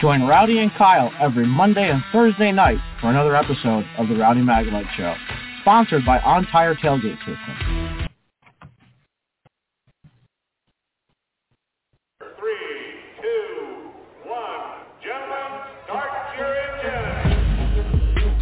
Join 0.00 0.22
Rowdy 0.22 0.60
and 0.60 0.72
Kyle 0.74 1.12
every 1.18 1.44
Monday 1.44 1.90
and 1.90 2.04
Thursday 2.12 2.52
night 2.52 2.78
for 3.00 3.10
another 3.10 3.34
episode 3.34 3.84
of 3.98 4.06
the 4.06 4.14
Rowdy 4.14 4.42
Maglite 4.42 4.88
Show, 4.96 5.12
sponsored 5.60 6.06
by 6.06 6.20
On 6.20 6.46
Tire 6.46 6.76
Tailgate 6.76 7.18
System. 7.18 8.08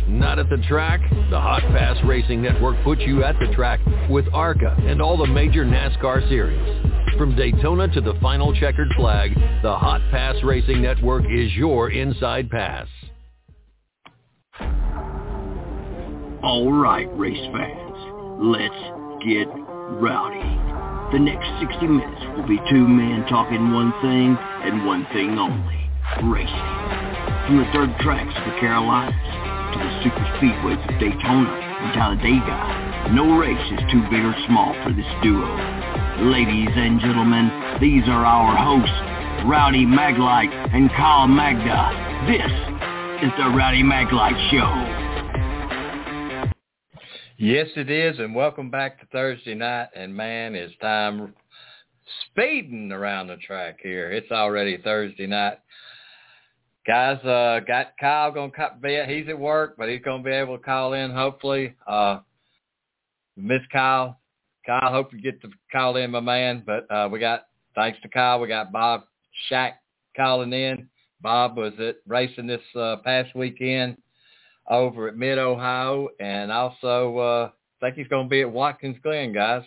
Not 0.08 0.38
at 0.38 0.50
the 0.50 0.58
track? 0.68 1.00
The 1.30 1.40
Hot 1.40 1.62
Pass 1.72 1.96
Racing 2.04 2.42
Network 2.42 2.82
puts 2.84 3.00
you 3.00 3.24
at 3.24 3.38
the 3.38 3.46
track 3.54 3.80
with 4.10 4.26
ARCA 4.34 4.76
and 4.80 5.00
all 5.00 5.16
the 5.16 5.26
major 5.26 5.64
NASCAR 5.64 6.28
series. 6.28 6.95
From 7.18 7.34
Daytona 7.34 7.88
to 7.94 8.00
the 8.02 8.12
final 8.20 8.54
checkered 8.54 8.92
flag, 8.94 9.34
the 9.62 9.74
Hot 9.74 10.02
Pass 10.10 10.36
Racing 10.44 10.82
Network 10.82 11.24
is 11.24 11.50
your 11.54 11.90
inside 11.90 12.50
pass. 12.50 12.86
All 16.42 16.70
right, 16.72 17.08
race 17.16 17.46
fans, 17.52 17.96
let's 18.38 19.24
get 19.24 19.48
rowdy. 19.96 20.76
The 21.12 21.18
next 21.18 21.48
60 21.58 21.86
minutes 21.86 22.22
will 22.36 22.46
be 22.46 22.60
two 22.68 22.86
men 22.86 23.24
talking 23.30 23.72
one 23.72 23.92
thing 24.02 24.36
and 24.36 24.84
one 24.84 25.06
thing 25.14 25.38
only, 25.38 25.88
racing. 26.28 26.68
From 27.46 27.56
the 27.58 27.68
dirt 27.72 27.98
tracks 28.00 28.34
of 28.36 28.44
the 28.52 28.60
Carolinas 28.60 29.14
to 29.72 29.78
the 29.78 30.02
super 30.04 30.26
speedways 30.36 30.82
of 30.84 31.00
Daytona 31.00 31.50
and 31.50 31.94
Talladega, 31.94 33.14
no 33.14 33.38
race 33.38 33.72
is 33.72 33.80
too 33.90 34.02
big 34.10 34.20
or 34.20 34.34
small 34.46 34.74
for 34.84 34.92
this 34.92 35.08
duo. 35.22 35.85
Ladies 36.20 36.70
and 36.74 36.98
gentlemen, 36.98 37.78
these 37.78 38.08
are 38.08 38.24
our 38.24 38.56
hosts, 38.56 39.46
Rowdy 39.46 39.84
Maglite 39.84 40.50
and 40.74 40.88
Kyle 40.92 41.28
Magda. 41.28 41.90
This 42.26 42.50
is 43.22 43.30
the 43.36 43.50
Rowdy 43.50 43.82
Maglite 43.82 44.50
Show. 44.50 44.72
Yes, 47.36 47.68
it 47.76 47.90
is, 47.90 48.18
and 48.18 48.34
welcome 48.34 48.70
back 48.70 48.98
to 49.00 49.06
Thursday 49.08 49.54
night. 49.54 49.88
And 49.94 50.16
man, 50.16 50.54
it's 50.54 50.74
time 50.78 51.34
speeding 52.30 52.92
around 52.92 53.26
the 53.26 53.36
track 53.36 53.80
here. 53.82 54.10
It's 54.10 54.32
already 54.32 54.78
Thursday 54.78 55.26
night. 55.26 55.58
Guys, 56.86 57.22
uh, 57.26 57.60
got 57.66 57.88
Kyle 58.00 58.32
gonna 58.32 58.52
be 58.80 58.98
he's 59.06 59.28
at 59.28 59.38
work, 59.38 59.76
but 59.76 59.90
he's 59.90 60.00
gonna 60.02 60.22
be 60.22 60.30
able 60.30 60.56
to 60.56 60.64
call 60.64 60.94
in 60.94 61.10
hopefully. 61.10 61.74
Uh, 61.86 62.20
Miss 63.36 63.60
Kyle, 63.70 64.18
Kyle, 64.66 64.92
hope 64.92 65.12
you 65.12 65.20
get 65.20 65.40
to 65.42 65.48
call 65.70 65.96
in, 65.96 66.10
my 66.10 66.20
man. 66.20 66.62
But 66.66 66.90
uh, 66.90 67.08
we 67.10 67.20
got 67.20 67.46
thanks 67.74 67.98
to 68.02 68.08
Kyle, 68.08 68.40
we 68.40 68.48
got 68.48 68.72
Bob 68.72 69.04
Schacht 69.48 69.74
calling 70.16 70.52
in. 70.52 70.88
Bob 71.20 71.56
was 71.56 71.72
at 71.78 71.96
racing 72.06 72.46
this 72.46 72.60
uh, 72.74 72.96
past 73.04 73.34
weekend 73.34 73.96
over 74.68 75.08
at 75.08 75.16
Mid 75.16 75.38
Ohio, 75.38 76.08
and 76.20 76.50
also 76.50 77.18
uh, 77.18 77.50
I 77.80 77.86
think 77.86 77.96
he's 77.96 78.08
going 78.08 78.26
to 78.26 78.30
be 78.30 78.40
at 78.42 78.50
Watkins 78.50 78.96
Glen, 79.02 79.32
guys. 79.32 79.62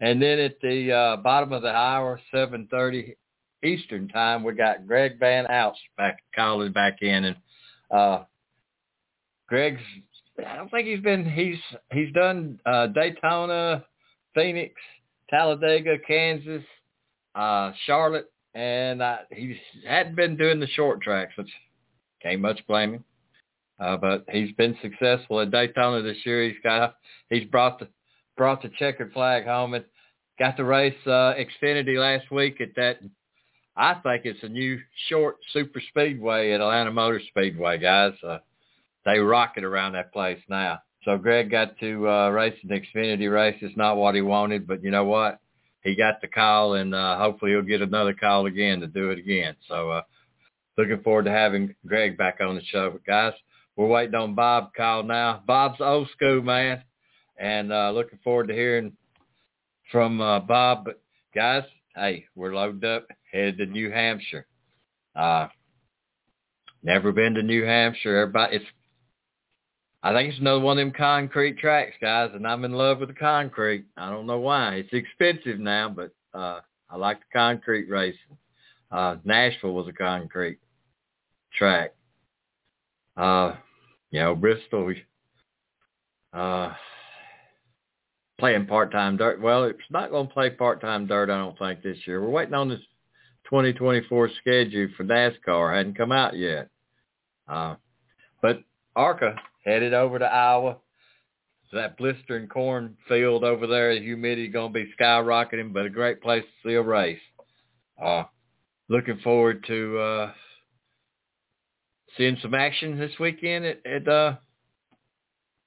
And 0.00 0.20
then 0.20 0.38
at 0.38 0.60
the 0.60 0.92
uh, 0.92 1.16
bottom 1.16 1.52
of 1.52 1.62
the 1.62 1.70
hour, 1.70 2.20
7:30 2.34 3.16
Eastern 3.64 4.08
time, 4.08 4.42
we 4.42 4.54
got 4.54 4.86
Greg 4.86 5.18
Van 5.18 5.46
Alst 5.46 5.74
back 5.96 6.18
calling 6.34 6.72
back 6.72 6.98
in, 7.02 7.24
and 7.24 7.36
uh, 7.90 8.24
Greg's. 9.46 9.80
I 10.46 10.56
don't 10.56 10.70
think 10.70 10.86
he's 10.86 11.00
been. 11.00 11.24
He's 11.24 11.58
he's 11.92 12.12
done 12.12 12.60
uh, 12.66 12.88
Daytona, 12.88 13.84
Phoenix, 14.36 14.74
Talladega, 15.30 15.96
Kansas, 16.06 16.62
uh, 17.34 17.72
Charlotte, 17.86 18.30
and 18.54 19.02
uh, 19.02 19.18
he 19.32 19.56
hadn't 19.88 20.14
been 20.14 20.36
doing 20.36 20.60
the 20.60 20.68
short 20.68 21.00
tracks, 21.00 21.32
which 21.36 21.50
can't 22.22 22.40
much 22.40 22.60
blame 22.68 22.94
him. 22.94 23.04
Uh, 23.80 23.96
but 23.96 24.24
he's 24.30 24.52
been 24.52 24.76
successful 24.80 25.40
at 25.40 25.50
Daytona 25.50 26.02
this 26.02 26.18
year. 26.24 26.44
He's 26.48 26.58
got 26.62 26.96
he's 27.28 27.44
brought 27.44 27.78
the 27.78 27.88
brought 28.36 28.62
the 28.62 28.70
checkered 28.78 29.12
flag 29.12 29.44
home 29.44 29.74
and 29.74 29.84
got 30.38 30.56
to 30.56 30.64
race 30.64 30.94
uh, 31.06 31.34
Xfinity 31.34 31.98
last 31.98 32.30
week 32.30 32.60
at 32.60 32.74
that. 32.76 32.98
I 33.76 33.94
think 33.94 34.24
it's 34.24 34.42
a 34.42 34.48
new 34.48 34.78
short 35.08 35.36
super 35.52 35.82
speedway 35.90 36.52
at 36.52 36.62
Atlanta 36.62 36.90
Motor 36.90 37.20
Speedway, 37.28 37.78
guys. 37.78 38.14
Uh, 38.26 38.38
they 39.04 39.18
rock 39.18 39.54
it 39.56 39.64
around 39.64 39.92
that 39.92 40.12
place 40.12 40.40
now. 40.48 40.78
So 41.06 41.16
Greg 41.16 41.52
got 41.52 41.78
to 41.78 42.08
uh, 42.08 42.28
race 42.30 42.58
an 42.68 42.70
Xfinity 42.70 43.32
race. 43.32 43.56
It's 43.60 43.76
not 43.76 43.96
what 43.96 44.16
he 44.16 44.22
wanted, 44.22 44.66
but 44.66 44.82
you 44.82 44.90
know 44.90 45.04
what? 45.04 45.38
He 45.84 45.94
got 45.94 46.20
the 46.20 46.26
call, 46.26 46.74
and 46.74 46.92
uh, 46.92 47.16
hopefully 47.16 47.52
he'll 47.52 47.62
get 47.62 47.80
another 47.80 48.12
call 48.12 48.46
again 48.46 48.80
to 48.80 48.88
do 48.88 49.10
it 49.10 49.18
again. 49.20 49.54
So 49.68 49.88
uh, 49.90 50.02
looking 50.76 51.00
forward 51.04 51.26
to 51.26 51.30
having 51.30 51.76
Greg 51.86 52.18
back 52.18 52.38
on 52.40 52.56
the 52.56 52.64
show. 52.64 52.90
But 52.90 53.06
guys, 53.06 53.34
we're 53.76 53.86
waiting 53.86 54.16
on 54.16 54.34
Bob 54.34 54.74
call 54.74 55.04
now. 55.04 55.44
Bob's 55.46 55.80
old 55.80 56.10
school 56.10 56.42
man, 56.42 56.82
and 57.38 57.72
uh, 57.72 57.92
looking 57.92 58.18
forward 58.24 58.48
to 58.48 58.54
hearing 58.54 58.96
from 59.92 60.20
uh, 60.20 60.40
Bob. 60.40 60.86
But 60.86 61.00
guys, 61.32 61.62
hey, 61.94 62.26
we're 62.34 62.52
loaded 62.52 62.84
up, 62.84 63.06
headed 63.30 63.58
to 63.58 63.66
New 63.66 63.92
Hampshire. 63.92 64.48
Uh, 65.14 65.46
never 66.82 67.12
been 67.12 67.34
to 67.34 67.44
New 67.44 67.64
Hampshire. 67.64 68.16
Everybody, 68.16 68.56
it's 68.56 68.66
I 70.06 70.12
think 70.12 70.30
it's 70.30 70.38
another 70.38 70.60
one 70.60 70.78
of 70.78 70.86
them 70.86 70.94
concrete 70.96 71.58
tracks, 71.58 71.96
guys, 72.00 72.30
and 72.32 72.46
I'm 72.46 72.64
in 72.64 72.70
love 72.70 73.00
with 73.00 73.08
the 73.08 73.14
concrete. 73.16 73.86
I 73.96 74.08
don't 74.08 74.28
know 74.28 74.38
why. 74.38 74.76
It's 74.76 74.92
expensive 74.92 75.58
now, 75.58 75.88
but 75.88 76.12
uh, 76.32 76.60
I 76.88 76.96
like 76.96 77.18
the 77.18 77.36
concrete 77.36 77.90
racing. 77.90 78.38
Uh, 78.92 79.16
Nashville 79.24 79.72
was 79.72 79.88
a 79.88 79.92
concrete 79.92 80.60
track. 81.52 81.92
Uh, 83.16 83.56
you 84.12 84.20
know, 84.20 84.36
Bristol, 84.36 84.94
uh, 86.32 86.72
playing 88.38 88.66
part-time 88.66 89.16
dirt. 89.16 89.40
Well, 89.40 89.64
it's 89.64 89.80
not 89.90 90.12
going 90.12 90.28
to 90.28 90.32
play 90.32 90.50
part-time 90.50 91.08
dirt, 91.08 91.30
I 91.30 91.38
don't 91.38 91.58
think, 91.58 91.82
this 91.82 91.98
year. 92.06 92.22
We're 92.22 92.30
waiting 92.30 92.54
on 92.54 92.68
this 92.68 92.78
2024 93.46 94.30
schedule 94.38 94.86
for 94.96 95.02
NASCAR. 95.02 95.74
It 95.74 95.78
hadn't 95.78 95.98
come 95.98 96.12
out 96.12 96.36
yet. 96.36 96.68
Uh, 97.48 97.74
but 98.40 98.60
ARCA 98.94 99.34
headed 99.66 99.92
over 99.92 100.18
to 100.18 100.24
Iowa. 100.24 100.78
That 101.72 101.98
blistering 101.98 102.46
cornfield 102.48 103.44
over 103.44 103.66
there, 103.66 103.94
the 103.94 104.00
humidity 104.00 104.48
going 104.48 104.72
to 104.72 104.78
be 104.78 104.90
skyrocketing, 104.98 105.74
but 105.74 105.84
a 105.84 105.90
great 105.90 106.22
place 106.22 106.44
to 106.44 106.68
see 106.68 106.74
a 106.74 106.80
race. 106.80 107.18
Uh, 108.02 108.22
looking 108.88 109.18
forward 109.18 109.64
to 109.66 109.98
uh, 109.98 110.32
seeing 112.16 112.38
some 112.40 112.54
action 112.54 112.98
this 112.98 113.10
weekend 113.18 113.66
at, 113.66 113.84
at 113.84 114.08
uh, 114.08 114.36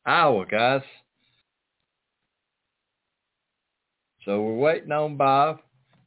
Iowa, 0.05 0.45
guys. 0.49 0.81
So 4.25 4.41
we're 4.41 4.55
waiting 4.55 4.91
on 4.91 5.17
Bob, 5.17 5.59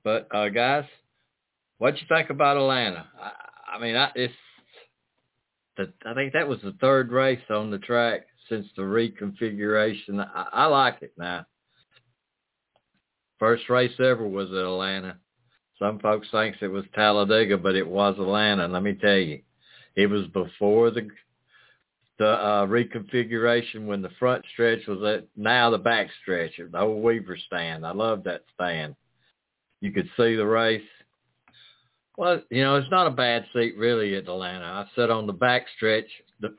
but 0.02 0.26
uh, 0.34 0.48
guys, 0.48 0.84
what 1.78 1.94
you 2.00 2.06
think 2.08 2.30
about 2.30 2.56
Atlanta? 2.56 3.06
I, 3.20 3.76
I 3.76 3.80
mean, 3.80 3.94
I, 3.94 4.10
it's 4.16 4.34
the, 5.76 5.92
I 6.04 6.14
think 6.14 6.32
that 6.32 6.48
was 6.48 6.60
the 6.62 6.76
third 6.80 7.10
race 7.10 7.40
on 7.50 7.70
the 7.70 7.78
track 7.78 8.26
since 8.48 8.66
the 8.76 8.82
reconfiguration. 8.82 10.18
I, 10.20 10.46
I 10.52 10.66
like 10.66 11.02
it 11.02 11.12
now. 11.16 11.46
First 13.38 13.68
race 13.68 13.92
ever 13.98 14.26
was 14.26 14.50
at 14.50 14.56
Atlanta. 14.56 15.16
Some 15.78 15.98
folks 15.98 16.28
thinks 16.30 16.58
it 16.60 16.68
was 16.68 16.84
Talladega, 16.94 17.58
but 17.58 17.74
it 17.74 17.86
was 17.86 18.14
Atlanta. 18.18 18.68
Let 18.68 18.82
me 18.82 18.94
tell 18.94 19.16
you, 19.16 19.40
it 19.96 20.06
was 20.06 20.26
before 20.28 20.90
the 20.90 21.08
the 22.18 22.28
uh, 22.28 22.66
reconfiguration 22.66 23.86
when 23.86 24.00
the 24.00 24.10
front 24.20 24.44
stretch 24.52 24.86
was 24.86 25.02
at 25.02 25.26
now 25.36 25.70
the 25.70 25.78
back 25.78 26.08
stretch, 26.22 26.52
the 26.58 26.78
old 26.78 27.02
Weaver 27.02 27.36
stand. 27.46 27.84
I 27.84 27.92
love 27.92 28.22
that 28.24 28.44
stand. 28.54 28.94
You 29.80 29.90
could 29.90 30.08
see 30.16 30.36
the 30.36 30.46
race. 30.46 30.82
Well, 32.16 32.42
you 32.50 32.62
know, 32.62 32.76
it's 32.76 32.90
not 32.90 33.06
a 33.06 33.10
bad 33.10 33.46
seat 33.52 33.76
really 33.76 34.14
at 34.16 34.28
Atlanta. 34.28 34.64
I 34.64 34.86
sat 34.94 35.10
on 35.10 35.26
the 35.26 35.32
back 35.32 35.66
stretch 35.76 36.08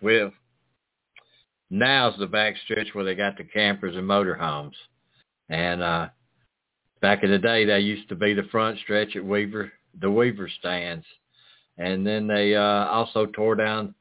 with 0.01 0.33
now's 1.69 2.17
the 2.17 2.27
back 2.27 2.55
stretch 2.63 2.87
where 2.93 3.05
they 3.05 3.15
got 3.15 3.37
the 3.37 3.43
campers 3.43 3.95
and 3.95 4.07
motorhomes. 4.07 4.73
And 5.49 5.81
uh 5.81 6.09
back 7.01 7.23
in 7.23 7.31
the 7.31 7.37
day 7.37 7.65
they 7.65 7.79
used 7.79 8.09
to 8.09 8.15
be 8.15 8.33
the 8.33 8.47
front 8.51 8.79
stretch 8.79 9.15
at 9.15 9.25
Weaver 9.25 9.71
the 9.99 10.09
Weaver 10.09 10.49
stands 10.59 11.05
and 11.77 12.05
then 12.05 12.27
they 12.27 12.55
uh, 12.55 12.87
also 12.87 13.25
tore 13.25 13.55
down 13.55 13.95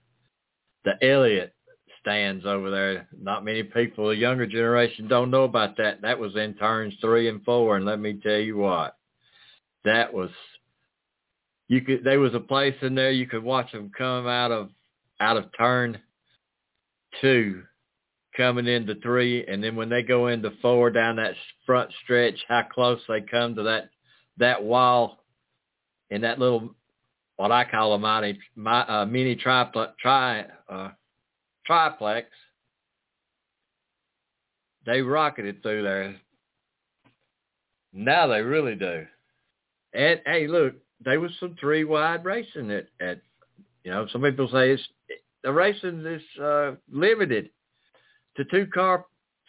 the 0.84 0.92
Elliott 1.02 1.54
stands 2.00 2.44
over 2.44 2.70
there. 2.70 3.08
Not 3.18 3.44
many 3.44 3.62
people, 3.62 4.08
the 4.08 4.16
younger 4.16 4.46
generation, 4.46 5.08
don't 5.08 5.30
know 5.30 5.44
about 5.44 5.76
that. 5.76 6.02
That 6.02 6.18
was 6.18 6.34
in 6.36 6.54
turns 6.54 6.94
three 7.00 7.28
and 7.28 7.44
four, 7.44 7.76
and 7.76 7.86
let 7.86 8.00
me 8.00 8.20
tell 8.22 8.38
you 8.38 8.56
what, 8.56 8.96
that 9.84 10.12
was 10.12 10.30
you 11.68 11.80
could. 11.80 12.04
There 12.04 12.20
was 12.20 12.34
a 12.34 12.40
place 12.40 12.74
in 12.82 12.94
there 12.94 13.10
you 13.10 13.26
could 13.26 13.42
watch 13.42 13.72
them 13.72 13.90
come 13.96 14.26
out 14.26 14.50
of 14.50 14.70
out 15.20 15.36
of 15.36 15.46
turn 15.56 15.98
two, 17.20 17.62
coming 18.36 18.66
into 18.66 18.94
three, 18.96 19.46
and 19.46 19.62
then 19.62 19.76
when 19.76 19.88
they 19.88 20.02
go 20.02 20.28
into 20.28 20.50
four 20.62 20.90
down 20.90 21.16
that 21.16 21.34
front 21.66 21.90
stretch, 22.02 22.38
how 22.48 22.62
close 22.62 23.00
they 23.08 23.20
come 23.20 23.54
to 23.56 23.62
that 23.64 23.90
that 24.38 24.62
wall 24.62 25.24
in 26.10 26.22
that 26.22 26.38
little 26.38 26.74
what 27.36 27.50
I 27.50 27.64
call 27.64 27.94
a 27.94 27.98
mini, 27.98 28.38
my, 28.54 28.82
uh, 28.82 29.06
mini 29.06 29.34
triplex, 29.34 29.94
tri, 30.00 30.44
uh, 30.68 30.90
triplex. 31.66 32.28
They 34.86 35.00
rocketed 35.00 35.62
through 35.62 35.82
there. 35.82 36.16
Now 37.92 38.26
they 38.26 38.42
really 38.42 38.74
do. 38.74 39.06
And 39.92 40.20
hey, 40.24 40.46
look, 40.46 40.74
there 41.04 41.20
was 41.20 41.32
some 41.40 41.56
three 41.60 41.84
wide 41.84 42.24
racing 42.24 42.70
at, 42.70 42.86
at 43.00 43.20
you 43.84 43.90
know, 43.90 44.06
some 44.12 44.22
people 44.22 44.48
say 44.52 44.72
it's 44.72 44.82
the 45.42 45.52
racing 45.52 46.06
is 46.06 46.22
uh, 46.40 46.72
limited 46.90 47.50
to 48.36 48.44
two 48.44 48.66
car, 48.66 49.04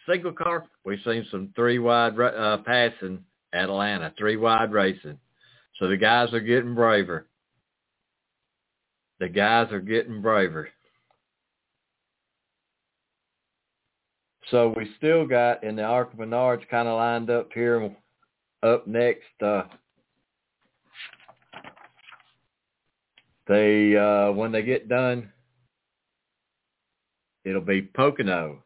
single 0.08 0.32
car. 0.32 0.66
We've 0.84 0.98
seen 1.04 1.26
some 1.30 1.52
three 1.54 1.78
wide 1.78 2.18
uh, 2.18 2.58
passing 2.66 3.24
at 3.52 3.64
Atlanta, 3.64 4.12
three 4.18 4.36
wide 4.36 4.72
racing. 4.72 5.18
So 5.78 5.88
the 5.88 5.96
guys 5.96 6.32
are 6.32 6.40
getting 6.40 6.74
braver. 6.74 7.26
The 9.20 9.28
guys 9.28 9.72
are 9.72 9.80
getting 9.80 10.20
braver. 10.20 10.68
So 14.50 14.74
we 14.76 14.90
still 14.98 15.26
got 15.26 15.64
in 15.64 15.76
the 15.76 15.82
Arca 15.82 16.16
Menards 16.16 16.68
kind 16.68 16.88
of 16.88 16.96
lined 16.96 17.30
up 17.30 17.50
here. 17.54 17.94
Up 18.62 18.86
next, 18.86 19.42
uh, 19.42 19.64
they 23.46 23.96
uh, 23.96 24.32
when 24.32 24.52
they 24.52 24.62
get 24.62 24.88
done, 24.88 25.30
it'll 27.44 27.60
be 27.60 27.82
Pocono, 27.82 28.62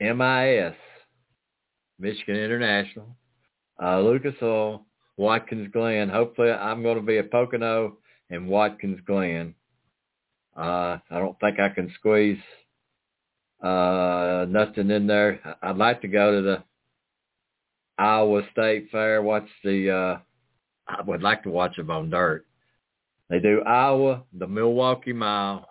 MIS, 0.00 0.74
Michigan 1.98 2.36
International, 2.36 3.16
uh, 3.82 4.00
Lucas 4.00 4.34
Oil, 4.42 4.84
Watkins 5.16 5.68
Glen. 5.72 6.08
Hopefully, 6.08 6.50
I'm 6.50 6.82
going 6.82 6.96
to 6.96 7.02
be 7.02 7.18
at 7.18 7.30
Pocono 7.30 7.98
and 8.28 8.48
Watkins 8.48 9.00
Glen. 9.06 9.54
Uh, 10.56 10.98
I 11.10 11.18
don't 11.18 11.38
think 11.40 11.58
I 11.60 11.68
can 11.70 11.92
squeeze 11.98 12.38
uh, 13.62 14.46
nothing 14.48 14.90
in 14.90 15.06
there. 15.06 15.40
I'd 15.62 15.76
like 15.76 16.02
to 16.02 16.08
go 16.08 16.36
to 16.36 16.42
the 16.42 16.64
Iowa 17.98 18.42
State 18.52 18.88
Fair. 18.90 19.22
Watch 19.22 19.48
the. 19.62 19.90
Uh, 19.90 20.18
I 20.88 21.02
would 21.02 21.22
like 21.22 21.44
to 21.44 21.50
watch 21.50 21.76
them 21.76 21.90
on 21.90 22.10
dirt. 22.10 22.46
They 23.30 23.38
do 23.38 23.62
Iowa, 23.62 24.24
the 24.36 24.48
Milwaukee 24.48 25.12
Mile. 25.12 25.66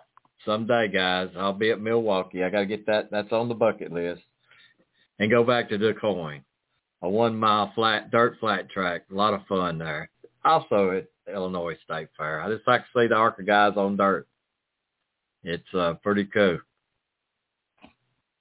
Someday, 0.46 0.88
guys, 0.88 1.28
I'll 1.36 1.52
be 1.52 1.70
at 1.70 1.80
Milwaukee. 1.80 2.42
I 2.42 2.48
got 2.48 2.60
to 2.60 2.66
get 2.66 2.86
that. 2.86 3.10
That's 3.10 3.30
on 3.30 3.48
the 3.48 3.54
bucket 3.54 3.92
list. 3.92 4.22
And 5.18 5.30
go 5.30 5.44
back 5.44 5.68
to 5.68 5.78
DuQuoin, 5.78 6.42
a 7.02 7.08
one 7.08 7.36
mile 7.36 7.70
flat 7.74 8.10
dirt 8.10 8.38
flat 8.40 8.70
track. 8.70 9.02
A 9.10 9.14
lot 9.14 9.34
of 9.34 9.46
fun 9.46 9.76
there. 9.76 10.08
Also 10.42 10.92
at 10.92 11.08
Illinois 11.30 11.76
State 11.84 12.08
Fair. 12.16 12.40
I 12.40 12.48
just 12.48 12.66
like 12.66 12.80
to 12.80 12.88
see 12.96 13.06
the 13.08 13.14
ARCA 13.14 13.42
guys 13.42 13.74
on 13.76 13.98
dirt. 13.98 14.26
It's 15.44 15.74
uh, 15.74 15.94
pretty 16.02 16.24
cool. 16.24 16.58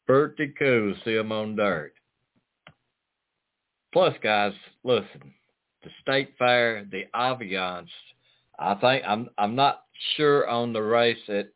Pretty 0.08 0.54
cool 0.58 0.94
to 0.94 1.00
see 1.04 1.16
them 1.16 1.34
on 1.34 1.58
dirt. 1.58 1.94
Plus, 3.92 4.16
guys, 4.24 4.54
listen, 4.86 5.34
the 5.84 5.90
State 6.02 6.34
Fair, 6.38 6.86
the 6.90 7.04
Aviance, 7.14 7.90
I 8.60 8.76
think 8.76 9.04
I'm 9.08 9.30
I'm 9.38 9.56
not 9.56 9.84
sure 10.16 10.48
on 10.48 10.74
the 10.74 10.82
race 10.82 11.18
at 11.30 11.50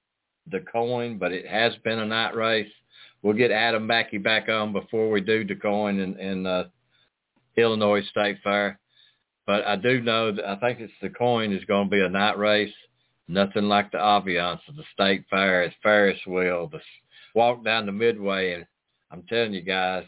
DuQuoin, 0.49 1.19
but 1.19 1.31
it 1.31 1.47
has 1.47 1.73
been 1.83 1.99
a 1.99 2.05
night 2.05 2.35
race. 2.35 2.71
We'll 3.21 3.33
get 3.33 3.51
Adam 3.51 3.87
Backey 3.87 4.17
back 4.17 4.49
on 4.49 4.73
before 4.73 5.09
we 5.09 5.21
do 5.21 5.45
DuQuoin 5.45 6.03
in, 6.03 6.19
in 6.19 6.45
uh, 6.45 6.65
Illinois 7.55 8.03
State 8.09 8.37
Fair. 8.43 8.79
But 9.45 9.65
I 9.65 9.75
do 9.75 10.01
know 10.01 10.31
that 10.31 10.45
I 10.45 10.55
think 10.57 10.79
it's 10.79 10.93
DuQuoin 11.01 11.55
is 11.55 11.65
going 11.65 11.89
to 11.89 11.91
be 11.91 12.01
a 12.01 12.09
night 12.09 12.37
race. 12.37 12.73
Nothing 13.27 13.63
like 13.63 13.91
the 13.91 13.97
ambiance 13.97 14.59
of 14.67 14.75
the 14.75 14.83
State 14.93 15.25
Fair. 15.29 15.63
It's 15.63 15.75
Ferris 15.81 16.19
wheel. 16.27 16.67
The 16.67 16.79
walk 17.35 17.63
down 17.63 17.85
the 17.85 17.91
midway, 17.91 18.53
and 18.53 18.65
I'm 19.11 19.23
telling 19.23 19.53
you 19.53 19.61
guys, 19.61 20.05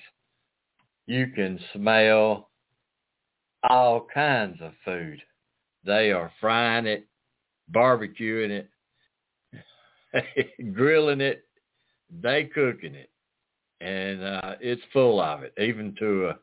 you 1.07 1.27
can 1.27 1.59
smell 1.74 2.50
all 3.69 4.07
kinds 4.13 4.57
of 4.62 4.74
food. 4.83 5.21
They 5.85 6.11
are 6.11 6.31
frying 6.41 6.87
it, 6.87 7.07
barbecuing 7.71 8.49
it, 8.49 8.69
grilling 10.73 11.21
it, 11.21 11.43
they 12.21 12.45
cooking 12.45 12.95
it, 12.95 13.09
and 13.81 14.23
uh, 14.23 14.55
it's 14.61 14.81
full 14.91 15.21
of 15.21 15.43
it. 15.43 15.53
Even 15.59 15.95
to, 15.99 16.27
uh, 16.29 16.33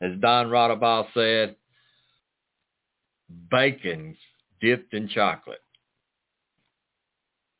as 0.00 0.12
Don 0.20 0.46
Rodabaugh 0.46 1.06
said, 1.12 1.56
bacon 3.50 4.16
dipped 4.60 4.94
in 4.94 5.08
chocolate. 5.08 5.62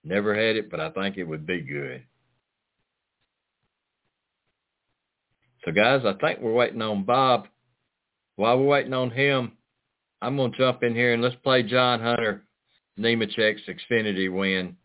Never 0.04 0.34
had 0.34 0.56
it, 0.56 0.70
but 0.70 0.80
I 0.80 0.90
think 0.90 1.18
it 1.18 1.24
would 1.24 1.46
be 1.46 1.60
good. 1.60 2.02
So 5.64 5.72
guys, 5.72 6.02
I 6.06 6.14
think 6.14 6.40
we're 6.40 6.54
waiting 6.54 6.80
on 6.80 7.04
Bob. 7.04 7.46
While 8.36 8.58
we're 8.58 8.66
waiting 8.66 8.94
on 8.94 9.10
him, 9.10 9.52
I'm 10.22 10.36
going 10.36 10.52
to 10.52 10.58
jump 10.58 10.82
in 10.82 10.94
here 10.94 11.14
and 11.14 11.22
let's 11.22 11.36
play 11.36 11.62
John 11.62 12.00
Hunter 12.00 12.42
Nemechek's 12.98 13.62
Xfinity 13.66 14.32
win, 14.32 14.76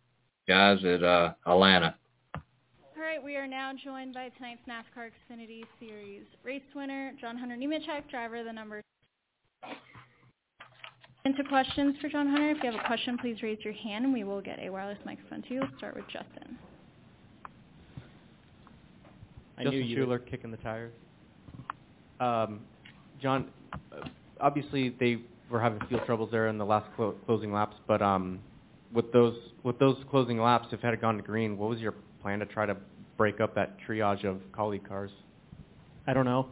guys, 0.48 0.84
at 0.86 1.04
uh, 1.04 1.34
Atlanta. 1.46 1.96
All 2.36 3.02
right, 3.02 3.22
we 3.22 3.36
are 3.36 3.48
now 3.48 3.72
joined 3.84 4.14
by 4.14 4.30
tonight's 4.30 4.62
NASCAR 4.68 5.10
Xfinity 5.10 5.64
Series 5.80 6.24
race 6.44 6.62
winner, 6.74 7.12
John 7.20 7.38
Hunter 7.38 7.56
Nemechek, 7.56 8.10
driver 8.10 8.38
of 8.38 8.46
the 8.46 8.54
number. 8.54 8.82
Into 11.26 11.44
questions 11.44 11.96
for 12.00 12.08
John 12.08 12.28
Hunter. 12.28 12.52
If 12.52 12.64
you 12.64 12.72
have 12.72 12.80
a 12.80 12.88
question, 12.88 13.18
please 13.18 13.42
raise 13.42 13.58
your 13.62 13.74
hand 13.74 14.06
and 14.06 14.14
we 14.14 14.24
will 14.24 14.42
get 14.42 14.60
a 14.60 14.70
wireless 14.70 15.00
microphone 15.06 15.42
to 15.44 15.54
you. 15.54 15.60
We'll 15.62 15.78
start 15.78 15.96
with 15.96 16.06
Justin. 16.06 16.58
I 19.58 19.64
Justin 19.64 19.80
knew 19.80 19.86
you 19.86 19.96
Schuler 19.98 20.20
kicking 20.20 20.52
the 20.52 20.58
tires. 20.58 20.94
Um, 22.20 22.62
John, 23.22 23.48
obviously 24.40 24.96
they 25.00 25.20
were 25.50 25.62
having 25.62 25.80
field 25.88 26.02
troubles 26.06 26.30
there 26.32 26.48
in 26.48 26.58
the 26.58 26.66
last 26.66 26.88
clo- 26.96 27.16
closing 27.26 27.54
laps, 27.54 27.76
but 27.88 28.02
um, 28.02 28.40
with 28.94 29.12
those 29.12 29.36
with 29.64 29.78
those 29.80 29.98
closing 30.10 30.40
laps, 30.40 30.68
if 30.72 30.84
it 30.84 30.86
had 30.86 31.02
gone 31.02 31.18
to 31.18 31.24
green, 31.24 31.58
what 31.58 31.70
was 31.70 31.80
your 31.80 31.94
plan 32.22 32.40
to 32.40 32.46
try 32.46 32.66
to 32.66 32.76
break 33.18 33.40
up 33.40 33.56
that 33.56 33.78
triage 33.88 34.26
of 34.26 34.38
Kaulig 34.52 34.88
cars? 34.88 35.12
I 36.08 36.14
don't 36.14 36.26
know. 36.26 36.48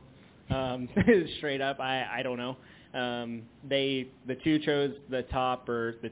Um, 0.50 0.90
straight 1.38 1.62
up, 1.62 1.80
I 1.80 2.20
I 2.20 2.24
don't 2.24 2.38
know. 2.38 2.58
Um, 3.00 3.44
they 3.68 4.08
the 4.28 4.36
two 4.36 4.60
chose 4.60 4.94
the 5.10 5.24
top 5.24 5.68
or 5.68 5.96
the 6.02 6.12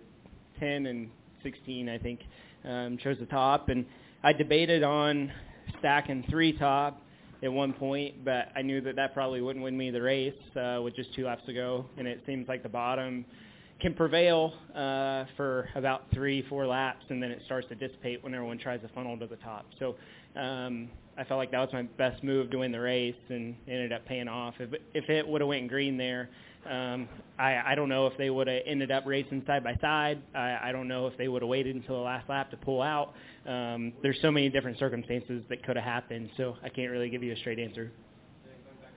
10 0.60 0.86
and 0.86 1.10
16, 1.44 1.90
I 1.90 1.98
think, 1.98 2.20
um, 2.64 2.98
chose 2.98 3.18
the 3.20 3.26
top, 3.26 3.70
and 3.70 3.86
I 4.24 4.32
debated 4.34 4.84
on 4.84 5.32
stacking 5.80 6.24
three 6.30 6.58
top 6.58 7.01
at 7.44 7.52
one 7.52 7.74
point, 7.74 8.24
but 8.24 8.50
I 8.56 8.62
knew 8.62 8.82
that 8.82 8.96
that 8.96 9.14
probably 9.14 9.42
wouldn't 9.42 9.64
win 9.64 9.78
me 9.78 9.90
the 9.90 10.02
race 10.02 10.34
uh, 10.56 10.80
with 10.84 10.96
just 10.96 11.14
two 11.16 11.26
laps 11.26 11.44
to 11.48 11.54
go, 11.54 11.86
and 11.98 12.08
it 12.08 12.22
seems 12.26 12.48
like 12.48 12.64
the 12.64 12.70
bottom 12.70 13.26
can 13.82 13.94
prevail 13.96 14.54
uh, 14.76 15.26
for 15.36 15.68
about 15.76 16.04
three, 16.14 16.44
four 16.48 16.68
laps, 16.68 17.04
and 17.10 17.22
then 17.22 17.32
it 17.32 17.42
starts 17.46 17.68
to 17.70 17.76
dissipate 17.76 18.24
when 18.24 18.34
everyone 18.34 18.60
tries 18.60 18.80
to 18.82 18.88
funnel 18.90 19.18
to 19.18 19.26
the 19.26 19.38
top. 19.38 19.66
So 19.80 19.96
um, 20.40 20.88
I 21.18 21.24
felt 21.24 21.40
like 21.40 21.52
that 21.52 21.60
was 21.60 21.70
my 21.74 21.82
best 21.82 22.24
move 22.24 22.52
to 22.52 22.58
win 22.58 22.72
the 22.72 22.80
race, 22.80 23.16
and 23.30 23.56
ended 23.68 23.92
up 23.92 24.06
paying 24.06 24.28
off. 24.28 24.54
If 24.60 24.80
if 24.94 25.10
it 25.10 25.28
would 25.28 25.42
have 25.42 25.48
went 25.48 25.68
green 25.68 25.98
there, 25.98 26.30
um, 26.70 27.10
I, 27.40 27.72
I 27.72 27.76
don't 27.76 27.90
know 27.90 28.08
if 28.08 28.18
they 28.18 28.30
would 28.30 28.48
have 28.48 28.62
ended 28.66 28.92
up 28.92 29.06
racing 29.06 29.44
side 29.48 29.64
by 29.64 29.76
side. 29.82 30.22
I, 30.36 30.58
I 30.64 30.72
don't 30.72 30.88
know 30.88 31.08
if 31.08 31.18
they 31.18 31.28
would 31.28 31.42
have 31.42 31.50
waited 31.50 31.76
until 31.76 31.96
the 31.96 32.02
last 32.02 32.30
lap 32.30 32.52
to 32.52 32.58
pull 32.58 32.82
out. 32.82 33.14
Um, 33.48 33.94
there's 34.04 34.20
so 34.22 34.32
many 34.32 34.50
different 34.50 34.78
circumstances 34.78 35.44
that 35.50 35.64
could 35.66 35.76
have 35.76 35.86
happened, 35.86 36.30
so 36.38 36.56
I 36.64 36.70
can't 36.70 36.92
really 36.92 37.10
give 37.10 37.24
you 37.24 37.34
a 37.34 37.38
straight 37.38 37.60
answer. 37.60 37.92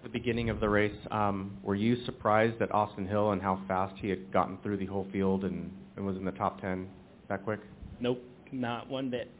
the 0.03 0.09
beginning 0.11 0.51
of 0.51 0.61
the 0.61 0.69
race, 0.69 0.97
um, 1.11 1.57
were 1.63 1.75
you 1.75 2.05
surprised 2.05 2.61
at 2.61 2.73
Austin 2.73 3.07
Hill 3.07 3.33
and 3.33 3.41
how 3.41 3.61
fast 3.67 3.95
he 3.99 4.11
had 4.11 4.31
gotten 4.31 4.59
through 4.63 4.77
the 4.77 4.87
whole 4.87 5.07
field 5.11 5.45
and, 5.45 5.73
and 5.97 6.05
was 6.05 6.17
in 6.17 6.25
the 6.25 6.33
top 6.33 6.61
10 6.61 6.87
that 7.29 7.43
quick? 7.45 7.61
Nope, 8.01 8.23
not 8.53 8.89
one 8.91 9.09
bit. 9.09 9.31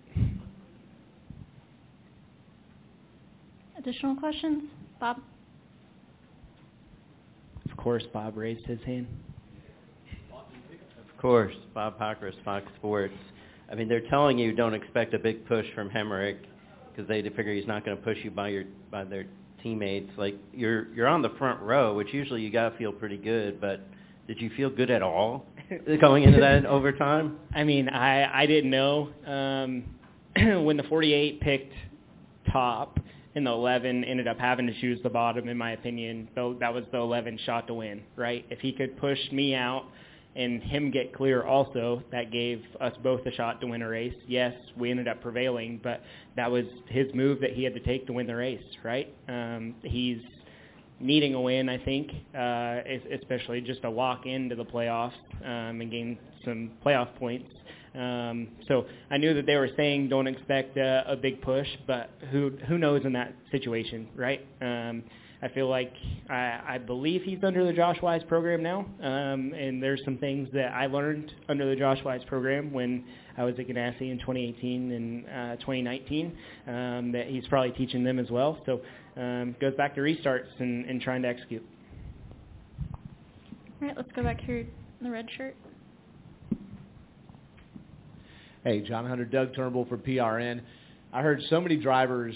Additional 3.77 4.17
questions? 4.17 4.63
Bob? 4.99 5.19
Of 7.77 7.83
course, 7.83 8.05
Bob 8.13 8.37
raised 8.37 8.65
his 8.67 8.79
hand. 8.87 9.09
Of 10.33 11.21
course, 11.21 11.55
Bob 11.75 11.99
Pockrass, 11.99 12.35
Fox 12.45 12.65
Sports. 12.77 13.15
I 13.71 13.75
mean, 13.75 13.89
they're 13.89 14.09
telling 14.09 14.39
you 14.39 14.55
don't 14.55 14.75
expect 14.75 15.13
a 15.13 15.19
big 15.19 15.45
push 15.49 15.67
from 15.75 15.91
Hemric 15.91 16.37
because 16.91 17.09
they 17.09 17.21
figure 17.23 17.53
he's 17.53 17.67
not 17.67 17.85
going 17.85 17.97
to 17.97 18.03
push 18.03 18.19
you 18.23 18.31
by 18.31 18.49
your 18.49 18.65
by 18.93 19.03
their 19.03 19.27
teammates. 19.61 20.09
Like 20.17 20.37
you're 20.53 20.95
you're 20.95 21.09
on 21.09 21.21
the 21.21 21.31
front 21.31 21.61
row, 21.63 21.95
which 21.95 22.13
usually 22.13 22.43
you 22.43 22.51
got 22.51 22.71
to 22.71 22.79
feel 22.79 22.93
pretty 22.93 23.17
good. 23.17 23.61
But 23.61 23.81
did 24.29 24.41
you 24.41 24.51
feel 24.57 24.71
good 24.71 24.91
at 24.91 25.03
all 25.03 25.45
going 26.01 26.23
into 26.23 26.39
that 26.41 26.65
overtime? 26.67 27.39
I 27.55 27.65
mean, 27.65 27.89
I 27.89 28.43
I 28.43 28.47
didn't 28.47 28.71
know 28.71 29.09
um, 29.27 29.85
when 30.65 30.77
the 30.77 30.85
48 30.85 31.41
picked 31.41 31.73
top 32.53 33.01
and 33.35 33.47
the 33.47 33.51
11 33.51 34.05
ended 34.05 34.29
up 34.29 34.39
having 34.39 34.67
to 34.67 34.81
choose 34.81 35.01
the 35.03 35.11
bottom, 35.11 35.49
in 35.49 35.57
my 35.57 35.73
opinion. 35.73 36.29
Though 36.35 36.55
that 36.61 36.73
was 36.73 36.85
the 36.93 36.99
11 36.99 37.39
shot 37.45 37.67
to 37.67 37.75
win, 37.75 38.03
right? 38.17 38.45
If 38.51 38.61
he 38.61 38.73
could 38.73 38.97
push 38.99 39.19
me 39.33 39.55
out 39.55 39.87
and 40.37 40.63
him 40.63 40.91
get 40.91 41.15
clear 41.15 41.43
also, 41.43 42.03
that 42.11 42.33
gave 42.33 42.63
us 42.81 42.93
both 43.03 43.25
a 43.27 43.33
shot 43.33 43.61
to 43.61 43.67
win 43.67 43.83
a 43.83 43.89
race. 43.89 44.15
Yes, 44.27 44.55
we 44.77 44.91
ended 44.91 45.09
up 45.09 45.21
prevailing, 45.21 45.81
but 45.83 46.03
that 46.37 46.51
was 46.51 46.65
his 46.89 47.07
move 47.15 47.41
that 47.41 47.53
he 47.53 47.65
had 47.65 47.75
to 47.75 47.81
take 47.81 48.07
to 48.07 48.13
win 48.13 48.27
the 48.27 48.35
race, 48.35 48.63
right? 48.83 49.13
Um, 49.29 49.75
he's 49.83 50.19
needing 51.01 51.35
a 51.35 51.41
win, 51.41 51.69
I 51.69 51.79
think, 51.79 52.11
uh, 52.37 52.81
especially 53.13 53.61
just 53.61 53.83
to 53.83 53.91
lock 53.91 54.27
into 54.27 54.55
the 54.55 54.65
playoffs 54.65 55.13
um, 55.45 55.81
and 55.81 55.91
gain 55.91 56.19
some 56.45 56.73
playoff 56.85 57.15
points. 57.17 57.49
Um, 57.95 58.49
so 58.67 58.87
I 59.11 59.19
knew 59.19 59.35
that 59.35 59.47
they 59.47 59.57
were 59.57 59.71
saying 59.77 60.09
don't 60.09 60.27
expect 60.27 60.77
a, 60.77 61.05
a 61.07 61.17
big 61.17 61.41
push, 61.43 61.69
but 61.87 62.11
who 62.31 62.51
who 62.69 62.77
knows 62.79 63.03
in 63.05 63.13
that 63.13 63.35
situation, 63.51 64.09
right? 64.17 64.45
Um, 64.61 65.05
I 65.45 65.49
feel 65.49 65.69
like 65.69 65.93
I, 66.31 66.61
I 66.67 66.79
believe 66.79 67.23
he's 67.23 67.45
under 67.45 67.67
the 67.67 67.73
Josh 67.73 67.99
Wise 68.03 68.23
program 68.27 68.63
now, 68.63 68.87
um, 69.03 69.53
and 69.53 69.83
there's 69.83 70.01
some 70.05 70.17
things 70.17 70.49
that 70.55 70.73
I 70.73 70.87
learned 70.87 71.31
under 71.51 71.69
the 71.69 71.77
Josh 71.77 71.99
Wise 72.03 72.23
program 72.27 72.73
when 72.73 73.05
I 73.37 73.45
was 73.45 73.55
at 73.59 73.69
Ganassi 73.69 74.11
in 74.11 74.19
2018 74.21 74.93
and 74.93 75.27
uh, 75.27 75.57
2019 75.57 76.33
um, 76.67 77.13
that 77.13 77.27
he's 77.29 77.47
probably 77.49 77.73
teaching 77.73 78.03
them 78.03 78.19
as 78.19 78.31
well. 78.31 78.59
So 78.65 78.81
um, 79.21 79.55
goes 79.61 79.75
back 79.75 79.95
to 79.97 80.01
restarts 80.01 80.49
and, 80.61 80.87
and 80.87 81.01
trying 81.03 81.21
to 81.23 81.29
execute. 81.29 81.65
All 83.83 83.89
right, 83.89 83.97
let's 83.99 84.11
go 84.17 84.23
back 84.23 84.41
here 84.41 84.61
in 84.61 84.69
the 85.03 85.11
red 85.11 85.29
shirt. 85.37 85.57
Hey, 88.65 88.81
John 88.81 89.05
Hunter, 89.07 89.27
Doug 89.27 89.55
Turnbull 89.55 89.85
for 89.91 89.99
PRN. 89.99 90.63
I 91.13 91.21
heard 91.21 91.43
so 91.51 91.61
many 91.61 91.77
drivers 91.77 92.35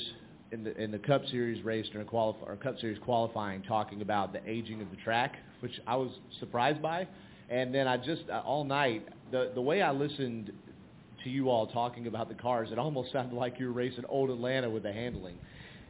in 0.52 0.62
the 0.62 0.76
in 0.76 0.90
the 0.90 0.98
Cup 0.98 1.22
Series 1.30 1.64
race 1.64 1.86
during 1.90 2.06
qualif- 2.06 2.46
or 2.46 2.54
Cup 2.56 2.78
Series 2.80 2.98
qualifying 2.98 3.62
talking 3.62 4.02
about 4.02 4.34
the 4.34 4.40
aging 4.46 4.82
of 4.82 4.90
the 4.90 4.96
track, 4.98 5.36
which 5.60 5.72
I 5.86 5.96
was 5.96 6.10
surprised 6.38 6.82
by. 6.82 7.08
And 7.48 7.74
then 7.74 7.88
I 7.88 7.96
just 7.96 8.24
uh, 8.30 8.42
all 8.44 8.64
night 8.64 9.08
the 9.32 9.52
the 9.54 9.62
way 9.62 9.80
I 9.80 9.90
listened 9.90 10.52
to 11.24 11.30
you 11.30 11.48
all 11.48 11.66
talking 11.66 12.06
about 12.06 12.28
the 12.28 12.34
cars, 12.34 12.68
it 12.72 12.78
almost 12.78 13.10
sounded 13.14 13.34
like 13.34 13.58
you 13.58 13.68
were 13.68 13.72
racing 13.72 14.04
old 14.10 14.28
Atlanta 14.28 14.68
with 14.68 14.82
the 14.82 14.92
handling. 14.92 15.36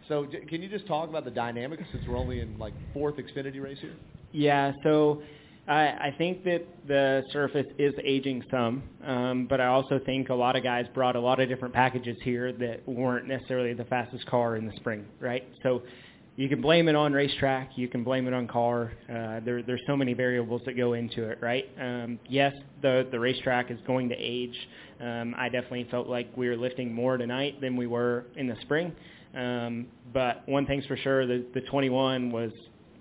So 0.06 0.24
can 0.48 0.62
you 0.62 0.68
just 0.68 0.86
talk 0.86 1.08
about 1.08 1.24
the 1.24 1.32
dynamics 1.32 1.82
since 1.90 2.04
we're 2.06 2.16
only 2.16 2.38
in 2.42 2.60
like 2.60 2.74
fourth 2.94 3.16
Xfinity 3.16 3.60
race 3.60 3.78
here? 3.80 3.96
Yeah, 4.30 4.70
so 4.84 5.20
I, 5.68 6.08
I 6.08 6.14
think 6.16 6.44
that 6.44 6.66
the 6.86 7.24
surface 7.30 7.66
is 7.78 7.92
aging 8.02 8.42
some, 8.50 8.82
um, 9.04 9.46
but 9.48 9.60
I 9.60 9.66
also 9.66 10.00
think 10.04 10.30
a 10.30 10.34
lot 10.34 10.56
of 10.56 10.62
guys 10.62 10.86
brought 10.94 11.14
a 11.14 11.20
lot 11.20 11.40
of 11.40 11.48
different 11.48 11.74
packages 11.74 12.16
here 12.22 12.52
that 12.54 12.88
weren't 12.88 13.28
necessarily 13.28 13.74
the 13.74 13.84
fastest 13.84 14.24
car 14.26 14.56
in 14.56 14.66
the 14.66 14.72
spring, 14.76 15.04
right? 15.20 15.46
So 15.62 15.82
you 16.36 16.48
can 16.48 16.62
blame 16.62 16.88
it 16.88 16.94
on 16.94 17.12
racetrack, 17.12 17.72
you 17.76 17.86
can 17.86 18.02
blame 18.02 18.26
it 18.26 18.32
on 18.32 18.46
car. 18.46 18.92
Uh, 19.10 19.40
there, 19.44 19.62
there's 19.62 19.82
so 19.86 19.96
many 19.96 20.14
variables 20.14 20.62
that 20.64 20.74
go 20.74 20.94
into 20.94 21.28
it, 21.28 21.38
right? 21.42 21.68
Um, 21.78 22.18
yes, 22.28 22.54
the 22.80 23.06
the 23.10 23.20
racetrack 23.20 23.70
is 23.70 23.78
going 23.86 24.08
to 24.08 24.14
age. 24.16 24.56
Um, 25.00 25.34
I 25.36 25.48
definitely 25.50 25.86
felt 25.90 26.08
like 26.08 26.34
we 26.34 26.48
were 26.48 26.56
lifting 26.56 26.94
more 26.94 27.18
tonight 27.18 27.60
than 27.60 27.76
we 27.76 27.86
were 27.86 28.24
in 28.36 28.46
the 28.46 28.56
spring. 28.62 28.92
Um, 29.36 29.88
but 30.14 30.48
one 30.48 30.64
thing's 30.64 30.86
for 30.86 30.96
sure, 30.96 31.26
the, 31.26 31.44
the 31.54 31.60
21 31.62 32.30
was 32.30 32.52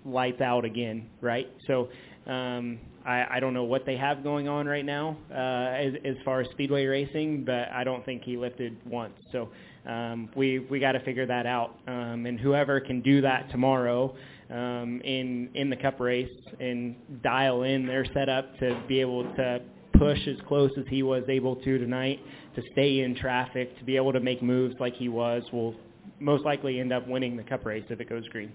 lights 0.04 0.40
out 0.40 0.64
again, 0.64 1.08
right? 1.20 1.48
So 1.66 1.88
um, 2.28 2.78
I, 3.06 3.24
I 3.36 3.40
don't 3.40 3.54
know 3.54 3.64
what 3.64 3.86
they 3.86 3.96
have 3.96 4.22
going 4.22 4.48
on 4.48 4.66
right 4.66 4.84
now 4.84 5.16
uh, 5.30 5.34
as, 5.34 5.94
as 6.04 6.16
far 6.24 6.40
as 6.40 6.50
speedway 6.50 6.84
racing, 6.84 7.44
but 7.44 7.70
I 7.72 7.82
don't 7.84 8.04
think 8.04 8.22
he 8.22 8.36
lifted 8.36 8.76
once. 8.86 9.14
So 9.32 9.48
um, 9.86 10.28
we 10.36 10.58
we 10.58 10.78
got 10.78 10.92
to 10.92 11.00
figure 11.00 11.26
that 11.26 11.46
out. 11.46 11.78
Um, 11.86 12.26
and 12.26 12.38
whoever 12.38 12.80
can 12.80 13.00
do 13.00 13.22
that 13.22 13.50
tomorrow 13.50 14.14
um, 14.50 15.00
in 15.04 15.48
in 15.54 15.70
the 15.70 15.76
Cup 15.76 16.00
race 16.00 16.30
and 16.60 16.96
dial 17.22 17.62
in 17.62 17.86
their 17.86 18.04
setup 18.12 18.58
to 18.58 18.78
be 18.86 19.00
able 19.00 19.24
to 19.34 19.60
push 19.94 20.18
as 20.28 20.36
close 20.46 20.70
as 20.78 20.84
he 20.88 21.02
was 21.02 21.24
able 21.28 21.56
to 21.56 21.78
tonight, 21.78 22.20
to 22.54 22.62
stay 22.72 23.00
in 23.00 23.16
traffic, 23.16 23.76
to 23.78 23.84
be 23.84 23.96
able 23.96 24.12
to 24.12 24.20
make 24.20 24.42
moves 24.42 24.74
like 24.78 24.94
he 24.94 25.08
was, 25.08 25.42
will 25.52 25.74
most 26.20 26.44
likely 26.44 26.78
end 26.78 26.92
up 26.92 27.08
winning 27.08 27.36
the 27.36 27.42
Cup 27.42 27.64
race 27.64 27.84
if 27.88 28.00
it 28.00 28.08
goes 28.08 28.28
green. 28.28 28.52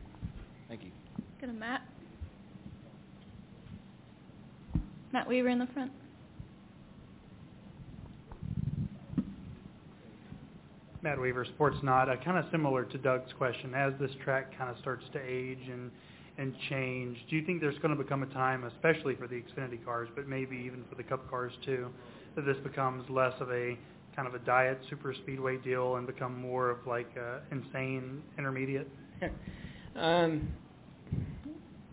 Thank 0.70 0.84
you. 0.84 0.92
Go 1.42 1.48
to 1.48 1.54
Matt. 1.54 1.82
Matt 5.14 5.28
Weaver 5.28 5.50
in 5.50 5.60
the 5.60 5.68
front. 5.68 5.92
Matt 11.04 11.20
Weaver, 11.20 11.46
Sportsnaut. 11.58 12.10
Uh, 12.10 12.16
kind 12.24 12.38
of 12.38 12.46
similar 12.52 12.86
to 12.86 12.98
Doug's 12.98 13.32
question, 13.38 13.74
as 13.76 13.94
this 14.00 14.12
track 14.24 14.58
kind 14.58 14.72
of 14.72 14.78
starts 14.80 15.06
to 15.14 15.20
age 15.20 15.70
and 15.72 15.92
and 16.40 16.56
change, 16.68 17.16
do 17.30 17.36
you 17.36 17.46
think 17.46 17.62
there's 17.62 17.78
going 17.78 17.96
to 17.96 18.04
become 18.04 18.24
a 18.24 18.34
time, 18.34 18.64
especially 18.64 19.16
for 19.16 19.28
the 19.28 19.36
Xfinity 19.36 19.86
cars, 19.86 20.10
but 20.16 20.28
maybe 20.28 20.56
even 20.66 20.84
for 20.90 20.96
the 20.96 21.04
Cup 21.04 21.30
cars 21.30 21.54
too, 21.64 21.90
that 22.36 22.44
this 22.44 22.58
becomes 22.64 23.08
less 23.08 23.34
of 23.40 23.52
a 23.52 23.78
kind 24.16 24.28
of 24.28 24.34
a 24.34 24.40
diet 24.40 24.80
super 24.90 25.14
speedway 25.14 25.58
deal 25.58 25.98
and 25.98 26.08
become 26.08 26.36
more 26.42 26.72
of 26.72 26.88
like 26.88 27.16
a 27.18 27.42
insane 27.52 28.24
intermediate? 28.40 28.90
um, 29.96 30.48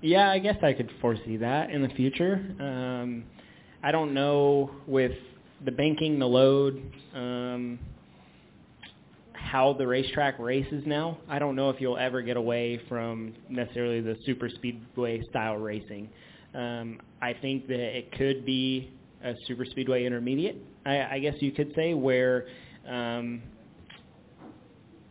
yeah, 0.02 0.30
I 0.30 0.38
guess 0.38 0.57
I 0.62 0.73
could 0.73 0.90
foresee 1.00 1.37
that 1.38 1.71
in 1.71 1.83
the 1.83 1.88
future. 1.90 2.35
Um, 2.59 3.25
I 3.83 3.92
don't 3.92 4.14
know 4.14 4.71
with 4.87 5.12
the 5.64 5.73
banking, 5.73 6.19
the 6.19 6.26
load, 6.26 6.83
um, 7.14 7.78
how 9.33 9.73
the 9.73 9.87
racetrack 9.87 10.38
races 10.38 10.85
now. 10.87 11.19
I 11.28 11.38
don't 11.38 11.57
know 11.57 11.71
if 11.71 11.80
you'll 11.80 11.99
ever 11.99 12.23
get 12.23 12.37
away 12.37 12.80
from 12.88 13.35
necessarily 13.49 14.00
the 14.00 14.16
super 14.25 14.49
speedway 14.49 15.23
style 15.28 15.57
racing. 15.57 16.09
Um, 16.54 17.00
I 17.21 17.35
think 17.35 17.66
that 17.69 17.78
it 17.78 18.12
could 18.12 18.45
be 18.45 18.90
a 19.25 19.35
super 19.47 19.64
speedway 19.64 20.04
intermediate. 20.04 20.57
I, 20.87 21.02
I 21.02 21.19
guess 21.19 21.35
you 21.40 21.52
could 21.52 21.73
say 21.75 21.95
where. 21.95 22.47
Um, 22.88 23.42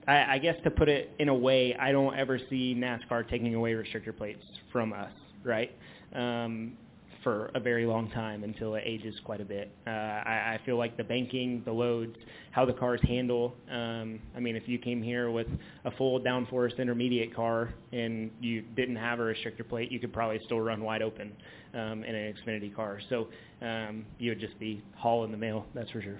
I, 0.10 0.34
I 0.34 0.38
guess 0.39 0.56
to 0.63 0.72
put 0.72 0.89
it 0.89 1.12
in 1.20 1.30
a 1.30 1.34
way, 1.34 1.75
I 1.75 1.92
don't 1.92 2.18
ever 2.18 2.39
see 2.50 2.75
NASCAR 2.75 3.30
taking 3.30 3.54
away 3.54 3.74
restrictor 3.74 4.16
plates 4.16 4.44
from 4.72 4.92
us, 4.92 5.12
right? 5.44 5.72
Um, 6.13 6.74
for 7.24 7.51
a 7.54 7.60
very 7.60 7.86
long 7.86 8.10
time 8.12 8.44
until 8.46 8.75
it 8.75 8.84
ages 8.86 9.13
quite 9.25 9.42
a 9.42 9.46
bit. 9.46 9.70
Uh, 9.86 9.89
I, 9.89 10.56
I 10.56 10.60
feel 10.66 10.78
like 10.78 10.96
the 10.98 11.04
banking, 11.04 11.62
the 11.66 11.72
loads, 11.72 12.16
how 12.51 12.66
the 12.66 12.74
cars 12.74 13.01
handle. 13.04 13.54
Um, 13.70 14.20
I 14.36 14.39
mean, 14.39 14.56
if 14.56 14.68
you 14.68 14.80
came 14.80 15.04
here 15.04 15.30
with 15.30 15.48
a 15.86 15.92
full 15.92 16.20
downforce 16.22 16.78
intermediate 16.80 17.36
car 17.36 17.74
and 17.92 18.32
you 18.39 18.62
didn't 18.62 18.96
have 18.96 19.20
a 19.20 19.24
restrictor 19.24 19.68
plate, 19.68 19.92
you 19.92 20.00
could 20.00 20.13
probably 20.13 20.39
still 20.46 20.62
run 20.62 20.82
wide 20.82 21.01
open 21.01 21.34
um, 21.74 22.04
in 22.06 22.16
an 22.16 22.34
Xfinity 22.34 22.74
car. 22.74 23.00
So 23.10 23.28
um, 23.62 24.06
you 24.18 24.32
would 24.32 24.39
just 24.39 24.58
be 24.58 24.82
hauling 24.96 25.32
the 25.32 25.38
mail, 25.38 25.66
that's 25.75 25.92
for 25.92 26.01
sure. 26.01 26.20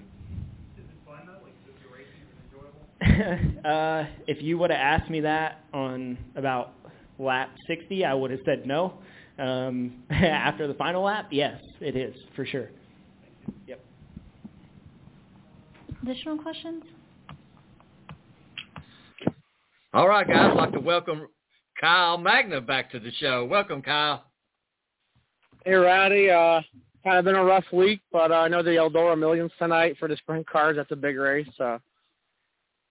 uh, 3.64 4.04
if 4.26 4.42
you 4.42 4.58
would 4.58 4.70
have 4.70 5.00
asked 5.00 5.10
me 5.10 5.20
that 5.20 5.64
on 5.72 6.18
about 6.36 6.72
lap 7.18 7.50
60, 7.66 8.04
I 8.04 8.12
would 8.14 8.30
have 8.30 8.40
said 8.44 8.66
no. 8.66 8.94
Um, 9.38 10.02
after 10.10 10.66
the 10.66 10.74
final 10.74 11.04
lap, 11.04 11.28
yes, 11.30 11.60
it 11.80 11.96
is 11.96 12.14
for 12.36 12.44
sure. 12.44 12.68
Yep. 13.66 13.80
Additional 16.02 16.38
questions? 16.38 16.82
All 19.94 20.08
right, 20.08 20.26
guys, 20.26 20.50
I'd 20.50 20.56
like 20.56 20.72
to 20.72 20.80
welcome 20.80 21.26
Kyle 21.80 22.18
Magna 22.18 22.60
back 22.60 22.92
to 22.92 23.00
the 23.00 23.10
show. 23.12 23.46
Welcome, 23.46 23.82
Kyle. 23.82 24.24
Hey, 25.64 25.72
Rowdy. 25.72 26.30
Uh, 26.30 26.60
kind 27.02 27.18
of 27.18 27.24
been 27.24 27.34
a 27.34 27.44
rough 27.44 27.64
week, 27.72 28.00
but 28.12 28.30
uh, 28.30 28.36
I 28.36 28.48
know 28.48 28.62
the 28.62 28.70
Eldora 28.70 29.18
Millions 29.18 29.50
tonight 29.58 29.96
for 29.98 30.06
the 30.06 30.16
sprint 30.16 30.46
cars. 30.46 30.76
That's 30.76 30.90
a 30.92 30.96
big 30.96 31.16
race. 31.16 31.48
Uh, 31.58 31.78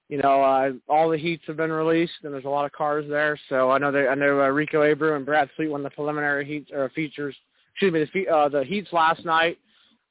you 0.10 0.18
know, 0.18 0.42
uh, 0.42 0.72
all 0.89 1.10
the 1.10 1.18
heats 1.18 1.44
have 1.48 1.56
been 1.56 1.72
released, 1.72 2.13
and 2.24 2.34
there's 2.34 2.46
a 2.46 2.50
lot 2.50 2.66
of 2.66 2.72
cars 2.72 3.06
there. 3.08 3.39
So 3.48 3.70
I 3.70 3.78
know 3.78 3.92
they, 3.92 4.08
I 4.08 4.16
know 4.16 4.42
uh, 4.42 4.48
Rico 4.48 4.82
Abreu 4.82 5.16
and 5.16 5.25
Brad 5.25 5.50
Sweet 5.56 5.70
won 5.70 5.84
the 5.84 5.92
preliminary 5.92 6.46
heats 6.46 6.72
or 6.74 6.89
features. 6.89 7.36
Excuse 7.74 7.94
me, 7.94 8.00
the, 8.00 8.08
fe- 8.08 8.28
uh, 8.28 8.50
the 8.50 8.63
heats 8.63 8.89
last 8.92 9.24
night. 9.24 9.58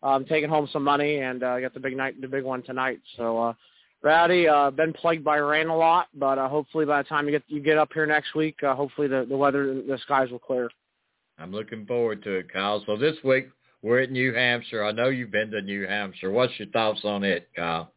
Um, 0.01 0.25
taking 0.25 0.49
home 0.49 0.69
some 0.73 0.85
money, 0.85 1.17
and 1.17 1.43
uh, 1.43 1.59
got 1.59 1.75
the 1.75 1.81
big 1.81 1.97
night, 1.97 2.21
the 2.21 2.29
big 2.29 2.45
one 2.45 2.63
tonight. 2.63 3.01
So, 3.17 3.37
uh, 3.37 3.53
Rowdy, 4.01 4.47
uh, 4.47 4.71
been 4.71 4.93
plagued 4.93 5.25
by 5.25 5.39
rain 5.39 5.67
a 5.67 5.77
lot, 5.77 6.07
but 6.15 6.39
uh, 6.39 6.49
hopefully 6.49 6.85
by 6.85 7.03
the 7.03 7.09
time 7.09 7.27
you 7.27 7.33
get 7.33 7.43
you 7.49 7.61
get 7.61 7.79
up 7.79 7.93
here 7.93 8.07
next 8.07 8.37
week, 8.37 8.63
uh, 8.63 8.77
hopefully 8.77 9.09
the 9.09 9.27
the 9.29 9.37
weather, 9.37 9.75
the 9.75 9.99
skies 10.05 10.31
will 10.31 10.39
clear. 10.39 10.71
I'm 11.37 11.51
looking 11.51 11.85
forward 11.85 12.23
to 12.23 12.35
it, 12.35 12.53
Kyle. 12.53 12.81
So 12.87 12.97
this 12.97 13.17
week 13.25 13.49
we're 13.83 14.03
at 14.03 14.13
New 14.13 14.33
Hampshire. 14.33 14.85
I 14.85 14.93
know 14.93 15.09
you've 15.09 15.33
been 15.33 15.51
to 15.51 15.63
New 15.63 15.85
Hampshire. 15.89 16.31
What's 16.31 16.53
your 16.61 16.69
thoughts 16.69 17.01
on 17.03 17.25
it, 17.25 17.49
Kyle? 17.57 17.93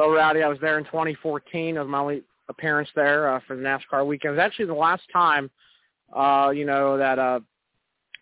Well, 0.00 0.08
Rowdy, 0.08 0.42
I 0.42 0.48
was 0.48 0.56
there 0.62 0.78
in 0.78 0.84
2014. 0.84 1.76
It 1.76 1.78
was 1.78 1.86
my 1.86 1.98
only 1.98 2.22
appearance 2.48 2.88
there 2.94 3.28
uh, 3.34 3.40
for 3.46 3.54
the 3.54 3.60
NASCAR 3.60 4.06
weekend. 4.06 4.32
It 4.32 4.36
was 4.38 4.42
actually 4.42 4.64
the 4.64 4.72
last 4.72 5.02
time, 5.12 5.50
uh, 6.16 6.52
you 6.54 6.64
know, 6.64 6.96
that 6.96 7.18
uh, 7.18 7.40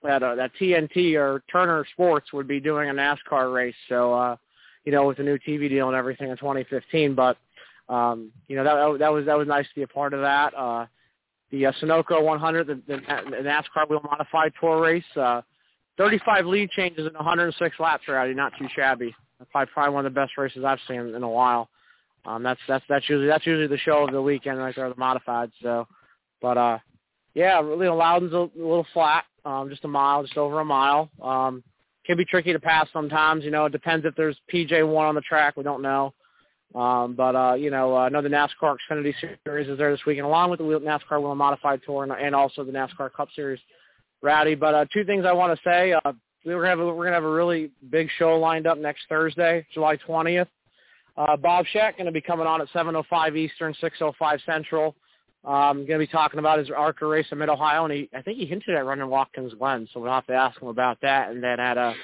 that 0.02 0.24
uh, 0.24 0.34
that 0.34 0.50
TNT 0.60 1.14
or 1.14 1.44
Turner 1.48 1.86
Sports 1.92 2.32
would 2.32 2.48
be 2.48 2.58
doing 2.58 2.90
a 2.90 2.92
NASCAR 2.92 3.54
race. 3.54 3.76
So, 3.88 4.12
uh, 4.12 4.36
you 4.84 4.90
know, 4.90 5.06
with 5.06 5.18
the 5.18 5.22
new 5.22 5.38
TV 5.38 5.68
deal 5.68 5.86
and 5.86 5.96
everything 5.96 6.30
in 6.30 6.36
2015. 6.36 7.14
But, 7.14 7.36
um, 7.88 8.32
you 8.48 8.56
know, 8.56 8.64
that 8.64 8.98
that 8.98 9.12
was 9.12 9.26
that 9.26 9.38
was 9.38 9.46
nice 9.46 9.68
to 9.68 9.74
be 9.76 9.82
a 9.82 9.86
part 9.86 10.14
of 10.14 10.20
that. 10.22 10.54
Uh, 10.56 10.86
the 11.52 11.66
uh, 11.66 11.72
Sunoco 11.80 12.20
100, 12.20 12.66
the, 12.66 12.82
the, 12.88 12.94
NASCAR 12.96 13.88
Whelen 13.88 14.02
modified 14.02 14.52
tour 14.60 14.80
race. 14.80 15.04
Uh, 15.14 15.42
35 15.96 16.44
lead 16.44 16.70
changes 16.70 17.06
in 17.06 17.14
106 17.14 17.76
laps 17.78 18.02
already. 18.08 18.34
Not 18.34 18.52
too 18.58 18.66
shabby. 18.74 19.14
Probably 19.50 19.70
probably 19.72 19.94
one 19.94 20.06
of 20.06 20.12
the 20.12 20.20
best 20.20 20.36
races 20.36 20.64
I've 20.64 20.80
seen 20.88 21.14
in 21.14 21.22
a 21.22 21.28
while. 21.28 21.68
Um, 22.24 22.42
that's 22.42 22.60
that's 22.68 22.84
that's 22.88 23.08
usually 23.08 23.28
that's 23.28 23.46
usually 23.46 23.68
the 23.68 23.78
show 23.78 24.04
of 24.04 24.12
the 24.12 24.20
weekend 24.20 24.58
right 24.58 24.74
there, 24.74 24.88
the 24.88 24.96
modified. 24.96 25.50
So, 25.62 25.86
but 26.42 26.58
uh, 26.58 26.78
yeah, 27.34 27.60
really 27.60 27.88
Loudon's 27.88 28.32
a, 28.32 28.36
a 28.36 28.50
little 28.56 28.86
flat, 28.92 29.24
um, 29.44 29.70
just 29.70 29.84
a 29.84 29.88
mile, 29.88 30.22
just 30.22 30.36
over 30.36 30.60
a 30.60 30.64
mile. 30.64 31.08
Um, 31.22 31.62
can 32.04 32.16
be 32.16 32.24
tricky 32.24 32.52
to 32.52 32.58
pass 32.58 32.88
sometimes. 32.92 33.44
You 33.44 33.50
know, 33.50 33.66
it 33.66 33.72
depends 33.72 34.04
if 34.04 34.14
there's 34.16 34.36
PJ 34.52 34.86
one 34.86 35.06
on 35.06 35.14
the 35.14 35.20
track. 35.20 35.56
We 35.56 35.62
don't 35.62 35.82
know. 35.82 36.14
Um, 36.74 37.14
but 37.14 37.34
uh, 37.34 37.54
you 37.54 37.70
know, 37.70 37.96
uh, 37.96 38.00
I 38.00 38.08
know 38.08 38.20
the 38.20 38.28
NASCAR 38.28 38.76
Xfinity 38.90 39.14
Series 39.44 39.68
is 39.68 39.78
there 39.78 39.90
this 39.90 40.04
weekend, 40.06 40.26
along 40.26 40.50
with 40.50 40.58
the 40.58 40.64
NASCAR 40.64 41.22
Whelen 41.22 41.38
Modified 41.38 41.80
Tour 41.86 42.02
and, 42.02 42.12
and 42.12 42.34
also 42.34 42.64
the 42.64 42.72
NASCAR 42.72 43.12
Cup 43.12 43.28
Series. 43.34 43.60
Rowdy, 44.20 44.56
but 44.56 44.74
uh, 44.74 44.84
two 44.92 45.04
things 45.04 45.24
I 45.24 45.32
want 45.32 45.56
to 45.56 45.62
say. 45.64 45.92
Uh, 45.92 46.12
we're 46.44 46.54
gonna 46.54 46.68
have 46.68 46.80
a, 46.80 46.86
we're 46.86 47.04
gonna 47.04 47.16
have 47.16 47.24
a 47.24 47.30
really 47.30 47.70
big 47.90 48.08
show 48.18 48.38
lined 48.38 48.66
up 48.66 48.78
next 48.78 49.02
Thursday, 49.08 49.66
July 49.72 49.96
20th. 49.96 50.48
Uh, 51.18 51.36
Bob 51.36 51.66
Schacht 51.74 51.96
going 51.96 52.06
to 52.06 52.12
be 52.12 52.20
coming 52.20 52.46
on 52.46 52.60
at 52.60 52.68
7:05 52.68 53.36
Eastern, 53.36 53.74
6:05 53.82 54.44
Central. 54.46 54.94
Um, 55.44 55.78
going 55.78 55.98
to 55.98 55.98
be 55.98 56.06
talking 56.06 56.38
about 56.38 56.58
his 56.58 56.70
ARCA 56.70 57.06
race 57.06 57.26
in 57.32 57.38
Mid 57.38 57.48
Ohio, 57.48 57.84
and 57.84 57.92
he 57.92 58.08
I 58.14 58.22
think 58.22 58.38
he 58.38 58.46
hinted 58.46 58.76
at 58.76 58.86
running 58.86 59.08
Watkins 59.08 59.52
Glen, 59.58 59.88
so 59.92 60.00
we'll 60.00 60.12
have 60.12 60.26
to 60.26 60.32
ask 60.32 60.60
him 60.62 60.68
about 60.68 61.00
that. 61.02 61.30
And 61.30 61.42
then 61.42 61.58
at 61.58 61.76
uh, 61.76 61.94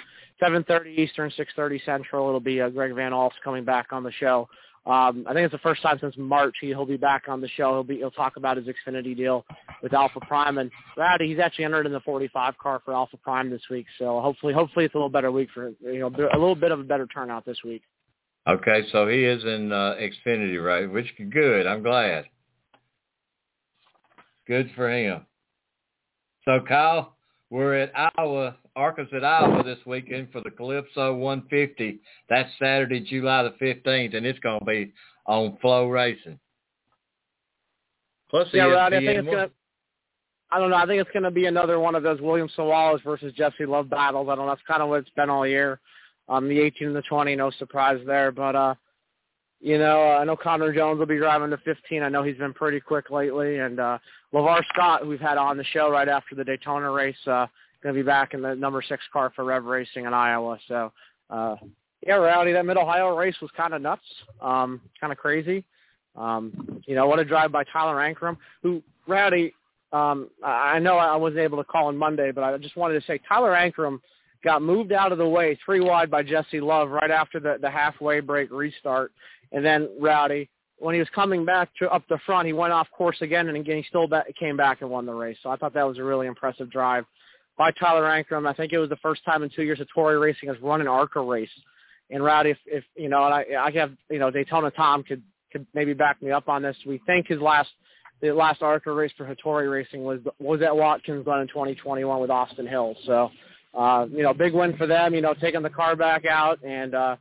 7:30 0.43 0.99
Eastern, 0.99 1.31
6:30 1.31 1.85
Central, 1.85 2.27
it'll 2.27 2.41
be 2.41 2.61
uh, 2.61 2.71
Greg 2.71 2.93
Van 2.95 3.13
Alst 3.13 3.41
coming 3.45 3.65
back 3.65 3.93
on 3.93 4.03
the 4.03 4.13
show. 4.13 4.49
Um, 4.87 5.25
I 5.27 5.33
think 5.33 5.47
it's 5.47 5.53
the 5.53 5.59
first 5.59 5.81
time 5.81 5.99
since 5.99 6.15
March 6.19 6.55
he, 6.61 6.69
he'll 6.69 6.85
be 6.85 6.99
back 6.99 7.25
on 7.29 7.41
the 7.41 7.49
show. 7.49 7.73
He'll 7.73 7.85
be 7.85 7.97
he'll 7.97 8.11
talk 8.11 8.37
about 8.37 8.59
his 8.59 8.67
Xfinity 8.67 9.17
deal 9.17 9.47
with 9.83 9.95
Alpha 9.95 10.21
Prime 10.21 10.59
and. 10.59 10.71
He's 11.21 11.39
actually 11.39 11.65
entered 11.65 11.87
in 11.87 11.93
the 11.93 12.01
45 12.01 12.59
car 12.59 12.83
for 12.85 12.93
Alpha 12.93 13.17
Prime 13.17 13.51
this 13.51 13.63
week. 13.71 13.87
So 13.99 14.21
hopefully 14.21 14.53
hopefully 14.53 14.85
it's 14.85 14.95
a 14.95 14.99
little 14.99 15.09
better 15.09 15.33
week 15.33 15.49
for 15.55 15.73
you 15.81 16.01
know 16.01 16.09
a 16.09 16.39
little 16.39 16.55
bit 16.55 16.71
of 16.71 16.81
a 16.81 16.85
better 16.85 17.07
turnout 17.07 17.47
this 17.47 17.59
week. 17.65 17.83
Okay, 18.47 18.83
so 18.93 19.09
he 19.09 19.25
is 19.25 19.43
in 19.43 19.73
uh, 19.73 19.97
Xfinity, 19.99 20.63
right? 20.63 20.91
Which 20.91 21.07
good. 21.31 21.67
I'm 21.67 21.83
glad. 21.83 22.27
Good 24.47 24.71
for 24.77 24.91
him. 24.91 25.25
So 26.45 26.61
Kyle, 26.69 27.17
we're 27.51 27.75
at 27.75 27.93
Iowa, 28.19 28.57
Arkansas 28.75 29.17
at 29.17 29.25
Iowa 29.25 29.63
this 29.63 29.79
weekend 29.87 30.29
for 30.33 30.41
the 30.41 30.51
Calypso 30.51 31.15
150. 31.15 32.01
That's 32.29 32.51
Saturday, 32.59 33.01
July 33.01 33.45
the 33.45 33.65
15th, 33.65 34.17
and 34.17 34.27
it's 34.27 34.39
going 34.41 34.61
to 34.61 34.65
be 34.65 34.93
on 35.27 35.57
FloRacing. 35.63 36.39
Plus, 38.31 38.49
yeah, 38.53 38.65
Rod, 38.65 38.93
I 38.93 38.99
think 38.99 39.09
it's 39.11 39.27
going 39.27 39.49
to. 39.49 39.51
I 40.51 40.59
don't 40.59 40.71
know. 40.71 40.77
I 40.77 40.87
think 40.87 41.01
it's 41.01 41.11
going 41.11 41.25
to 41.25 41.31
be 41.31 41.47
another 41.47 41.81
one 41.81 41.95
of 41.95 42.03
those 42.03 42.21
William 42.21 42.49
Sawalich 42.57 43.03
versus 43.03 43.33
Jesse 43.35 43.67
Love 43.67 43.91
battles. 43.91 44.29
I 44.29 44.35
don't 44.35 44.47
know. 44.47 44.53
That's 44.53 44.67
kind 44.67 44.83
of 44.83 44.89
what 44.89 45.01
it's 45.01 45.11
been 45.11 45.31
all 45.31 45.47
year. 45.47 45.81
Um, 46.29 46.49
the 46.49 46.61
18 46.61 46.89
and 46.89 46.97
the 46.97 47.03
20, 47.03 47.37
no 47.37 47.51
surprise 47.53 48.01
there. 48.07 48.31
But 48.33 48.57
uh, 48.57 48.75
you 49.65 49.79
know, 49.79 50.03
uh, 50.03 50.19
I 50.19 50.25
know 50.25 50.37
Connor 50.37 50.75
Jones 50.75 50.99
will 50.99 51.07
be 51.07 51.17
driving 51.17 51.49
the 51.49 51.57
15. 51.57 52.03
I 52.03 52.11
know 52.11 52.23
he's 52.23 52.37
been 52.37 52.53
pretty 52.53 52.81
quick 52.81 53.09
lately, 53.09 53.61
and 53.61 53.81
uh, 53.81 53.97
Lavar 54.35 54.63
Scott, 54.71 55.01
who 55.03 55.09
we've 55.09 55.19
had 55.19 55.39
on 55.39 55.57
the 55.57 55.65
show 55.65 55.91
right 55.91 56.07
after 56.07 56.35
the 56.35 56.45
Daytona 56.45 56.91
race, 56.91 57.17
uh, 57.27 57.47
going 57.83 57.95
to 57.95 57.99
be 57.99 58.07
back 58.07 58.35
in 58.35 58.43
the 58.43 58.55
number 58.55 58.83
six 58.87 59.03
car 59.11 59.33
for 59.35 59.43
Rev 59.43 59.65
Racing 59.65 60.05
in 60.05 60.13
Iowa. 60.13 60.59
So, 60.69 60.93
uh, 61.31 61.57
yeah, 62.07 62.17
Rowdy, 62.17 62.53
that 62.53 62.67
Mid 62.67 62.77
Ohio 62.77 63.17
race 63.17 63.37
was 63.41 63.51
kind 63.57 63.73
of 63.73 63.81
nuts, 63.81 64.03
um, 64.43 64.83
kind 65.01 65.15
of 65.15 65.19
crazy. 65.19 65.65
Um, 66.15 66.83
you 66.87 66.95
know, 66.95 67.07
what 67.07 67.19
a 67.19 67.25
drive 67.25 67.51
by 67.51 67.65
Tyler 67.65 67.97
Ankrum, 67.97 68.37
who 68.63 68.83
Rowdy. 69.09 69.55
Um, 69.95 70.29
I 70.45 70.79
know 70.79 70.99
I 70.99 71.17
wasn't 71.17 71.41
able 71.41 71.57
to 71.57 71.65
call 71.65 71.87
on 71.87 71.97
Monday, 71.97 72.33
but 72.33 72.45
I 72.45 72.59
just 72.59 72.77
wanted 72.77 73.01
to 73.01 73.07
say 73.07 73.19
Tyler 73.27 73.53
Ankrum 73.53 74.01
got 74.45 74.61
moved 74.61 74.93
out 74.93 75.11
of 75.11 75.19
the 75.19 75.27
way 75.27 75.59
three 75.65 75.81
wide 75.81 76.11
by 76.11 76.23
Jesse 76.23 76.61
Love 76.61 76.91
right 76.91 77.11
after 77.11 77.41
the, 77.41 77.57
the 77.61 77.71
halfway 77.71 78.21
break 78.21 78.53
restart. 78.53 79.11
And 79.55 79.65
then 79.65 79.89
Rowdy, 79.99 80.51
when 80.79 80.95
he 80.95 80.99
was 80.99 81.09
coming 81.15 81.45
back 81.45 81.71
to 81.79 81.89
up 81.91 82.03
the 82.09 82.19
front, 82.27 82.47
he 82.47 82.53
went 82.53 82.73
off 82.73 82.89
course 82.91 83.17
again, 83.23 83.49
and 83.49 83.57
again 83.57 83.79
he 83.79 83.85
still 83.89 84.07
back, 84.07 84.27
came 84.39 84.57
back 84.57 84.83
and 84.83 84.91
won 84.91 85.07
the 85.07 85.15
race. 85.15 85.39
So 85.43 85.49
I 85.49 85.57
thought 85.57 85.73
that 85.75 85.87
was 85.87 85.99
a 85.99 86.05
really 86.05 86.27
impressive 86.27 86.71
drive 86.71 87.05
by 87.57 87.71
Tyler 87.71 88.03
Ankrum. 88.03 88.49
I 88.49 88.53
think 88.53 88.73
it 88.73 88.79
was 88.79 88.91
the 88.91 88.97
first 88.97 89.25
time 89.25 89.43
in 89.43 89.51
two 89.51 89.63
years 89.63 89.79
that 89.79 89.89
Hattori 89.89 90.21
Racing 90.21 90.49
has 90.49 90.61
run 90.61 90.81
an 90.81 90.89
ARCA 90.89 91.21
race. 91.21 91.49
And 92.11 92.23
Rowdy, 92.23 92.51
if, 92.51 92.59
if 92.67 92.85
you 92.97 93.09
know, 93.09 93.25
and 93.25 93.33
I, 93.33 93.45
I 93.59 93.71
have, 93.79 93.93
you 94.11 94.19
know, 94.19 94.31
Daytona 94.31 94.71
Tom 94.73 95.03
could 95.03 95.23
could 95.53 95.67
maybe 95.73 95.95
back 95.95 96.21
me 96.21 96.33
up 96.33 96.49
on 96.49 96.63
this. 96.63 96.77
We 96.85 97.01
think 97.07 97.29
his 97.29 97.41
last 97.41 97.71
the 98.21 98.33
last 98.33 98.61
ARCA 98.61 98.93
race 98.93 99.13
for 99.17 99.25
Hattori 99.25 99.71
Racing 99.71 100.05
was 100.05 100.21
was 100.39 100.61
at 100.61 100.77
Watkins 100.77 101.25
Glen 101.25 101.41
in 101.41 101.49
2021 101.49 102.21
with 102.21 102.31
Austin 102.31 102.67
Hill. 102.67 102.95
So 103.07 103.31
uh, 103.75 104.07
you 104.11 104.23
know, 104.23 104.33
big 104.33 104.55
win 104.55 104.77
for 104.77 104.87
them, 104.87 105.15
you 105.15 105.21
know, 105.21 105.35
taking 105.35 105.63
the 105.63 105.71
car 105.71 105.97
back 105.97 106.25
out 106.25 106.63
and, 106.63 106.95
uh, 106.95 107.17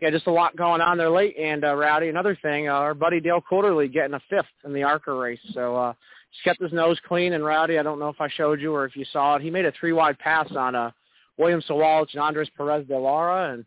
yeah, 0.00 0.10
just 0.10 0.26
a 0.26 0.32
lot 0.32 0.56
going 0.56 0.80
on 0.80 0.96
there 0.96 1.10
late. 1.10 1.36
And, 1.38 1.64
uh, 1.64 1.74
Rowdy, 1.74 2.08
another 2.08 2.36
thing, 2.40 2.68
uh, 2.68 2.72
our 2.72 2.94
buddy 2.94 3.20
Dale 3.20 3.42
Quarterley 3.42 3.92
getting 3.92 4.14
a 4.14 4.20
fifth 4.30 4.46
in 4.64 4.72
the 4.72 4.82
ARCA 4.82 5.12
race. 5.12 5.40
So, 5.52 5.76
uh, 5.76 5.92
just 6.32 6.44
kept 6.44 6.62
his 6.62 6.72
nose 6.72 6.98
clean 7.06 7.34
and 7.34 7.44
Rowdy. 7.44 7.78
I 7.78 7.82
don't 7.82 7.98
know 7.98 8.08
if 8.08 8.20
I 8.20 8.28
showed 8.28 8.60
you 8.60 8.72
or 8.72 8.86
if 8.86 8.96
you 8.96 9.04
saw 9.12 9.36
it. 9.36 9.42
He 9.42 9.50
made 9.50 9.66
a 9.66 9.72
three 9.72 9.92
wide 9.92 10.18
pass 10.18 10.50
on, 10.56 10.74
uh, 10.74 10.90
William 11.36 11.62
Sawalich 11.62 12.12
and 12.12 12.22
Andres 12.22 12.48
Perez 12.56 12.86
de 12.86 12.98
Lara. 12.98 13.52
And, 13.52 13.64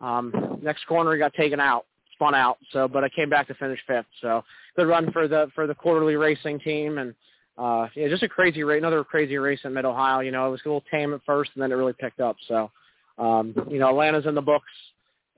um, 0.00 0.58
next 0.62 0.86
corner 0.86 1.12
he 1.12 1.18
got 1.18 1.34
taken 1.34 1.60
out, 1.60 1.86
spun 2.12 2.34
out. 2.34 2.58
So, 2.72 2.88
but 2.88 3.04
I 3.04 3.08
came 3.08 3.30
back 3.30 3.46
to 3.48 3.54
finish 3.54 3.80
fifth. 3.86 4.06
So 4.20 4.42
good 4.76 4.88
run 4.88 5.12
for 5.12 5.28
the, 5.28 5.50
for 5.54 5.66
the 5.66 5.74
Quarterley 5.74 6.18
racing 6.18 6.58
team. 6.60 6.98
And, 6.98 7.14
uh, 7.56 7.88
yeah, 7.94 8.08
just 8.08 8.22
a 8.22 8.28
crazy 8.28 8.62
race, 8.62 8.78
another 8.78 9.02
crazy 9.02 9.36
race 9.36 9.60
in 9.64 9.74
Mid 9.74 9.84
Ohio. 9.84 10.20
You 10.20 10.30
know, 10.30 10.46
it 10.48 10.50
was 10.50 10.60
a 10.64 10.68
little 10.68 10.84
tame 10.90 11.12
at 11.12 11.20
first, 11.26 11.50
and 11.54 11.62
then 11.62 11.72
it 11.72 11.74
really 11.74 11.92
picked 11.92 12.20
up. 12.20 12.36
So, 12.46 12.70
um, 13.18 13.52
you 13.68 13.80
know, 13.80 13.88
Atlanta's 13.88 14.26
in 14.26 14.36
the 14.36 14.40
books, 14.42 14.70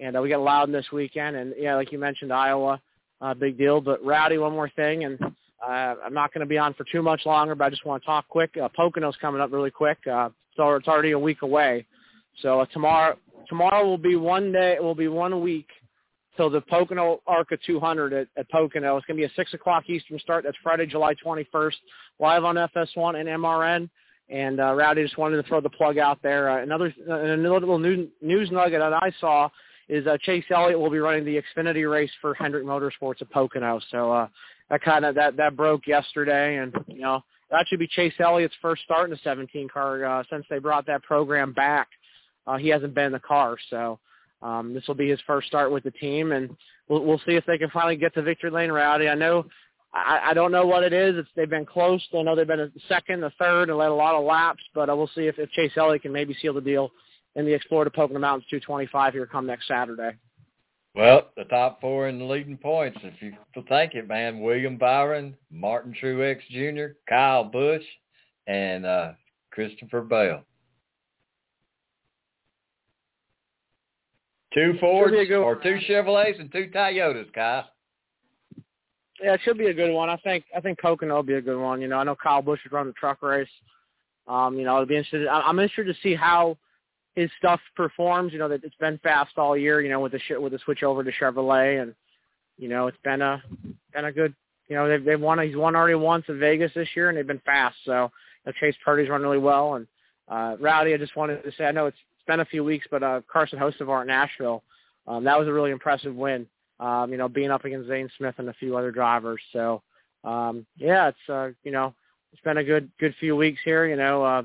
and 0.00 0.16
uh, 0.16 0.22
we 0.22 0.28
got 0.28 0.40
Loudon 0.40 0.72
this 0.72 0.90
weekend, 0.92 1.36
and 1.36 1.54
yeah, 1.58 1.76
like 1.76 1.92
you 1.92 1.98
mentioned, 1.98 2.32
Iowa, 2.32 2.80
uh, 3.20 3.34
big 3.34 3.58
deal. 3.58 3.80
But 3.80 4.04
Rowdy, 4.04 4.38
one 4.38 4.52
more 4.52 4.70
thing, 4.70 5.04
and 5.04 5.18
uh, 5.22 5.94
I'm 6.04 6.14
not 6.14 6.32
going 6.32 6.40
to 6.40 6.46
be 6.46 6.58
on 6.58 6.74
for 6.74 6.84
too 6.90 7.02
much 7.02 7.26
longer, 7.26 7.54
but 7.54 7.64
I 7.64 7.70
just 7.70 7.84
want 7.84 8.02
to 8.02 8.06
talk 8.06 8.28
quick. 8.28 8.56
Uh, 8.56 8.68
Pocono's 8.74 9.16
coming 9.20 9.40
up 9.40 9.52
really 9.52 9.70
quick, 9.70 9.98
uh, 10.10 10.30
so 10.56 10.74
it's 10.74 10.88
already 10.88 11.12
a 11.12 11.18
week 11.18 11.42
away. 11.42 11.86
So 12.40 12.60
uh, 12.60 12.66
tomorrow, 12.72 13.18
tomorrow 13.48 13.84
will 13.84 13.98
be 13.98 14.16
one 14.16 14.52
day, 14.52 14.72
it 14.72 14.82
will 14.82 14.94
be 14.94 15.08
one 15.08 15.42
week 15.42 15.68
till 16.36 16.48
the 16.48 16.62
Pocono 16.62 17.20
ARCA 17.26 17.58
200 17.66 18.12
at, 18.12 18.28
at 18.36 18.50
Pocono. 18.50 18.96
It's 18.96 19.06
going 19.06 19.18
to 19.18 19.26
be 19.26 19.30
a 19.30 19.34
6 19.36 19.54
o'clock 19.54 19.84
Eastern 19.90 20.18
start. 20.20 20.44
That's 20.44 20.56
Friday, 20.62 20.86
July 20.86 21.14
21st, 21.24 21.74
live 22.18 22.44
on 22.44 22.54
FS1 22.54 23.20
and 23.20 23.28
MRN. 23.28 23.90
And 24.30 24.60
uh, 24.60 24.74
Rowdy 24.74 25.02
just 25.02 25.18
wanted 25.18 25.42
to 25.42 25.48
throw 25.48 25.60
the 25.60 25.70
plug 25.70 25.98
out 25.98 26.22
there. 26.22 26.48
Uh, 26.48 26.62
another, 26.62 26.94
uh, 27.08 27.14
another 27.14 27.60
little 27.60 27.78
news, 27.80 28.08
news 28.22 28.50
nugget 28.50 28.80
that 28.80 28.92
I 28.92 29.12
saw 29.20 29.50
is 29.90 30.06
uh, 30.06 30.16
Chase 30.22 30.44
Elliott 30.50 30.78
will 30.78 30.90
be 30.90 30.98
running 30.98 31.24
the 31.24 31.42
Xfinity 31.42 31.90
race 31.90 32.10
for 32.20 32.32
Hendrick 32.34 32.64
Motorsports 32.64 33.20
at 33.20 33.30
Pocono. 33.30 33.80
So 33.90 34.12
uh, 34.12 34.28
that 34.70 34.82
kind 34.82 35.04
of 35.04 35.16
that 35.16 35.36
that 35.36 35.56
broke 35.56 35.86
yesterday, 35.86 36.58
and 36.58 36.72
you 36.86 37.00
know 37.00 37.22
that 37.50 37.66
should 37.68 37.80
be 37.80 37.88
Chase 37.88 38.14
Elliott's 38.20 38.54
first 38.62 38.82
start 38.82 39.04
in 39.06 39.10
the 39.10 39.18
17 39.24 39.68
car 39.68 40.04
uh, 40.04 40.22
since 40.30 40.46
they 40.48 40.60
brought 40.60 40.86
that 40.86 41.02
program 41.02 41.52
back. 41.52 41.88
Uh, 42.46 42.56
he 42.56 42.68
hasn't 42.68 42.94
been 42.94 43.06
in 43.06 43.12
the 43.12 43.18
car, 43.18 43.56
so 43.68 43.98
um, 44.42 44.72
this 44.72 44.86
will 44.86 44.94
be 44.94 45.10
his 45.10 45.20
first 45.26 45.48
start 45.48 45.72
with 45.72 45.82
the 45.82 45.90
team, 45.90 46.32
and 46.32 46.56
we'll, 46.88 47.04
we'll 47.04 47.20
see 47.26 47.34
if 47.34 47.44
they 47.46 47.58
can 47.58 47.70
finally 47.70 47.96
get 47.96 48.14
to 48.14 48.22
victory 48.22 48.50
lane 48.50 48.70
rowdy. 48.70 49.08
I 49.08 49.14
know, 49.14 49.44
I, 49.92 50.20
I 50.26 50.34
don't 50.34 50.52
know 50.52 50.66
what 50.66 50.84
it 50.84 50.92
is. 50.92 51.16
It's, 51.16 51.28
they've 51.34 51.50
been 51.50 51.66
close. 51.66 52.00
I 52.16 52.22
know 52.22 52.36
they've 52.36 52.46
been 52.46 52.60
a 52.60 52.70
second, 52.88 53.24
a 53.24 53.30
third, 53.38 53.68
and 53.68 53.78
led 53.78 53.90
a 53.90 53.94
lot 53.94 54.14
of 54.14 54.24
laps, 54.24 54.62
but 54.72 54.88
uh, 54.88 54.96
we'll 54.96 55.10
see 55.14 55.26
if, 55.26 55.38
if 55.38 55.50
Chase 55.50 55.72
Elliott 55.76 56.02
can 56.02 56.12
maybe 56.12 56.34
seal 56.40 56.54
the 56.54 56.60
deal 56.60 56.92
in 57.36 57.44
the 57.44 57.52
Explore 57.52 57.84
the 57.84 57.90
Pocono 57.90 58.18
Mountains 58.18 58.46
225 58.50 59.12
here 59.12 59.26
come 59.26 59.46
next 59.46 59.68
Saturday. 59.68 60.16
Well, 60.94 61.28
the 61.36 61.44
top 61.44 61.80
four 61.80 62.08
in 62.08 62.18
the 62.18 62.24
leading 62.24 62.56
points, 62.56 62.98
if 63.02 63.14
you 63.22 63.32
think 63.68 63.94
it, 63.94 64.08
man, 64.08 64.40
William 64.40 64.76
Byron, 64.76 65.36
Martin 65.50 65.94
Truex 66.00 66.40
Jr., 66.50 66.94
Kyle 67.08 67.44
Busch, 67.44 67.84
and 68.48 68.84
uh, 68.84 69.12
Christopher 69.52 70.00
Bell. 70.02 70.44
Two 74.52 74.74
Fords 74.80 75.14
or 75.30 75.54
two 75.56 75.78
Chevrolets 75.88 76.40
and 76.40 76.50
two 76.50 76.68
Toyotas, 76.74 77.32
Kyle. 77.32 77.68
Yeah, 79.22 79.34
it 79.34 79.40
should 79.44 79.58
be 79.58 79.66
a 79.66 79.74
good 79.74 79.92
one. 79.92 80.08
I 80.08 80.16
think 80.16 80.44
I 80.56 80.60
think 80.60 80.80
Pocono 80.80 81.14
will 81.14 81.22
be 81.22 81.34
a 81.34 81.40
good 81.40 81.60
one. 81.60 81.80
You 81.80 81.86
know, 81.86 81.98
I 81.98 82.04
know 82.04 82.16
Kyle 82.16 82.42
Busch 82.42 82.58
is 82.64 82.72
running 82.72 82.90
the 82.90 82.94
truck 82.94 83.22
race. 83.22 83.48
Um, 84.26 84.58
you 84.58 84.64
know, 84.64 84.74
it'll 84.74 84.86
be 84.86 84.96
interested. 84.96 85.28
I'm 85.28 85.60
interested 85.60 85.94
to 85.94 86.00
see 86.02 86.16
how 86.16 86.56
his 87.14 87.30
stuff 87.38 87.60
performs. 87.76 88.32
You 88.32 88.38
know, 88.38 88.48
that 88.48 88.64
it's 88.64 88.74
been 88.76 88.98
fast 89.02 89.36
all 89.36 89.56
year. 89.56 89.80
You 89.80 89.88
know, 89.88 90.00
with 90.00 90.12
the 90.12 90.38
with 90.38 90.52
the 90.52 90.58
switch 90.64 90.82
over 90.82 91.02
to 91.04 91.12
Chevrolet, 91.12 91.82
and 91.82 91.94
you 92.58 92.68
know, 92.68 92.86
it's 92.86 92.98
been 93.04 93.22
a 93.22 93.42
been 93.92 94.04
a 94.04 94.12
good. 94.12 94.34
You 94.68 94.76
know, 94.76 94.88
they've 94.88 95.04
they've 95.04 95.20
won. 95.20 95.38
He's 95.40 95.56
won 95.56 95.74
already 95.74 95.94
once 95.94 96.24
in 96.28 96.38
Vegas 96.38 96.72
this 96.74 96.88
year, 96.94 97.08
and 97.08 97.18
they've 97.18 97.26
been 97.26 97.42
fast. 97.44 97.76
So, 97.84 98.12
you 98.44 98.52
know, 98.52 98.52
Chase 98.60 98.76
Purdy's 98.84 99.08
run 99.08 99.22
really 99.22 99.38
well, 99.38 99.74
and 99.74 99.86
uh, 100.28 100.56
Rowdy. 100.60 100.94
I 100.94 100.96
just 100.96 101.16
wanted 101.16 101.42
to 101.42 101.50
say, 101.58 101.64
I 101.64 101.72
know 101.72 101.86
it's, 101.86 101.96
it's 102.16 102.26
been 102.26 102.40
a 102.40 102.44
few 102.44 102.62
weeks, 102.62 102.86
but 102.90 103.02
uh, 103.02 103.20
Carson 103.30 103.58
Hocevar 103.58 104.02
at 104.02 104.06
Nashville, 104.06 104.62
um, 105.08 105.24
that 105.24 105.38
was 105.38 105.48
a 105.48 105.52
really 105.52 105.72
impressive 105.72 106.14
win. 106.14 106.46
Um, 106.78 107.10
you 107.10 107.18
know, 107.18 107.28
being 107.28 107.50
up 107.50 107.64
against 107.64 107.88
Zane 107.88 108.08
Smith 108.16 108.36
and 108.38 108.48
a 108.48 108.54
few 108.54 108.76
other 108.76 108.90
drivers. 108.90 109.40
So, 109.52 109.82
um, 110.24 110.64
yeah, 110.76 111.08
it's 111.08 111.28
uh, 111.28 111.50
you 111.64 111.72
know, 111.72 111.94
it's 112.32 112.40
been 112.42 112.58
a 112.58 112.64
good 112.64 112.90
good 112.98 113.14
few 113.18 113.36
weeks 113.36 113.60
here. 113.64 113.86
You 113.86 113.96
know, 113.96 114.22
uh, 114.22 114.42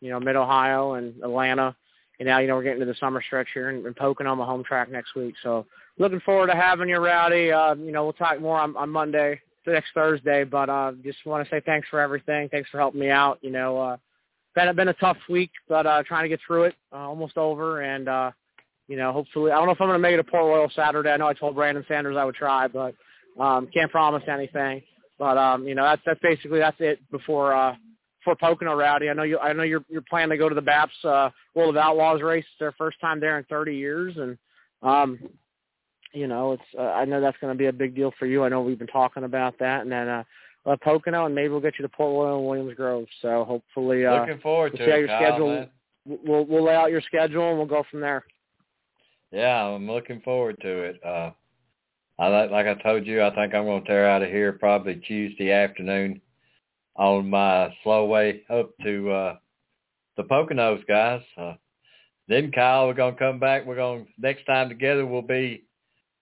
you 0.00 0.10
know, 0.10 0.20
Mid 0.20 0.36
Ohio 0.36 0.94
and 0.94 1.14
Atlanta. 1.22 1.76
And 2.18 2.28
now, 2.28 2.38
you 2.38 2.46
know, 2.46 2.54
we're 2.54 2.62
getting 2.62 2.80
to 2.80 2.86
the 2.86 2.94
summer 3.00 3.22
stretch 3.22 3.48
here 3.54 3.70
and, 3.70 3.84
and 3.86 3.96
Pocono, 3.96 4.34
my 4.36 4.44
home 4.44 4.62
track 4.64 4.90
next 4.90 5.14
week. 5.14 5.34
So 5.42 5.66
looking 5.98 6.20
forward 6.20 6.48
to 6.48 6.54
having 6.54 6.88
you, 6.88 6.98
Rowdy. 6.98 7.50
Uh, 7.50 7.74
you 7.74 7.92
know, 7.92 8.04
we'll 8.04 8.12
talk 8.12 8.40
more 8.40 8.58
on, 8.58 8.76
on 8.76 8.90
Monday, 8.90 9.40
next 9.66 9.88
Thursday. 9.94 10.44
But 10.44 10.68
uh, 10.68 10.92
just 11.02 11.18
want 11.26 11.44
to 11.44 11.54
say 11.54 11.60
thanks 11.64 11.88
for 11.88 12.00
everything. 12.00 12.48
Thanks 12.48 12.70
for 12.70 12.78
helping 12.78 13.00
me 13.00 13.10
out. 13.10 13.38
You 13.42 13.50
know, 13.50 13.78
uh, 13.78 13.96
been 14.54 14.74
been 14.76 14.88
a 14.88 14.94
tough 14.94 15.16
week, 15.28 15.50
but 15.68 15.86
uh, 15.86 16.02
trying 16.06 16.24
to 16.24 16.28
get 16.28 16.40
through 16.46 16.64
it. 16.64 16.74
Uh, 16.92 16.98
almost 16.98 17.36
over, 17.36 17.82
and 17.82 18.08
uh, 18.08 18.30
you 18.88 18.96
know, 18.96 19.12
hopefully, 19.12 19.50
I 19.50 19.56
don't 19.56 19.66
know 19.66 19.72
if 19.72 19.80
I'm 19.80 19.88
going 19.88 19.98
to 19.98 20.02
make 20.02 20.14
it 20.14 20.18
to 20.18 20.24
Port 20.24 20.44
Royal 20.44 20.70
Saturday. 20.74 21.10
I 21.10 21.16
know 21.16 21.26
I 21.26 21.34
told 21.34 21.54
Brandon 21.54 21.84
Sanders 21.88 22.16
I 22.16 22.24
would 22.24 22.34
try, 22.34 22.68
but 22.68 22.94
um, 23.40 23.68
can't 23.72 23.90
promise 23.90 24.22
anything. 24.28 24.82
But 25.18 25.38
um, 25.38 25.66
you 25.66 25.74
know, 25.74 25.84
that's 25.84 26.02
that's 26.06 26.20
basically 26.20 26.60
that's 26.60 26.76
it 26.80 26.98
before 27.10 27.54
uh, 27.54 27.74
for 28.24 28.34
Pocono 28.34 28.74
Rowdy. 28.74 29.10
I 29.10 29.12
know 29.12 29.22
you. 29.22 29.38
I 29.38 29.52
know 29.52 29.62
you're 29.62 29.84
you're 29.88 30.02
planning 30.02 30.30
to 30.30 30.36
go 30.36 30.48
to 30.48 30.54
the 30.54 30.62
BAPS 30.62 31.04
uh, 31.04 31.30
World 31.54 31.76
of 31.76 31.82
Outlaws 31.82 32.22
race. 32.22 32.44
It's 32.48 32.58
their 32.58 32.72
first 32.72 33.00
time 33.00 33.20
there 33.20 33.38
in 33.38 33.44
30 33.44 33.76
years, 33.76 34.14
and 34.16 34.38
um, 34.82 35.18
you 36.12 36.26
know, 36.26 36.52
it's. 36.52 36.62
Uh, 36.76 36.82
I 36.82 37.04
know 37.04 37.20
that's 37.20 37.36
going 37.40 37.52
to 37.52 37.58
be 37.58 37.66
a 37.66 37.72
big 37.72 37.94
deal 37.94 38.12
for 38.18 38.26
you. 38.26 38.42
I 38.42 38.48
know 38.48 38.62
we've 38.62 38.78
been 38.78 38.86
talking 38.86 39.24
about 39.24 39.58
that, 39.58 39.82
and 39.82 39.92
then 39.92 40.08
uh, 40.08 40.24
uh, 40.66 40.76
Pocono, 40.82 41.26
and 41.26 41.34
maybe 41.34 41.48
we'll 41.48 41.60
get 41.60 41.78
you 41.78 41.82
to 41.82 41.88
Port 41.88 42.12
Royal 42.12 42.38
and 42.38 42.46
Williams 42.46 42.76
Grove. 42.76 43.06
So 43.22 43.44
hopefully, 43.44 44.06
uh, 44.06 44.20
looking 44.20 44.40
forward 44.40 44.72
we'll 44.72 44.78
to 44.78 44.84
see 44.84 44.90
how 44.90 44.96
your 44.96 45.08
Kyle, 45.08 45.22
schedule. 45.22 45.48
man. 45.48 45.68
We'll 46.06 46.44
we'll 46.46 46.64
lay 46.64 46.74
out 46.74 46.90
your 46.90 47.02
schedule 47.02 47.48
and 47.48 47.58
we'll 47.58 47.66
go 47.66 47.84
from 47.90 48.00
there. 48.00 48.24
Yeah, 49.30 49.64
I'm 49.64 49.90
looking 49.90 50.20
forward 50.20 50.60
to 50.60 50.68
it. 50.68 51.00
Uh, 51.04 51.30
I 52.18 52.28
like, 52.28 52.50
like 52.50 52.66
I 52.66 52.74
told 52.82 53.06
you, 53.06 53.22
I 53.22 53.34
think 53.34 53.54
I'm 53.54 53.64
going 53.64 53.82
to 53.82 53.88
tear 53.88 54.08
out 54.08 54.22
of 54.22 54.28
here 54.28 54.52
probably 54.52 54.96
Tuesday 54.96 55.50
afternoon 55.50 56.20
on 56.96 57.30
my 57.30 57.74
slow 57.82 58.06
way 58.06 58.42
up 58.50 58.70
to 58.82 59.10
uh, 59.10 59.36
the 60.16 60.24
Poconos, 60.24 60.86
guys. 60.86 61.22
Uh, 61.36 61.54
then 62.28 62.50
Kyle, 62.52 62.86
we're 62.86 62.94
to 62.94 63.18
come 63.18 63.38
back. 63.38 63.66
We're 63.66 63.76
to 63.76 64.06
next 64.18 64.44
time 64.46 64.68
together 64.68 65.04
we'll 65.04 65.22
be 65.22 65.64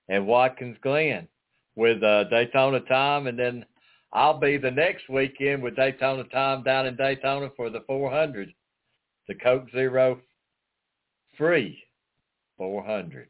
at 0.09 0.25
Watkins 0.25 0.77
Glen 0.83 1.29
with 1.77 2.03
uh, 2.03 2.25
Daytona 2.25 2.81
Tom, 2.81 3.27
and 3.27 3.39
then 3.39 3.65
I'll 4.13 4.39
be 4.39 4.59
the 4.59 4.71
next 4.71 5.09
weekend 5.09 5.63
with 5.63 5.77
Daytona 5.77 6.25
Tom 6.25 6.63
down 6.63 6.87
in 6.87 6.97
Daytona 6.97 7.51
for 7.57 7.71
the 7.71 7.81
400, 7.87 8.53
the 9.29 9.35
Coke 9.35 9.71
Zero 9.73 10.21
free 11.39 11.83
400. 12.59 13.29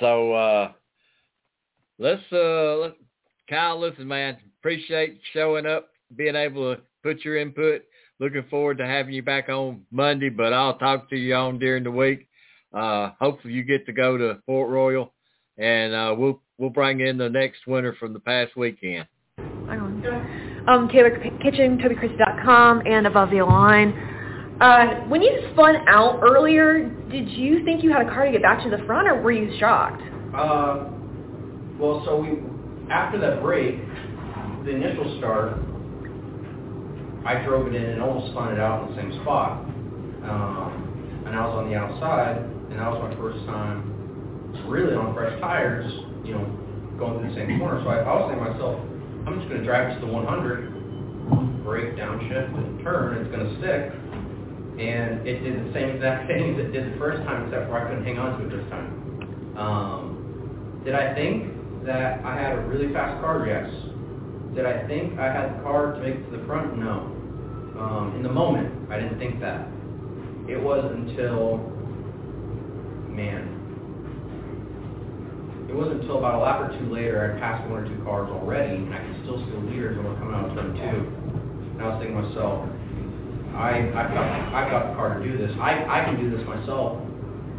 So 0.00 0.32
uh 0.32 0.72
let's 1.98 2.22
uh 2.32 2.76
let, 2.76 2.92
Kyle, 3.48 3.78
listen, 3.80 4.08
man, 4.08 4.36
appreciate 4.60 5.20
showing 5.32 5.66
up, 5.66 5.90
being 6.16 6.34
able 6.34 6.74
to 6.74 6.82
put 7.02 7.24
your 7.24 7.36
input. 7.36 7.82
Looking 8.18 8.44
forward 8.50 8.78
to 8.78 8.86
having 8.86 9.14
you 9.14 9.22
back 9.22 9.48
on 9.48 9.82
Monday, 9.90 10.30
but 10.30 10.52
I'll 10.52 10.78
talk 10.78 11.10
to 11.10 11.16
you 11.16 11.34
on 11.34 11.58
during 11.58 11.84
the 11.84 11.90
week. 11.90 12.28
Uh 12.74 13.10
hopefully 13.20 13.54
you 13.54 13.62
get 13.62 13.86
to 13.86 13.92
go 13.92 14.16
to 14.16 14.38
Port 14.46 14.68
Royal 14.68 15.12
and 15.56 15.94
uh 15.94 16.14
we'll 16.16 16.42
we'll 16.58 16.70
bring 16.70 17.00
in 17.00 17.16
the 17.16 17.28
next 17.28 17.66
winner 17.66 17.94
from 17.94 18.12
the 18.12 18.18
past 18.18 18.56
weekend. 18.56 19.06
Um, 20.68 20.88
Taylor 20.88 21.10
Kitchen, 21.42 21.78
TobyChristie.com, 21.78 22.82
and 22.86 23.06
Above 23.06 23.30
the 23.30 23.42
Line. 23.42 23.92
Uh, 24.60 25.06
when 25.06 25.22
you 25.22 25.48
spun 25.52 25.76
out 25.88 26.20
earlier, 26.22 26.88
did 27.10 27.28
you 27.30 27.64
think 27.64 27.84
you 27.84 27.92
had 27.92 28.04
a 28.04 28.10
car 28.10 28.24
to 28.24 28.32
get 28.32 28.42
back 28.42 28.64
to 28.64 28.70
the 28.70 28.82
front, 28.84 29.06
or 29.06 29.20
were 29.22 29.30
you 29.30 29.56
shocked? 29.60 30.02
Uh, 30.34 30.88
well, 31.78 32.02
so 32.04 32.16
we 32.16 32.40
after 32.90 33.18
that 33.18 33.42
break, 33.42 33.80
the 34.64 34.70
initial 34.70 35.18
start, 35.18 35.58
I 37.24 37.42
drove 37.44 37.66
it 37.66 37.74
in 37.74 37.84
and 37.84 38.02
almost 38.02 38.32
spun 38.32 38.52
it 38.52 38.60
out 38.60 38.88
in 38.88 38.94
the 38.94 39.02
same 39.02 39.12
spot. 39.22 39.64
Um, 40.22 41.22
and 41.26 41.34
I 41.34 41.46
was 41.46 41.54
on 41.58 41.70
the 41.70 41.76
outside, 41.76 42.38
and 42.38 42.78
that 42.78 42.90
was 42.90 43.02
my 43.02 43.14
first 43.18 43.44
time 43.46 43.96
really 44.66 44.94
on 44.94 45.14
fresh 45.14 45.38
tires, 45.40 45.86
you 46.24 46.34
know, 46.34 46.44
going 46.98 47.20
through 47.20 47.30
the 47.30 47.36
same 47.36 47.58
corner. 47.58 47.82
So 47.82 47.90
I, 47.90 48.02
I 48.02 48.12
was 48.14 48.30
saying 48.30 48.42
to 48.42 48.50
myself, 48.50 48.80
I'm 49.26 49.38
just 49.38 49.48
going 49.50 49.60
to 49.60 49.66
drive 49.66 50.00
to 50.00 50.06
100, 50.06 51.62
brake, 51.64 51.94
downshift, 51.94 52.54
and 52.54 52.82
turn. 52.82 53.18
It's 53.18 53.30
going 53.30 53.46
to 53.46 53.52
stick. 53.58 53.92
And 54.78 55.26
it 55.26 55.40
did 55.42 55.54
the 55.66 55.72
same 55.72 55.96
exact 55.96 56.26
thing 56.30 56.54
as 56.54 56.66
it 56.66 56.72
did 56.72 56.94
the 56.94 56.98
first 56.98 57.22
time, 57.24 57.46
except 57.46 57.68
for 57.68 57.78
I 57.78 57.88
couldn't 57.88 58.04
hang 58.04 58.18
on 58.18 58.38
to 58.38 58.46
it 58.46 58.50
this 58.50 58.66
time. 58.70 58.90
Um, 59.56 60.82
did 60.84 60.94
I 60.94 61.14
think 61.14 61.55
that 61.86 62.24
I 62.24 62.34
had 62.36 62.58
a 62.58 62.62
really 62.62 62.92
fast 62.92 63.20
car? 63.22 63.46
Yes. 63.46 63.70
Did 64.54 64.66
I 64.66 64.86
think 64.86 65.18
I 65.18 65.32
had 65.32 65.58
the 65.58 65.62
car 65.62 65.94
to 65.94 66.00
make 66.00 66.16
it 66.16 66.30
to 66.30 66.36
the 66.36 66.44
front? 66.46 66.76
No. 66.78 67.12
Um, 67.78 68.14
in 68.16 68.22
the 68.22 68.32
moment, 68.32 68.90
I 68.90 68.98
didn't 68.98 69.18
think 69.18 69.40
that. 69.40 69.68
It 70.48 70.60
was 70.62 70.84
until, 70.84 71.58
man, 73.10 73.52
it 75.68 75.74
wasn't 75.74 76.02
until 76.02 76.18
about 76.18 76.36
a 76.36 76.42
lap 76.42 76.60
or 76.62 76.78
two 76.78 76.88
later 76.88 77.20
I'd 77.20 77.40
passed 77.40 77.68
one 77.68 77.82
or 77.82 77.88
two 77.88 78.02
cars 78.04 78.30
already, 78.30 78.76
and 78.76 78.94
I 78.94 78.98
could 79.02 79.18
still 79.22 79.38
see 79.44 79.50
the 79.50 79.58
leaders 79.66 79.98
we're 79.98 80.14
coming 80.16 80.34
out 80.34 80.48
of 80.48 80.54
turn 80.54 80.72
two. 80.72 80.98
And 81.76 81.82
I 81.82 81.92
was 81.92 81.98
thinking 82.00 82.16
to 82.16 82.22
myself, 82.22 82.64
I, 83.52 83.92
I've 83.92 84.12
got, 84.14 84.26
I've 84.54 84.70
got 84.70 84.88
the 84.88 84.94
car 84.96 85.18
to 85.18 85.20
do 85.20 85.36
this. 85.36 85.52
I, 85.60 85.84
I 85.84 86.04
can 86.06 86.16
do 86.16 86.30
this 86.32 86.46
myself. 86.46 87.02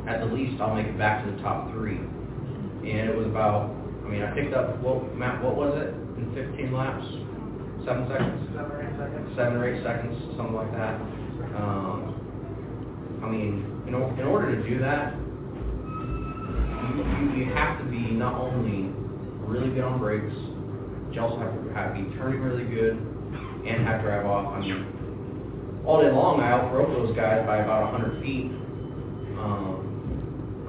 At 0.08 0.22
the 0.24 0.30
least, 0.34 0.62
I'll 0.62 0.74
make 0.74 0.88
it 0.88 0.98
back 0.98 1.26
to 1.26 1.32
the 1.32 1.38
top 1.44 1.70
three. 1.72 2.00
And 2.00 3.06
it 3.12 3.16
was 3.16 3.28
about, 3.28 3.77
I 4.08 4.10
mean, 4.10 4.24
I 4.24 4.32
picked 4.32 4.54
up, 4.54 4.80
what, 4.80 5.13
Matt, 5.17 5.43
what 5.43 5.58
was 5.58 5.76
it 5.76 5.91
in 6.15 6.32
15 6.32 6.72
laps? 6.72 7.04
Seven 7.84 8.08
seconds? 8.08 8.39
Seven 8.56 8.72
or 8.72 8.80
eight 8.80 8.96
seconds. 8.96 9.36
Seven 9.36 9.54
or 9.60 9.67
eight 9.67 9.84
seconds, 9.84 10.15
something 10.39 10.56
like 10.56 10.72
that. 10.72 10.96
Um, 11.60 12.15
I 13.22 13.28
mean, 13.28 13.67
in, 13.84 13.93
in 13.93 14.26
order 14.28 14.56
to 14.56 14.63
do 14.63 14.80
that, 14.80 15.12
you, 16.88 17.04
you, 17.04 17.43
you 17.43 17.52
have 17.52 17.80
to 17.80 17.86
be 17.91 18.15
not 18.15 18.39
only 18.39 18.96
really 19.43 19.76
good 19.76 19.84
on 19.84 20.00
brakes, 20.00 20.32
but 20.32 21.13
you 21.13 21.20
also 21.20 21.39
have 21.43 21.52
to 21.52 21.74
have, 21.76 21.93
be 21.93 22.08
turning 22.15 22.39
really 22.39 22.63
good 22.63 22.96
and 22.96 23.86
have 23.86 24.02
drive 24.02 24.26
off. 24.26 24.56
I 24.56 24.62
mean, 24.62 25.84
all 25.86 26.02
day 26.02 26.12
long, 26.12 26.39
I 26.39 26.52
outrode 26.56 26.96
those 26.96 27.13
guys 27.13 27.46
by 27.46 27.58
about 27.58 27.91
100 27.91 28.24
feet. 28.24 28.56
Um, 29.36 29.87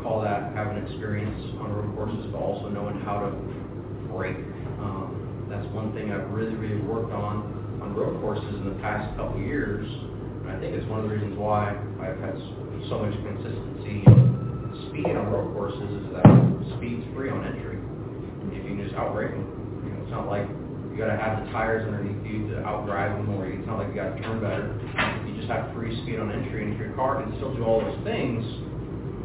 call 0.03 0.23
that 0.23 0.55
having 0.55 0.83
experience 0.85 1.39
on 1.61 1.73
road 1.73 1.95
courses, 1.97 2.27
but 2.33 2.39
also 2.39 2.69
knowing 2.69 3.01
how 3.01 3.21
to 3.21 3.31
brake. 4.13 4.39
Um, 4.81 5.47
that's 5.51 5.67
one 5.73 5.93
thing 5.93 6.13
I've 6.13 6.31
really, 6.31 6.55
really 6.55 6.81
worked 6.83 7.13
on 7.13 7.81
on 7.83 7.95
road 7.95 8.21
courses 8.21 8.55
in 8.59 8.65
the 8.65 8.79
past 8.83 9.17
couple 9.17 9.41
years. 9.41 9.87
And 10.43 10.51
I 10.51 10.61
think 10.61 10.75
it's 10.75 10.87
one 10.89 11.01
of 11.01 11.09
the 11.09 11.15
reasons 11.15 11.39
why 11.39 11.77
I've 12.01 12.19
had 12.21 12.37
so 12.89 13.03
much 13.03 13.15
consistency 13.23 14.03
and 14.07 14.73
speed 14.89 15.15
on 15.15 15.29
road 15.31 15.55
courses 15.55 15.89
is 16.03 16.07
that 16.15 16.27
speed's 16.77 17.05
free 17.15 17.31
on 17.31 17.45
entry. 17.45 17.79
If 18.55 18.65
you 18.65 18.77
can 18.77 18.83
just 18.83 18.95
outbrake 18.95 19.33
them, 19.33 19.47
you 19.85 19.91
know, 19.93 20.03
it's 20.03 20.11
not 20.11 20.27
like 20.27 20.47
you 20.91 20.97
got 20.97 21.15
to 21.15 21.21
have 21.21 21.45
the 21.45 21.53
tires 21.53 21.87
underneath 21.87 22.19
you 22.27 22.51
to 22.51 22.63
outdrive 22.67 23.15
them, 23.19 23.31
or 23.39 23.47
it's 23.47 23.67
not 23.67 23.79
like 23.79 23.89
you 23.89 23.95
got 23.95 24.17
to 24.17 24.21
turn 24.23 24.41
better. 24.43 24.75
You 25.27 25.37
just 25.37 25.49
have 25.49 25.73
free 25.75 25.95
speed 26.03 26.19
on 26.19 26.33
entry, 26.33 26.65
and 26.65 26.75
if 26.75 26.79
your 26.79 26.93
car 26.99 27.23
can 27.23 27.31
still 27.39 27.55
do 27.55 27.63
all 27.63 27.81
those 27.81 28.03
things, 28.03 28.43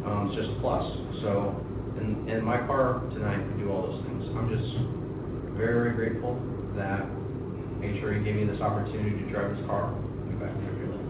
um, 0.04 0.28
it's 0.28 0.36
just 0.36 0.50
a 0.50 0.60
plus. 0.60 0.84
So, 1.22 1.56
and, 1.98 2.28
and 2.28 2.44
my 2.44 2.58
car 2.66 3.00
tonight 3.14 3.38
can 3.38 3.58
do 3.58 3.70
all 3.70 3.88
those 3.88 4.02
things. 4.04 4.24
I'm 4.36 4.48
just 4.52 4.68
very, 5.56 5.74
very 5.74 5.94
grateful 5.94 6.36
that 6.76 7.06
HRE 7.80 8.24
gave 8.24 8.36
me 8.36 8.44
this 8.44 8.60
opportunity 8.60 9.16
to 9.24 9.30
drive 9.30 9.56
this 9.56 9.64
car 9.66 9.94
and 9.94 10.40
back 10.40 10.52
to 10.52 10.60
Fairfield. 10.60 11.00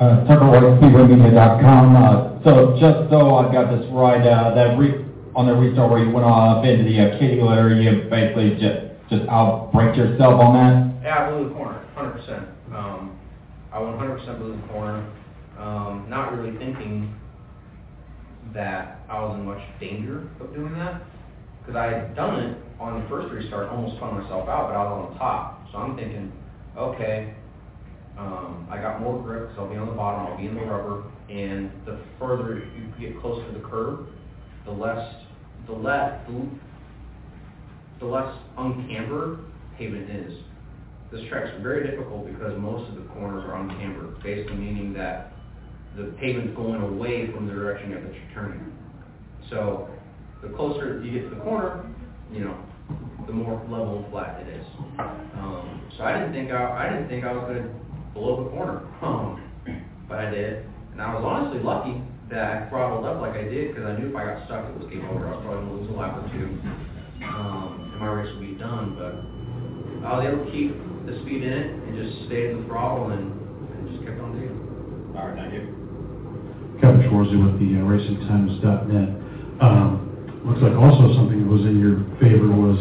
Uh, 0.00 0.24
Tucker 0.24 0.48
White, 0.48 0.62
SpeedwayMedia.com. 0.80 1.96
Uh, 1.96 2.42
so 2.44 2.76
just 2.80 3.10
so 3.10 3.36
I 3.36 3.52
got 3.52 3.68
this 3.68 3.84
right, 3.92 4.24
uh, 4.24 4.54
that 4.54 4.78
re- 4.78 5.04
on 5.34 5.46
the 5.46 5.54
restart 5.54 5.90
where 5.90 6.02
you 6.02 6.10
went 6.10 6.24
up 6.26 6.64
into 6.64 6.84
the 6.84 6.96
uh, 7.00 7.18
kitty 7.18 7.40
litter, 7.42 7.74
you 7.74 8.08
basically 8.08 8.56
just 8.56 8.88
just 9.10 9.26
outbraked 9.28 9.96
yourself 9.96 10.40
on 10.40 10.54
that. 10.54 11.02
Yeah, 11.02 11.26
I 11.26 11.30
blew 11.30 11.48
the 11.48 11.54
corner, 11.54 11.84
100%. 11.96 12.46
Um, 12.72 13.18
I 13.72 13.78
100% 13.78 14.38
blew 14.38 14.54
the 14.54 14.68
corner, 14.68 15.04
um, 15.60 16.06
not 16.08 16.32
really 16.32 16.56
thinking 16.56 17.14
that 18.54 19.00
I 19.08 19.20
was 19.20 19.38
in 19.38 19.44
much 19.44 19.60
danger 19.78 20.28
of 20.40 20.54
doing 20.54 20.72
that. 20.74 21.02
Because 21.60 21.76
I 21.76 21.86
had 21.92 22.16
done 22.16 22.40
it 22.40 22.58
on 22.80 23.02
the 23.02 23.08
first 23.08 23.32
restart, 23.32 23.68
almost 23.68 23.96
spun 23.96 24.22
myself 24.22 24.48
out, 24.48 24.68
but 24.68 24.74
I 24.74 24.82
was 24.84 24.92
on 24.92 25.12
the 25.12 25.18
top. 25.18 25.66
So 25.70 25.78
I'm 25.78 25.96
thinking, 25.96 26.32
okay, 26.76 27.34
um, 28.18 28.66
I 28.70 28.78
got 28.78 29.00
more 29.00 29.22
grip 29.22 29.50
so 29.54 29.64
I'll 29.64 29.70
be 29.70 29.76
on 29.76 29.86
the 29.86 29.92
bottom, 29.92 30.26
I'll 30.26 30.38
be 30.38 30.46
in 30.46 30.54
the 30.54 30.62
rubber, 30.62 31.04
and 31.28 31.70
the 31.84 32.00
further 32.18 32.58
you 32.58 32.92
get 32.98 33.20
closer 33.20 33.46
to 33.46 33.52
the 33.52 33.64
curb, 33.64 34.06
the 34.64 34.72
less, 34.72 35.14
the 35.66 35.72
less, 35.72 36.26
the, 38.00 38.06
less 38.06 38.34
uncambered 38.56 39.40
pavement 39.76 40.10
is. 40.10 40.32
This 41.12 41.20
track's 41.28 41.50
very 41.60 41.88
difficult 41.88 42.26
because 42.26 42.58
most 42.58 42.88
of 42.88 42.94
the 42.96 43.08
corners 43.10 43.44
are 43.44 43.56
uncambered, 43.56 44.22
basically 44.22 44.56
meaning 44.56 44.92
that 44.94 45.32
the 45.96 46.12
pavement's 46.20 46.56
going 46.56 46.80
away 46.80 47.30
from 47.32 47.46
the 47.46 47.52
direction 47.52 47.90
that 47.90 48.02
you're 48.02 48.34
turning. 48.34 48.72
So 49.48 49.88
the 50.42 50.48
closer 50.50 51.02
you 51.02 51.12
get 51.12 51.28
to 51.28 51.34
the 51.34 51.40
corner, 51.42 51.84
you 52.32 52.44
know, 52.44 52.56
the 53.26 53.32
more 53.32 53.60
level 53.68 54.02
and 54.02 54.10
flat 54.10 54.40
it 54.40 54.48
is. 54.48 54.66
Um, 54.98 55.90
so 55.96 56.04
I 56.04 56.18
didn't 56.18 56.32
think 56.32 56.50
I, 56.50 56.86
I 56.86 56.92
didn't 56.92 57.08
think 57.08 57.24
I 57.24 57.32
was 57.32 57.44
going 57.44 57.62
to 57.62 57.70
blow 58.14 58.44
the 58.44 58.50
corner, 58.50 58.82
um, 59.02 59.42
but 60.08 60.18
I 60.18 60.30
did, 60.30 60.66
and 60.92 61.00
I 61.00 61.14
was 61.14 61.22
honestly 61.24 61.62
lucky 61.62 62.02
that 62.30 62.38
I 62.44 62.68
throttled 62.68 63.04
up 63.04 63.20
like 63.20 63.34
I 63.34 63.42
did 63.44 63.74
because 63.74 63.86
I 63.86 63.98
knew 63.98 64.10
if 64.10 64.16
I 64.16 64.24
got 64.24 64.46
stuck 64.46 64.68
it 64.70 64.78
was 64.78 64.88
game 64.90 65.04
over. 65.10 65.26
I 65.26 65.34
was 65.34 65.42
probably 65.44 65.66
going 65.66 65.68
to 65.68 65.74
lose 65.82 65.90
a 65.90 65.98
lap 65.98 66.18
or 66.18 66.26
two, 66.30 66.48
um, 67.26 67.90
and 67.92 68.00
my 68.00 68.06
race 68.06 68.30
would 68.34 68.46
be 68.46 68.54
done. 68.54 68.94
But 68.94 69.14
I 70.06 70.16
was 70.16 70.26
able 70.26 70.44
to 70.46 70.50
keep 70.50 70.74
the 71.06 71.18
speed 71.22 71.42
in 71.42 71.52
it 71.52 71.66
and 71.74 71.90
just 71.98 72.26
stay 72.26 72.50
in 72.50 72.62
the 72.62 72.66
throttle 72.66 73.10
and, 73.10 73.34
and 73.74 73.90
just 73.90 74.06
kept 74.06 74.20
on 74.20 74.34
digging. 74.38 74.58
All 75.16 75.28
right, 75.28 75.36
thank 75.36 75.54
you. 75.54 75.79
Kevin 76.80 77.04
Schwarzy 77.04 77.36
with 77.36 77.60
the 77.60 77.76
uh, 77.76 77.84
RacingTimes.net. 77.84 79.08
Um, 79.60 80.10
looks 80.48 80.64
like 80.64 80.72
also 80.72 81.12
something 81.12 81.44
that 81.44 81.50
was 81.52 81.60
in 81.68 81.76
your 81.76 82.00
favor 82.16 82.48
was 82.48 82.80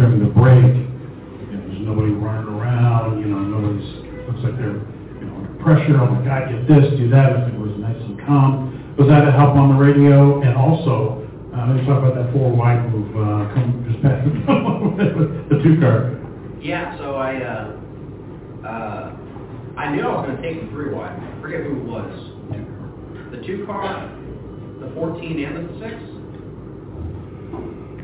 during 0.00 0.24
the 0.24 0.32
break, 0.32 0.64
you 0.64 1.52
know, 1.52 1.60
there's 1.68 1.84
nobody 1.84 2.12
running 2.16 2.48
around, 2.48 3.20
you 3.20 3.28
know, 3.28 3.44
nobody's, 3.44 3.84
looks 4.24 4.40
like 4.40 4.56
they're, 4.56 4.80
you 5.20 5.28
know, 5.28 5.44
under 5.44 5.52
pressure, 5.60 6.00
oh 6.00 6.08
my 6.08 6.24
God, 6.24 6.48
get 6.48 6.64
this, 6.64 6.88
do 6.96 7.12
that, 7.12 7.36
I 7.36 7.44
think 7.44 7.60
it 7.60 7.60
was 7.60 7.76
nice 7.76 8.00
and 8.00 8.16
calm. 8.24 8.72
Was 8.96 9.08
that 9.12 9.28
a 9.28 9.32
help 9.32 9.60
on 9.60 9.76
the 9.76 9.78
radio? 9.78 10.40
And 10.40 10.56
also, 10.56 11.20
uh, 11.52 11.68
let's 11.68 11.84
talk 11.84 12.00
about 12.00 12.16
that 12.16 12.32
four 12.32 12.48
wide 12.48 12.80
move, 12.88 13.12
uh, 13.12 13.52
come 13.52 13.84
just 13.84 14.00
past 14.00 14.24
the 15.52 15.60
two 15.60 15.76
car. 15.76 16.16
Yeah, 16.64 16.96
so 16.96 17.20
I, 17.20 17.36
uh, 17.44 17.76
uh, 18.64 19.04
I 19.76 19.92
knew 19.92 20.00
I 20.00 20.16
was 20.16 20.24
going 20.26 20.40
to 20.40 20.42
take 20.42 20.64
the 20.64 20.68
three 20.72 20.94
wide. 20.94 21.12
I 21.12 21.40
forget 21.42 21.68
who 21.68 21.76
it 21.76 21.84
was. 21.84 22.37
The 23.30 23.44
two 23.46 23.64
car, 23.66 24.08
the 24.80 24.90
14 24.94 25.44
and 25.44 25.54
the 25.56 25.74
six. 25.80 25.96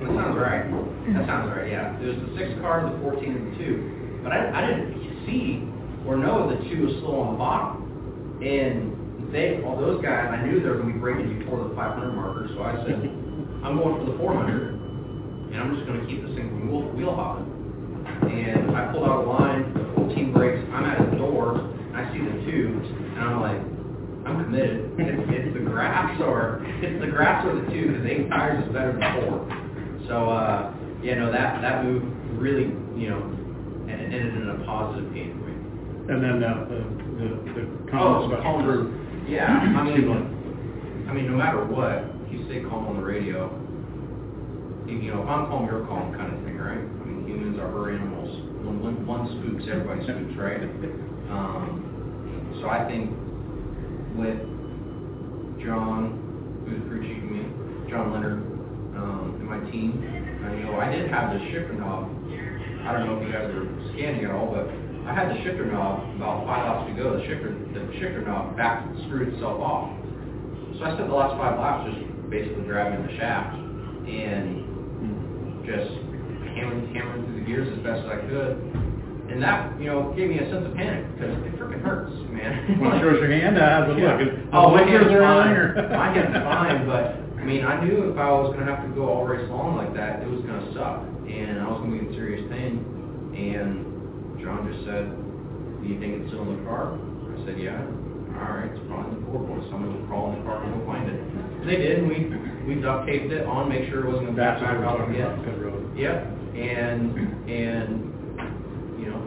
That 0.01 0.11
sounds 0.13 0.37
right. 0.37 0.69
That 0.69 0.75
mm-hmm. 0.75 1.27
sounds 1.27 1.49
right. 1.57 1.71
Yeah, 1.71 1.97
there 1.99 2.13
was 2.13 2.21
the 2.29 2.33
six 2.37 2.61
car, 2.61 2.85
the 2.85 2.99
14, 3.01 3.25
and 3.25 3.53
the 3.53 3.57
two. 3.57 4.21
But 4.23 4.33
I, 4.33 4.53
I 4.53 4.61
didn't 4.67 5.25
see 5.25 5.65
or 6.07 6.17
know 6.17 6.49
the 6.49 6.61
two 6.69 6.87
was 6.87 6.97
still 7.01 7.21
on 7.21 7.35
the 7.35 7.39
bottom. 7.39 8.41
And 8.45 9.33
they, 9.33 9.63
all 9.65 9.81
those 9.81 10.03
guys, 10.05 10.29
I 10.33 10.45
knew 10.45 10.61
they 10.61 10.69
were 10.69 10.85
going 10.85 10.93
to 10.93 10.95
be 10.95 11.01
breaking 11.01 11.39
before 11.41 11.67
the 11.67 11.75
500 11.75 12.13
marker. 12.13 12.49
So 12.53 12.63
I 12.63 12.77
said, 12.85 13.01
I'm 13.65 13.81
going 13.81 14.05
for 14.05 14.13
the 14.13 14.19
400, 14.19 15.53
and 15.53 15.57
I'm 15.57 15.75
just 15.75 15.87
going 15.89 16.01
to 16.01 16.07
keep 16.07 16.21
this 16.21 16.37
thing 16.37 16.53
from 16.53 16.69
wheel, 16.69 16.93
wheel 16.93 17.17
hopping 17.17 17.55
and 18.07 18.77
I 18.77 18.93
pulled 18.93 19.05
out 19.05 19.25
a 19.25 19.29
line, 19.29 19.73
the 19.75 19.93
14 19.97 20.33
brakes, 20.33 20.63
I'm 20.73 20.85
at 20.85 21.11
the 21.11 21.17
door, 21.17 21.59
and 21.59 21.97
I 21.97 22.13
see 22.13 22.21
the 22.21 22.51
two, 22.51 22.81
and 23.17 23.21
I'm 23.21 23.41
like, 23.41 23.61
I'm 24.27 24.45
committed. 24.45 24.93
It's, 26.15 26.85
it's 26.85 27.01
the 27.05 27.11
grass 27.11 27.45
or, 27.47 27.55
the 27.55 27.61
grass 27.61 27.61
or 27.61 27.61
the 27.61 27.67
two, 27.73 27.89
because 27.89 28.07
eight 28.07 28.29
tires 28.29 28.65
is 28.67 28.73
better 28.73 28.93
than 28.93 29.03
four. 29.21 29.47
So, 30.09 30.31
uh, 30.31 30.75
yeah, 31.03 31.17
no, 31.17 31.33
that, 31.33 31.61
that 31.63 31.85
move 31.85 32.03
really, 32.39 32.73
you 32.99 33.11
know, 33.11 33.23
and 33.89 34.01
it 34.01 34.13
ended 34.13 34.35
in 34.35 34.51
a 34.51 34.65
positive 34.65 35.13
game 35.15 35.39
for 35.39 35.49
me. 35.49 35.55
And 36.15 36.23
then 36.23 36.45
uh, 36.45 36.67
the, 36.69 36.81
the, 37.19 37.27
the 37.55 37.65
Oh, 37.97 38.25
about 38.27 38.43
calm. 38.43 39.25
Yeah, 39.29 39.47
I 39.47 39.83
mean, 39.85 41.07
I 41.09 41.13
mean, 41.13 41.31
no 41.31 41.37
matter 41.37 41.65
what, 41.65 42.05
you 42.31 42.45
stay 42.47 42.61
calm 42.63 42.87
on 42.89 42.97
the 42.97 43.03
radio, 43.03 43.49
you 44.87 44.99
you 44.99 45.15
know, 45.15 45.23
if 45.23 45.29
I'm 45.29 45.47
calm, 45.47 45.67
you're 45.67 45.87
calm 45.87 46.13
kind 46.13 46.35
of 46.35 46.45
thing, 46.45 46.59
right? 46.59 46.79
I 46.79 47.05
mean, 47.07 47.25
humans 47.27 47.59
are 47.59 47.71
her 47.71 47.91
animals. 47.91 48.29
When, 48.65 48.83
when 48.83 49.07
one 49.07 49.29
spooks, 49.31 49.65
everybody 49.71 50.03
spooks, 50.05 50.37
right? 50.39 50.61
Um, 51.25 52.61
so 52.61 52.69
I 52.69 52.87
think 52.87 53.11
with 54.15 54.39
John, 55.65 56.21
who's 56.69 56.77
the 56.77 56.85
crew 56.93 57.01
chief 57.01 57.25
of 57.25 57.31
me, 57.33 57.41
John 57.89 58.13
Leonard, 58.13 58.45
um, 59.01 59.41
and 59.41 59.49
my 59.49 59.65
team, 59.73 59.97
you 60.61 60.69
know, 60.69 60.77
I 60.77 60.93
did 60.93 61.09
have 61.09 61.33
the 61.33 61.41
shifter 61.49 61.73
knob. 61.73 62.13
I 62.85 62.93
don't 62.93 63.09
know 63.09 63.17
if 63.17 63.25
you 63.25 63.33
guys 63.33 63.49
are 63.49 63.65
scanning 63.97 64.29
at 64.29 64.31
all, 64.31 64.53
but 64.53 64.69
I 65.09 65.17
had 65.17 65.33
the 65.33 65.41
shifter 65.41 65.65
knob 65.65 66.05
about 66.21 66.45
five 66.45 66.69
laps 66.69 66.93
to 66.93 66.95
go. 67.01 67.17
The 67.17 67.25
shifter, 67.25 67.57
the 67.73 67.81
shifter 67.97 68.21
knob 68.29 68.61
back 68.61 68.85
screwed 69.09 69.33
itself 69.33 69.57
off. 69.57 69.89
So 70.77 70.85
I 70.85 70.93
spent 71.01 71.09
the 71.09 71.17
last 71.17 71.33
five 71.41 71.57
laps 71.57 71.89
just 71.89 72.13
basically 72.29 72.69
grabbing 72.69 73.01
the 73.01 73.17
shaft 73.17 73.57
and 73.57 75.65
just 75.65 75.97
hammering, 76.61 76.93
hammering 76.93 77.25
through 77.25 77.41
the 77.41 77.47
gears 77.49 77.73
as 77.73 77.81
best 77.81 78.05
as 78.05 78.13
I 78.13 78.21
could. 78.29 78.53
And 79.31 79.43
that, 79.43 79.81
you 79.81 79.87
know, 79.87 80.13
gave 80.17 80.29
me 80.29 80.39
a 80.39 80.47
sense 80.51 80.67
of 80.67 80.75
panic 80.77 81.05
because 81.17 81.33
it 81.49 81.57
freaking 81.59 81.83
hurts, 81.83 82.13
man. 82.31 82.79
Want 82.79 83.01
to 83.01 83.09
us 83.09 83.19
your 83.19 83.33
hand? 83.33 83.57
Uh, 83.59 83.89
it 83.91 83.99
Yeah. 83.99 84.17
look? 84.21 84.53
Oh, 84.53 84.71
my 84.71 84.83
hand's 84.85 85.11
fine. 85.11 85.91
My 85.91 86.09
hand's 86.13 86.39
fine, 86.45 86.87
but, 86.87 87.17
I 87.41 87.45
mean, 87.45 87.65
I 87.65 87.83
knew 87.85 88.11
if 88.13 88.17
I 88.19 88.31
was 88.31 88.53
gonna 88.55 88.69
have 88.69 88.85
to 88.85 88.93
go 88.95 89.09
all 89.09 89.25
race 89.27 89.49
long 89.51 89.77
like 89.77 89.95
that, 89.97 90.23
it 90.23 90.29
was 90.29 90.41
gonna 90.45 90.69
suck, 90.77 91.03
and 91.27 91.61
I 91.61 91.67
was 91.73 91.81
gonna 91.81 91.97
be 91.97 92.05
in 92.07 92.13
serious 92.15 92.45
pain. 92.53 92.85
And 93.35 94.39
John 94.45 94.69
just 94.71 94.85
said, 94.87 95.09
do 95.09 95.85
you 95.89 95.99
think 95.99 96.21
it's 96.23 96.29
still 96.31 96.45
in 96.45 96.61
the 96.61 96.65
car? 96.69 96.95
I 96.95 97.37
said, 97.49 97.59
yeah. 97.59 97.81
All 97.81 98.61
right, 98.61 98.69
it's 98.71 98.81
probably 98.87 99.15
in 99.15 99.25
the 99.25 99.27
floorboard, 99.31 99.63
so 99.71 99.77
I'm 99.77 99.89
gonna 99.89 100.07
crawl 100.07 100.33
in 100.33 100.41
the 100.41 100.45
car 100.45 100.63
and 100.63 100.75
go 100.75 100.81
find 100.87 101.09
it. 101.09 101.17
And 101.19 101.67
they 101.69 101.77
did, 101.81 102.05
and 102.05 102.09
we, 102.09 102.29
we 102.69 102.81
duct 102.81 103.07
taped 103.09 103.33
it 103.33 103.47
on, 103.47 103.69
make 103.73 103.89
sure 103.89 104.05
it 104.05 104.09
wasn't 104.11 104.37
gonna 104.37 104.39
That's 104.39 104.61
back 104.63 104.79
out 104.85 105.01
again. 105.09 105.43
Road. 105.61 105.97
Yep, 105.97 106.17
and, 106.55 107.19
and, 107.51 108.14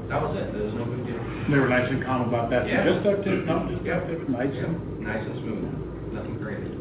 that 0.09 0.21
was 0.21 0.31
it, 0.37 0.53
there 0.53 0.63
was 0.63 0.73
no 0.75 0.85
big 0.85 1.05
deal. 1.05 1.19
They 1.51 1.59
were 1.59 1.69
nice 1.69 1.87
and 1.89 2.03
calm 2.03 2.27
about 2.27 2.49
that. 2.49 2.67
Yeah. 2.67 2.83
Just 2.87 3.03
duct 3.03 3.23
tape, 3.23 3.45
no, 3.45 3.67
just 3.71 3.83
Yep. 3.85 4.07
duct 4.07 4.19
tape, 4.19 4.29
nice 4.29 4.53
Yep, 4.53 4.65
and. 4.67 4.99
Nice 5.03 5.23
and 5.25 5.35
smooth, 5.39 5.63
nothing 6.13 6.37
crazy. 6.43 6.71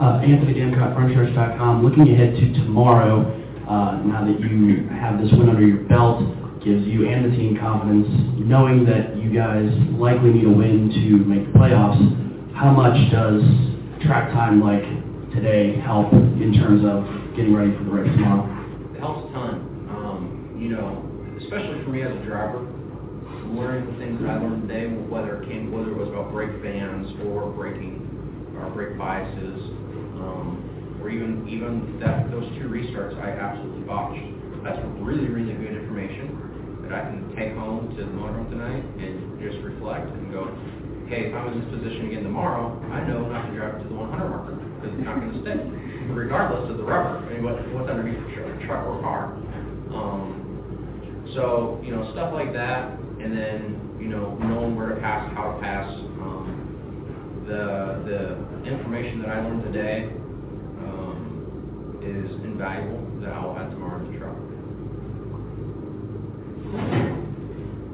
Uh, 0.00 0.20
Anthony 0.20 0.52
Gamcott, 0.54 0.94
Frontstretch.com. 0.94 1.82
Looking 1.82 2.12
ahead 2.12 2.36
to 2.36 2.52
tomorrow, 2.60 3.24
uh, 3.66 3.96
now 4.04 4.24
that 4.26 4.38
you 4.38 4.86
have 4.92 5.18
this 5.20 5.32
win 5.32 5.48
under 5.48 5.66
your 5.66 5.78
belt, 5.88 6.20
gives 6.62 6.84
you 6.86 7.08
and 7.08 7.24
the 7.24 7.36
team 7.36 7.56
confidence, 7.58 8.06
knowing 8.38 8.84
that 8.84 9.16
you 9.16 9.30
guys 9.32 9.70
likely 9.96 10.30
need 10.34 10.44
a 10.44 10.50
win 10.50 10.90
to 10.92 11.24
make 11.24 11.50
the 11.50 11.58
playoffs. 11.58 11.96
How 12.54 12.70
much 12.72 12.96
does 13.10 13.40
track 14.04 14.30
time 14.32 14.60
like 14.60 14.84
today 15.32 15.80
help 15.80 16.12
in 16.12 16.52
terms 16.60 16.84
of 16.84 17.06
getting 17.36 17.54
ready 17.54 17.72
for 17.76 17.84
the 17.84 17.90
race 17.90 18.12
tomorrow? 18.12 18.44
It 18.94 19.00
helps 19.00 19.30
a 19.30 19.32
ton. 19.32 19.65
You 20.56 20.72
know, 20.72 21.04
especially 21.42 21.84
for 21.84 21.90
me 21.90 22.02
as 22.02 22.10
a 22.10 22.24
driver, 22.24 22.64
learning 23.52 23.92
the 23.92 23.96
things 24.00 24.20
that 24.20 24.30
I 24.30 24.40
learned 24.40 24.66
today, 24.66 24.88
whether 24.88 25.42
it 25.42 25.48
came, 25.48 25.70
whether 25.70 25.92
it 25.92 25.96
was 25.96 26.08
about 26.08 26.32
brake 26.32 26.50
fans 26.62 27.12
or 27.28 27.52
braking, 27.52 28.02
or 28.56 28.70
brake 28.70 28.96
biases, 28.96 29.60
um, 30.16 30.98
or 31.00 31.10
even 31.10 31.46
even 31.48 32.00
that 32.00 32.30
those 32.30 32.48
two 32.56 32.72
restarts 32.72 33.14
I 33.20 33.36
absolutely 33.36 33.84
botched. 33.84 34.24
That's 34.64 34.80
really 34.98 35.28
really 35.28 35.52
good 35.52 35.76
information 35.76 36.82
that 36.88 36.92
I 36.92 37.00
can 37.10 37.34
take 37.36 37.52
home 37.54 37.94
to 37.94 38.00
the 38.02 38.10
motorhome 38.10 38.48
tonight 38.48 38.82
and 39.02 39.38
just 39.42 39.58
reflect 39.62 40.08
and 40.08 40.32
go, 40.32 40.46
hey, 41.10 41.30
if 41.30 41.34
I'm 41.34 41.52
in 41.52 41.60
this 41.60 41.70
position 41.70 42.06
again 42.06 42.22
tomorrow, 42.22 42.78
I 42.90 43.06
know 43.06 43.26
not 43.26 43.50
to 43.50 43.52
drive 43.54 43.82
to 43.82 43.88
the 43.88 43.94
100 43.94 44.28
marker 44.30 44.54
because 44.54 44.94
it's 44.94 45.04
not 45.04 45.18
going 45.18 45.34
to 45.34 45.40
stick, 45.42 45.60
regardless 46.14 46.70
of 46.70 46.78
the 46.78 46.86
rubber 46.86 47.26
and 47.30 47.44
what, 47.44 47.58
what's 47.74 47.90
underneath 47.90 48.18
the 48.18 48.66
truck 48.66 48.86
or 48.86 49.02
car. 49.02 49.34
Um, 49.94 50.35
so, 51.34 51.80
you 51.82 51.90
know, 51.94 52.10
stuff 52.12 52.32
like 52.32 52.52
that, 52.52 52.98
and 53.20 53.36
then, 53.36 53.96
you 54.00 54.08
know, 54.08 54.36
knowing 54.36 54.76
where 54.76 54.88
to 54.94 55.00
pass, 55.00 55.32
how 55.34 55.52
to 55.52 55.60
pass. 55.60 55.88
Um, 56.20 57.44
the, 57.46 58.02
the 58.04 58.70
information 58.70 59.22
that 59.22 59.30
I 59.30 59.40
learned 59.40 59.64
today 59.64 60.10
um, 60.82 61.98
is 62.02 62.30
invaluable 62.44 63.20
that 63.20 63.32
I'll 63.32 63.56
add 63.56 63.70
tomorrow 63.70 64.04
to 64.04 64.10
the 64.10 64.18
truck. 64.18 64.36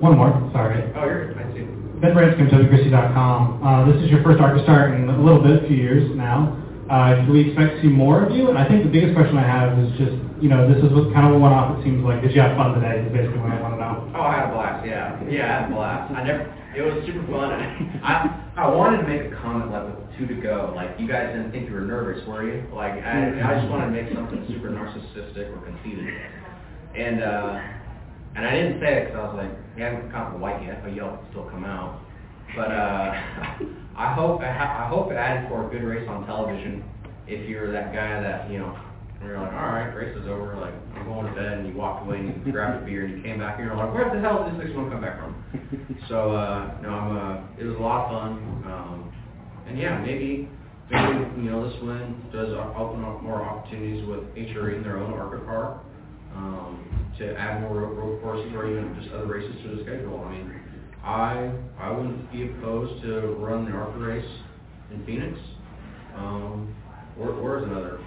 One 0.00 0.16
more, 0.16 0.50
sorry. 0.52 0.90
Oh, 0.96 1.04
you're. 1.04 1.38
I 1.38 1.52
see. 1.54 1.62
Ben 2.00 2.14
Branscombe, 2.14 2.50
WChristy.com. 2.50 3.62
Uh, 3.62 3.92
this 3.92 4.02
is 4.02 4.10
your 4.10 4.22
first 4.24 4.40
ARCA 4.40 4.62
start 4.64 4.94
in 4.94 5.08
a 5.08 5.22
little 5.22 5.42
bit, 5.42 5.62
a 5.62 5.66
few 5.68 5.76
years 5.76 6.10
now. 6.16 6.58
Uh, 6.90 7.24
do 7.24 7.32
we 7.32 7.46
expect 7.48 7.76
to 7.76 7.82
see 7.82 7.88
more 7.88 8.24
of 8.26 8.34
you? 8.34 8.48
And 8.48 8.58
I 8.58 8.66
think 8.66 8.82
the 8.82 8.90
biggest 8.90 9.14
question 9.14 9.36
I 9.38 9.46
have 9.46 9.78
is 9.78 9.92
just, 9.96 10.16
you 10.42 10.48
know, 10.50 10.66
this 10.66 10.83
is 10.83 10.90
what 10.90 11.14
kind 11.14 11.31
of 11.31 11.35
a 11.35 11.38
one-off 11.38 11.78
it 11.78 11.87
seems 11.87 12.02
like. 12.02 12.20
Did 12.20 12.35
you 12.35 12.42
have 12.42 12.59
fun 12.59 12.74
today 12.74 12.98
is 12.98 13.12
basically 13.14 13.38
what 13.38 13.55
I 13.55 13.62
want 13.62 13.74
to 13.74 13.81
know. 13.81 14.11
Oh, 14.18 14.26
I 14.26 14.42
had 14.42 14.50
a 14.50 14.52
blast. 14.52 14.83
Yeah, 14.83 15.14
yeah, 15.31 15.46
I 15.46 15.62
had 15.62 15.70
a 15.70 15.74
blast. 15.74 16.11
I 16.11 16.20
never. 16.26 16.50
It 16.74 16.83
was 16.83 16.98
super 17.07 17.22
fun. 17.31 17.55
I 18.02 18.42
I 18.59 18.66
wanted 18.66 19.07
to 19.07 19.07
make 19.07 19.31
a 19.31 19.37
comment 19.38 19.70
like 19.70 19.87
with 19.87 20.02
two 20.18 20.26
to 20.26 20.35
go. 20.42 20.72
Like 20.74 20.98
you 20.98 21.07
guys 21.07 21.31
didn't 21.31 21.52
think 21.52 21.70
you 21.70 21.74
were 21.78 21.87
nervous, 21.87 22.26
were 22.26 22.42
you? 22.42 22.66
Like 22.74 22.98
I 23.07 23.38
I 23.38 23.55
just 23.55 23.70
wanted 23.70 23.87
to 23.87 23.94
make 23.94 24.11
something 24.11 24.42
super 24.50 24.66
narcissistic 24.66 25.46
or 25.55 25.62
conceited. 25.62 26.11
And 26.98 27.22
uh, 27.22 27.62
and 28.35 28.42
I 28.42 28.50
didn't 28.50 28.81
say 28.83 28.98
it 28.98 29.14
because 29.14 29.22
I 29.22 29.24
was 29.31 29.37
like, 29.46 29.52
you 29.78 29.85
haven't 29.85 30.11
caught 30.11 30.33
the 30.33 30.38
white 30.42 30.59
yet, 30.66 30.83
but 30.83 30.90
you'll 30.92 31.22
still 31.31 31.46
come 31.55 31.62
out. 31.62 32.02
But 32.57 32.74
uh, 32.74 33.14
I 33.94 34.12
hope 34.18 34.42
I, 34.42 34.50
I 34.50 34.88
hope 34.90 35.12
it 35.12 35.14
added 35.14 35.48
for 35.48 35.68
a 35.68 35.70
good 35.70 35.87
race 35.87 36.09
on 36.09 36.26
television. 36.26 36.83
If 37.28 37.48
you're 37.48 37.70
that 37.70 37.94
guy 37.94 38.20
that 38.20 38.50
you 38.50 38.59
know, 38.59 38.76
and 39.22 39.30
you're 39.30 39.38
like, 39.38 39.52
all 39.52 39.70
right, 39.70 39.94
race 39.94 40.16
is 40.18 40.26
over, 40.26 40.58
like 40.58 40.74
I'm 40.98 41.06
going 41.06 41.26
to 41.26 41.32
bed, 41.32 41.62
and 41.62 41.68
you 41.68 41.74
walked 41.74 42.04
away 42.04 42.18
and 42.18 42.44
you 42.44 42.50
grabbed 42.50 42.82
a 42.82 42.85
beer 42.85 43.06
and 43.06 43.16
you 43.16 43.22
came 43.22 43.38
back 43.38 43.58
and 43.58 43.66
you're 43.66 43.76
like, 43.76 43.94
where 43.94 44.11
the 44.11 44.20
hell 44.20 44.42
did 44.42 44.58
this 44.58 44.66
six 44.66 44.76
one 44.76 44.90
come 44.90 45.00
back 45.00 45.18
from? 45.18 45.38
so 46.08 46.35
uh, 46.35 46.74
no, 46.82 46.88
I'm, 46.90 47.16
uh, 47.16 47.46
it 47.56 47.64
was 47.64 47.76
a 47.76 47.78
lot 47.78 48.06
of 48.06 48.11
fun. 48.11 48.32
Um, 48.66 49.12
and 49.68 49.78
yeah, 49.78 49.98
maybe 50.02 50.48
maybe, 50.90 51.18
you 51.38 51.50
know, 51.50 51.70
this 51.70 51.78
win 51.82 52.18
does 52.32 52.50
open 52.76 53.04
up 53.04 53.22
more 53.22 53.42
opportunities 53.42 54.06
with 54.08 54.20
HRE 54.35 54.76
in 54.76 54.82
their 54.82 54.98
own 54.98 55.12
ARCA 55.14 55.44
car, 55.44 55.80
um, 56.35 57.14
to 57.18 57.38
add 57.38 57.61
more 57.61 57.78
road, 57.78 57.96
road 57.96 58.22
courses 58.22 58.52
or 58.54 58.68
even 58.68 58.94
just 59.00 59.14
other 59.14 59.26
races 59.26 59.54
to 59.62 59.76
the 59.76 59.82
schedule. 59.82 60.18
I 60.24 60.32
mean, 60.32 60.61
I, 61.04 61.52
I 61.78 61.90
wouldn't 61.90 62.30
be 62.32 62.50
opposed 62.50 63.02
to 63.02 63.37
run 63.38 63.64
the 63.64 63.72
ARCA 63.72 63.98
race 63.98 64.30
in 64.92 65.04
Phoenix. 65.06 65.38
Um, 66.16 66.74
or, 67.18 67.30
or 67.30 67.58
is 67.58 67.64
another, 67.64 68.00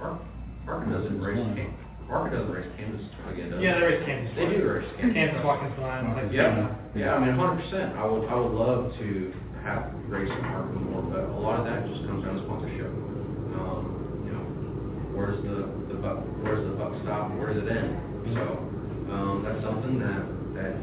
ARCA, 0.00 0.24
ARCA 0.66 0.90
doesn't 0.90 1.20
race, 1.20 1.38
Can- 1.38 1.74
ARCA 2.10 2.36
doesn't 2.36 2.52
race 2.52 2.70
Kansas 2.76 3.06
again, 3.30 3.50
does 3.50 3.58
it? 3.58 3.62
Yeah, 3.64 3.78
they 3.80 3.86
race 3.86 4.02
Kansas. 4.06 4.32
They 4.36 4.46
do 4.46 4.58
race 4.66 4.88
Kansas. 4.98 5.14
Kansas, 5.14 5.44
Watkins 5.44 5.74
Glen, 5.78 6.02
like- 6.14 6.32
Yeah, 6.32 6.74
yeah, 6.94 7.14
I 7.14 7.18
mean, 7.24 7.34
hundred 7.34 7.62
percent, 7.64 7.94
I 7.96 8.04
would, 8.06 8.24
I 8.28 8.34
would 8.34 8.52
love 8.54 8.92
to 8.98 9.32
have 9.62 9.90
racing 10.06 10.42
ARCA 10.44 10.74
more, 10.78 11.02
but 11.02 11.24
a 11.30 11.38
lot 11.38 11.58
of 11.60 11.66
that 11.66 11.86
just 11.90 12.06
comes 12.06 12.24
down 12.24 12.36
to 12.38 12.42
sponsorship. 12.46 12.90
Um, 13.58 14.22
you 14.26 14.32
know, 14.34 14.44
where's 15.14 15.38
the, 15.42 15.66
the 15.90 15.98
buck, 15.98 16.22
where's 16.42 16.62
the 16.66 16.74
buck 16.78 16.94
stop, 17.02 17.34
where 17.34 17.52
does 17.54 17.62
it 17.62 17.68
end? 17.70 17.98
So, 18.34 18.42
um, 19.10 19.42
that's 19.46 19.62
something 19.62 19.98
that, 20.02 20.22
that, 20.58 20.74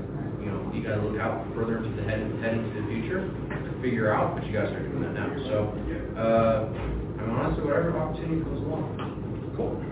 you 0.44 0.48
know, 0.52 0.60
you 0.76 0.84
gotta 0.84 1.04
look 1.04 1.20
out 1.20 1.44
further 1.56 1.78
into 1.80 1.92
the 1.96 2.04
head, 2.08 2.20
head 2.44 2.56
into 2.60 2.72
the 2.82 2.88
future 2.88 3.24
to 3.24 3.72
figure 3.82 4.12
out, 4.12 4.36
but 4.36 4.44
you 4.48 4.52
guys 4.52 4.72
are 4.72 4.80
doing 4.84 5.04
that 5.04 5.14
now, 5.16 5.28
so, 5.48 5.72
uh, 6.20 6.68
I 6.72 7.22
mean, 7.28 7.36
honestly, 7.40 7.64
whatever 7.64 7.96
opportunity 8.00 8.42
comes 8.44 8.60
along, 8.64 9.13
cool. 9.56 9.84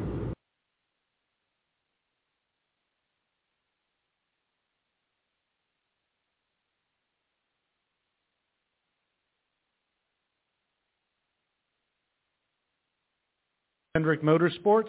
Hendrick 13.93 14.23
Motorsports, 14.23 14.87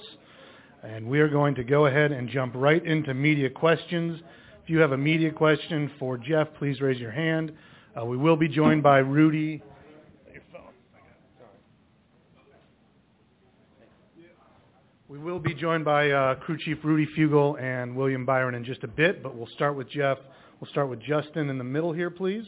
and 0.84 1.08
we 1.08 1.18
are 1.18 1.28
going 1.28 1.56
to 1.56 1.64
go 1.64 1.86
ahead 1.86 2.12
and 2.12 2.28
jump 2.28 2.52
right 2.54 2.86
into 2.86 3.12
media 3.12 3.50
questions. 3.50 4.20
If 4.62 4.70
you 4.70 4.78
have 4.78 4.92
a 4.92 4.96
media 4.96 5.32
question 5.32 5.90
for 5.98 6.16
Jeff, 6.16 6.46
please 6.56 6.80
raise 6.80 7.00
your 7.00 7.10
hand. 7.10 7.52
Uh, 8.00 8.04
we 8.04 8.16
will 8.16 8.36
be 8.36 8.46
joined 8.46 8.84
by 8.84 8.98
Rudy. 8.98 9.60
We 15.12 15.18
will 15.18 15.40
be 15.40 15.52
joined 15.52 15.84
by 15.84 16.10
uh, 16.10 16.36
Crew 16.36 16.56
Chief 16.56 16.78
Rudy 16.82 17.06
Fugle 17.14 17.56
and 17.60 17.94
William 17.94 18.24
Byron 18.24 18.54
in 18.54 18.64
just 18.64 18.82
a 18.82 18.88
bit, 18.88 19.22
but 19.22 19.36
we'll 19.36 19.46
start 19.48 19.76
with 19.76 19.90
Jeff. 19.90 20.16
We'll 20.58 20.70
start 20.70 20.88
with 20.88 21.02
Justin 21.02 21.50
in 21.50 21.58
the 21.58 21.64
middle 21.64 21.92
here, 21.92 22.08
please. 22.08 22.46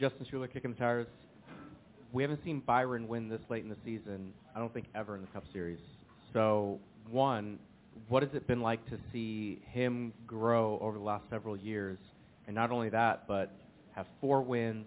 Justin 0.00 0.26
Schuler 0.30 0.48
kicking 0.48 0.70
the 0.70 0.78
tires. 0.78 1.06
We 2.14 2.22
haven't 2.22 2.42
seen 2.42 2.62
Byron 2.66 3.06
win 3.08 3.28
this 3.28 3.42
late 3.50 3.62
in 3.62 3.68
the 3.68 3.76
season, 3.84 4.32
I 4.56 4.58
don't 4.58 4.72
think 4.72 4.86
ever 4.94 5.16
in 5.16 5.20
the 5.20 5.28
Cup 5.34 5.44
Series. 5.52 5.80
So, 6.32 6.78
one, 7.10 7.58
what 8.08 8.22
has 8.22 8.32
it 8.32 8.46
been 8.46 8.62
like 8.62 8.82
to 8.88 8.98
see 9.12 9.60
him 9.70 10.14
grow 10.26 10.78
over 10.80 10.96
the 10.96 11.04
last 11.04 11.24
several 11.28 11.58
years? 11.58 11.98
And 12.46 12.56
not 12.56 12.70
only 12.70 12.88
that, 12.88 13.28
but 13.28 13.52
have 13.94 14.06
four 14.18 14.40
wins, 14.40 14.86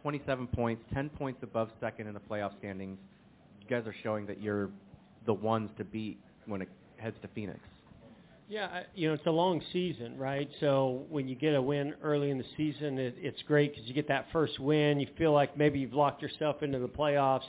27 0.00 0.46
points, 0.46 0.82
10 0.94 1.10
points 1.10 1.42
above 1.42 1.68
second 1.82 2.06
in 2.06 2.14
the 2.14 2.20
playoff 2.20 2.56
standings. 2.58 2.98
Guys 3.72 3.86
are 3.86 3.94
showing 4.02 4.26
that 4.26 4.40
you're 4.40 4.68
the 5.24 5.32
ones 5.32 5.70
to 5.78 5.84
beat 5.84 6.20
when 6.46 6.60
it 6.60 6.68
heads 6.98 7.16
to 7.22 7.28
Phoenix. 7.28 7.58
Yeah, 8.46 8.82
you 8.94 9.08
know, 9.08 9.14
it's 9.14 9.24
a 9.24 9.30
long 9.30 9.62
season, 9.72 10.18
right? 10.18 10.46
So 10.60 11.04
when 11.08 11.26
you 11.26 11.34
get 11.34 11.54
a 11.54 11.62
win 11.62 11.94
early 12.02 12.28
in 12.28 12.36
the 12.36 12.44
season, 12.54 12.98
it, 12.98 13.14
it's 13.16 13.40
great 13.44 13.72
because 13.72 13.88
you 13.88 13.94
get 13.94 14.08
that 14.08 14.26
first 14.30 14.60
win. 14.60 15.00
You 15.00 15.06
feel 15.16 15.32
like 15.32 15.56
maybe 15.56 15.78
you've 15.78 15.94
locked 15.94 16.20
yourself 16.20 16.62
into 16.62 16.78
the 16.80 16.88
playoffs, 16.88 17.46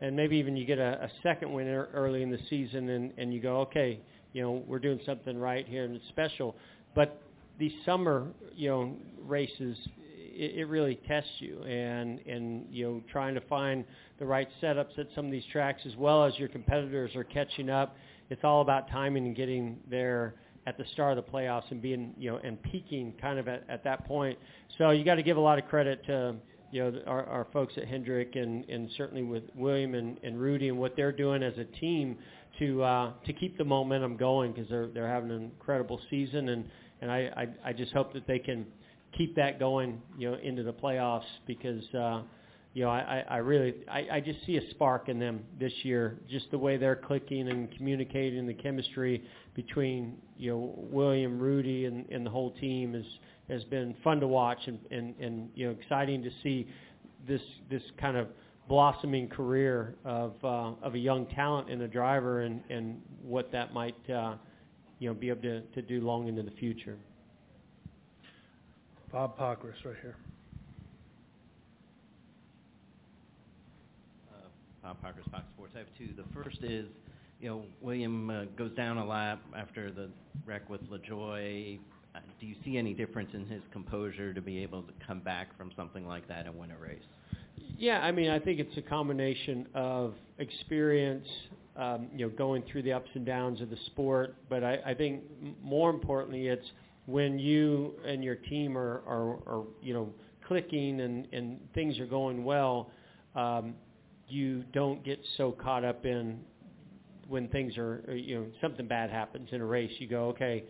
and 0.00 0.16
maybe 0.16 0.38
even 0.38 0.56
you 0.56 0.64
get 0.64 0.78
a, 0.78 1.04
a 1.04 1.10
second 1.22 1.52
win 1.52 1.66
early 1.66 2.22
in 2.22 2.30
the 2.30 2.40
season, 2.48 2.88
and, 2.88 3.12
and 3.18 3.34
you 3.34 3.40
go, 3.42 3.60
okay, 3.60 4.00
you 4.32 4.40
know, 4.40 4.62
we're 4.66 4.78
doing 4.78 4.98
something 5.04 5.38
right 5.38 5.68
here, 5.68 5.84
and 5.84 5.94
it's 5.94 6.08
special. 6.08 6.56
But 6.94 7.20
these 7.58 7.72
summer, 7.84 8.28
you 8.54 8.70
know, 8.70 8.96
races, 9.26 9.76
it, 10.36 10.58
it 10.60 10.64
really 10.66 10.96
tests 11.08 11.30
you, 11.38 11.62
and 11.62 12.20
and 12.26 12.66
you 12.70 12.86
know, 12.86 13.02
trying 13.10 13.34
to 13.34 13.40
find 13.42 13.84
the 14.18 14.26
right 14.26 14.48
setups 14.62 14.98
at 14.98 15.08
some 15.14 15.26
of 15.26 15.32
these 15.32 15.44
tracks, 15.52 15.82
as 15.86 15.96
well 15.96 16.24
as 16.24 16.38
your 16.38 16.48
competitors 16.48 17.14
are 17.16 17.24
catching 17.24 17.70
up. 17.70 17.96
It's 18.30 18.44
all 18.44 18.60
about 18.60 18.90
timing 18.90 19.26
and 19.26 19.36
getting 19.36 19.78
there 19.88 20.34
at 20.66 20.76
the 20.76 20.84
start 20.92 21.16
of 21.16 21.24
the 21.24 21.30
playoffs 21.30 21.70
and 21.70 21.80
being, 21.80 22.12
you 22.18 22.30
know, 22.30 22.40
and 22.42 22.60
peaking 22.62 23.14
kind 23.20 23.38
of 23.38 23.46
at, 23.46 23.64
at 23.68 23.84
that 23.84 24.04
point. 24.06 24.38
So 24.78 24.90
you 24.90 25.04
got 25.04 25.14
to 25.14 25.22
give 25.22 25.36
a 25.36 25.40
lot 25.40 25.58
of 25.58 25.66
credit 25.66 26.04
to, 26.06 26.34
you 26.72 26.82
know, 26.82 27.00
our, 27.06 27.24
our 27.26 27.46
folks 27.52 27.74
at 27.76 27.86
Hendrick 27.86 28.34
and, 28.34 28.68
and 28.68 28.90
certainly 28.96 29.22
with 29.22 29.44
William 29.54 29.94
and, 29.94 30.18
and 30.24 30.40
Rudy 30.40 30.68
and 30.68 30.76
what 30.76 30.96
they're 30.96 31.12
doing 31.12 31.42
as 31.44 31.56
a 31.56 31.64
team 31.64 32.18
to 32.58 32.82
uh, 32.82 33.12
to 33.26 33.32
keep 33.32 33.56
the 33.58 33.64
momentum 33.64 34.16
going 34.16 34.52
because 34.52 34.68
they're 34.68 34.88
they're 34.88 35.08
having 35.08 35.30
an 35.30 35.42
incredible 35.42 36.00
season 36.10 36.48
and 36.48 36.64
and 37.00 37.12
I, 37.12 37.30
I 37.64 37.68
I 37.68 37.72
just 37.72 37.92
hope 37.92 38.12
that 38.14 38.26
they 38.26 38.38
can 38.38 38.66
keep 39.16 39.34
that 39.36 39.58
going, 39.58 40.00
you 40.18 40.30
know, 40.30 40.38
into 40.38 40.62
the 40.62 40.72
playoffs 40.72 41.24
because. 41.46 41.82
Uh, 41.94 42.22
you 42.76 42.84
know, 42.84 42.90
I, 42.90 43.24
I 43.26 43.36
really, 43.38 43.72
I, 43.90 44.06
I 44.12 44.20
just 44.20 44.44
see 44.44 44.58
a 44.58 44.70
spark 44.72 45.08
in 45.08 45.18
them 45.18 45.42
this 45.58 45.72
year, 45.82 46.18
just 46.28 46.50
the 46.50 46.58
way 46.58 46.76
they're 46.76 46.94
clicking 46.94 47.48
and 47.48 47.74
communicating, 47.74 48.46
the 48.46 48.52
chemistry 48.52 49.24
between, 49.54 50.18
you 50.36 50.50
know, 50.50 50.74
William, 50.76 51.38
Rudy, 51.38 51.86
and, 51.86 52.06
and 52.10 52.26
the 52.26 52.28
whole 52.28 52.50
team 52.50 52.94
is, 52.94 53.06
has 53.48 53.64
been 53.64 53.94
fun 54.04 54.20
to 54.20 54.26
watch 54.26 54.58
and, 54.66 54.78
and, 54.90 55.14
and, 55.18 55.48
you 55.54 55.64
know, 55.64 55.72
exciting 55.72 56.22
to 56.22 56.30
see 56.42 56.68
this, 57.26 57.40
this 57.70 57.82
kind 57.98 58.18
of 58.18 58.28
blossoming 58.68 59.26
career 59.26 59.94
of, 60.04 60.34
uh, 60.44 60.72
of 60.82 60.94
a 60.94 60.98
young 60.98 61.24
talent 61.28 61.70
and 61.70 61.80
a 61.80 61.88
driver 61.88 62.42
and, 62.42 62.60
and 62.68 63.00
what 63.22 63.50
that 63.52 63.72
might, 63.72 64.10
uh, 64.10 64.34
you 64.98 65.08
know, 65.08 65.14
be 65.14 65.30
able 65.30 65.40
to, 65.40 65.62
to 65.62 65.80
do 65.80 66.02
long 66.02 66.28
into 66.28 66.42
the 66.42 66.50
future. 66.50 66.98
Bob 69.16 69.38
Pockrass 69.38 69.82
right 69.82 69.94
here. 70.02 70.14
Bob 74.82 74.98
Pockrass, 75.02 75.30
Fox 75.30 75.44
Sports. 75.54 75.72
I 75.74 75.78
have 75.78 75.86
two. 75.96 76.08
The 76.14 76.24
first 76.34 76.58
is, 76.62 76.84
you 77.40 77.48
know, 77.48 77.62
William 77.80 78.28
uh, 78.28 78.44
goes 78.58 78.72
down 78.72 78.98
a 78.98 79.06
lap 79.06 79.40
after 79.56 79.90
the 79.90 80.10
wreck 80.44 80.68
with 80.68 80.82
LaJoie. 80.90 81.78
Uh, 82.14 82.18
do 82.38 82.46
you 82.46 82.56
see 82.62 82.76
any 82.76 82.92
difference 82.92 83.30
in 83.32 83.46
his 83.46 83.62
composure 83.72 84.34
to 84.34 84.42
be 84.42 84.62
able 84.62 84.82
to 84.82 84.92
come 85.06 85.20
back 85.20 85.56
from 85.56 85.72
something 85.74 86.06
like 86.06 86.28
that 86.28 86.44
and 86.44 86.54
win 86.54 86.70
a 86.70 86.76
race? 86.76 87.00
Yeah, 87.78 88.00
I 88.00 88.12
mean, 88.12 88.28
I 88.28 88.38
think 88.38 88.60
it's 88.60 88.76
a 88.76 88.82
combination 88.82 89.66
of 89.74 90.12
experience, 90.36 91.26
um, 91.74 92.08
you 92.14 92.26
know, 92.26 92.32
going 92.36 92.64
through 92.70 92.82
the 92.82 92.92
ups 92.92 93.08
and 93.14 93.24
downs 93.24 93.62
of 93.62 93.70
the 93.70 93.78
sport, 93.86 94.36
but 94.50 94.62
I, 94.62 94.76
I 94.84 94.92
think 94.92 95.22
more 95.62 95.88
importantly, 95.88 96.48
it's 96.48 96.66
when 97.06 97.38
you 97.38 97.94
and 98.04 98.22
your 98.22 98.34
team 98.34 98.76
are, 98.76 99.02
are, 99.06 99.36
are 99.46 99.64
you 99.80 99.94
know, 99.94 100.08
clicking 100.46 101.00
and, 101.00 101.26
and 101.32 101.58
things 101.74 101.98
are 101.98 102.06
going 102.06 102.44
well, 102.44 102.90
um, 103.34 103.74
you 104.28 104.64
don't 104.72 105.04
get 105.04 105.20
so 105.36 105.52
caught 105.52 105.84
up 105.84 106.04
in 106.04 106.40
when 107.28 107.48
things 107.48 107.76
are, 107.76 108.04
uh, 108.08 108.12
you 108.12 108.36
know, 108.36 108.46
something 108.60 108.86
bad 108.86 109.10
happens 109.10 109.48
in 109.52 109.60
a 109.60 109.64
race. 109.64 109.90
You 109.98 110.08
go, 110.08 110.26
okay, 110.28 110.64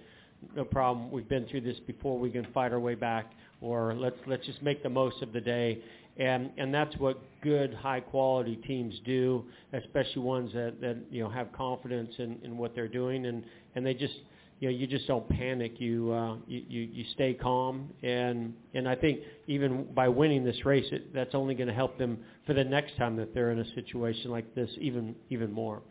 no 0.54 0.64
problem. 0.64 1.10
We've 1.10 1.28
been 1.28 1.46
through 1.46 1.62
this 1.62 1.78
before. 1.86 2.18
We 2.18 2.30
can 2.30 2.46
fight 2.52 2.72
our 2.72 2.80
way 2.80 2.94
back, 2.94 3.32
or 3.60 3.94
let's 3.94 4.16
let's 4.26 4.44
just 4.46 4.62
make 4.62 4.82
the 4.82 4.90
most 4.90 5.22
of 5.22 5.32
the 5.32 5.40
day. 5.40 5.78
And 6.18 6.50
and 6.56 6.72
that's 6.72 6.96
what 6.96 7.20
good, 7.42 7.74
high 7.74 8.00
quality 8.00 8.56
teams 8.66 8.94
do, 9.04 9.44
especially 9.72 10.22
ones 10.22 10.50
that 10.54 10.80
that 10.80 10.96
you 11.10 11.22
know 11.22 11.30
have 11.30 11.52
confidence 11.52 12.12
in 12.18 12.38
in 12.42 12.56
what 12.56 12.74
they're 12.74 12.88
doing, 12.88 13.26
and 13.26 13.44
and 13.74 13.84
they 13.84 13.94
just 13.94 14.14
you 14.60 14.68
know 14.68 14.76
you 14.76 14.86
just 14.86 15.06
don't 15.06 15.28
panic. 15.28 15.80
You 15.80 16.12
uh, 16.12 16.36
you, 16.46 16.62
you 16.68 16.80
you 16.82 17.04
stay 17.14 17.34
calm, 17.34 17.90
and 18.02 18.54
and 18.74 18.88
I 18.88 18.94
think 18.94 19.20
even 19.46 19.84
by 19.94 20.08
winning 20.08 20.44
this 20.44 20.64
race, 20.64 20.86
it, 20.92 21.12
that's 21.12 21.34
only 21.34 21.54
going 21.54 21.68
to 21.68 21.74
help 21.74 21.98
them 21.98 22.18
for 22.46 22.54
the 22.54 22.64
next 22.64 22.96
time 22.96 23.16
that 23.16 23.34
they're 23.34 23.50
in 23.50 23.58
a 23.58 23.74
situation 23.74 24.30
like 24.30 24.54
this, 24.54 24.70
even 24.80 25.14
even 25.30 25.52
more. 25.52 25.82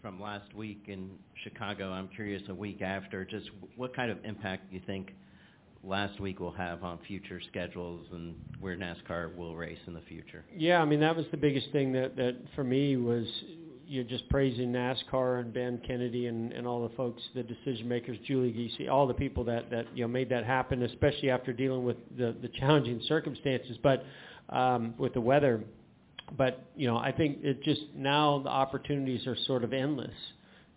From 0.00 0.20
last 0.20 0.54
week 0.54 0.84
in 0.86 1.10
Chicago, 1.42 1.90
I'm 1.90 2.08
curious 2.08 2.42
a 2.48 2.54
week 2.54 2.80
after, 2.80 3.24
just 3.24 3.50
what 3.76 3.94
kind 3.94 4.10
of 4.12 4.18
impact 4.24 4.70
do 4.70 4.76
you 4.76 4.82
think 4.86 5.12
last 5.82 6.20
week 6.20 6.38
will 6.40 6.52
have 6.52 6.84
on 6.84 6.98
future 7.06 7.40
schedules 7.48 8.06
and 8.12 8.34
where 8.60 8.76
NASCAR 8.76 9.34
will 9.36 9.56
race 9.56 9.78
in 9.86 9.94
the 9.94 10.00
future? 10.02 10.44
Yeah, 10.56 10.80
I 10.80 10.84
mean 10.84 11.00
that 11.00 11.16
was 11.16 11.26
the 11.32 11.36
biggest 11.36 11.72
thing 11.72 11.92
that 11.92 12.16
that 12.16 12.36
for 12.54 12.62
me 12.62 12.96
was 12.96 13.26
you 13.88 14.04
know, 14.04 14.08
just 14.08 14.28
praising 14.28 14.70
NASCAR 14.70 15.40
and 15.40 15.52
Ben 15.52 15.80
Kennedy 15.86 16.26
and, 16.26 16.52
and 16.52 16.66
all 16.66 16.86
the 16.86 16.94
folks, 16.94 17.22
the 17.34 17.42
decision 17.42 17.88
makers, 17.88 18.18
Julie 18.26 18.52
Giese, 18.52 18.88
all 18.90 19.06
the 19.06 19.14
people 19.14 19.44
that 19.44 19.70
that 19.70 19.86
you 19.94 20.02
know 20.02 20.08
made 20.08 20.28
that 20.28 20.44
happen, 20.44 20.82
especially 20.82 21.30
after 21.30 21.52
dealing 21.52 21.84
with 21.84 21.96
the 22.16 22.36
the 22.42 22.48
challenging 22.48 23.00
circumstances, 23.08 23.78
but 23.82 24.04
um, 24.50 24.94
with 24.98 25.14
the 25.14 25.20
weather. 25.20 25.62
But 26.36 26.66
you 26.76 26.86
know, 26.86 26.98
I 26.98 27.12
think 27.12 27.38
it 27.42 27.62
just 27.62 27.80
now 27.96 28.40
the 28.40 28.50
opportunities 28.50 29.26
are 29.26 29.36
sort 29.46 29.64
of 29.64 29.72
endless. 29.72 30.14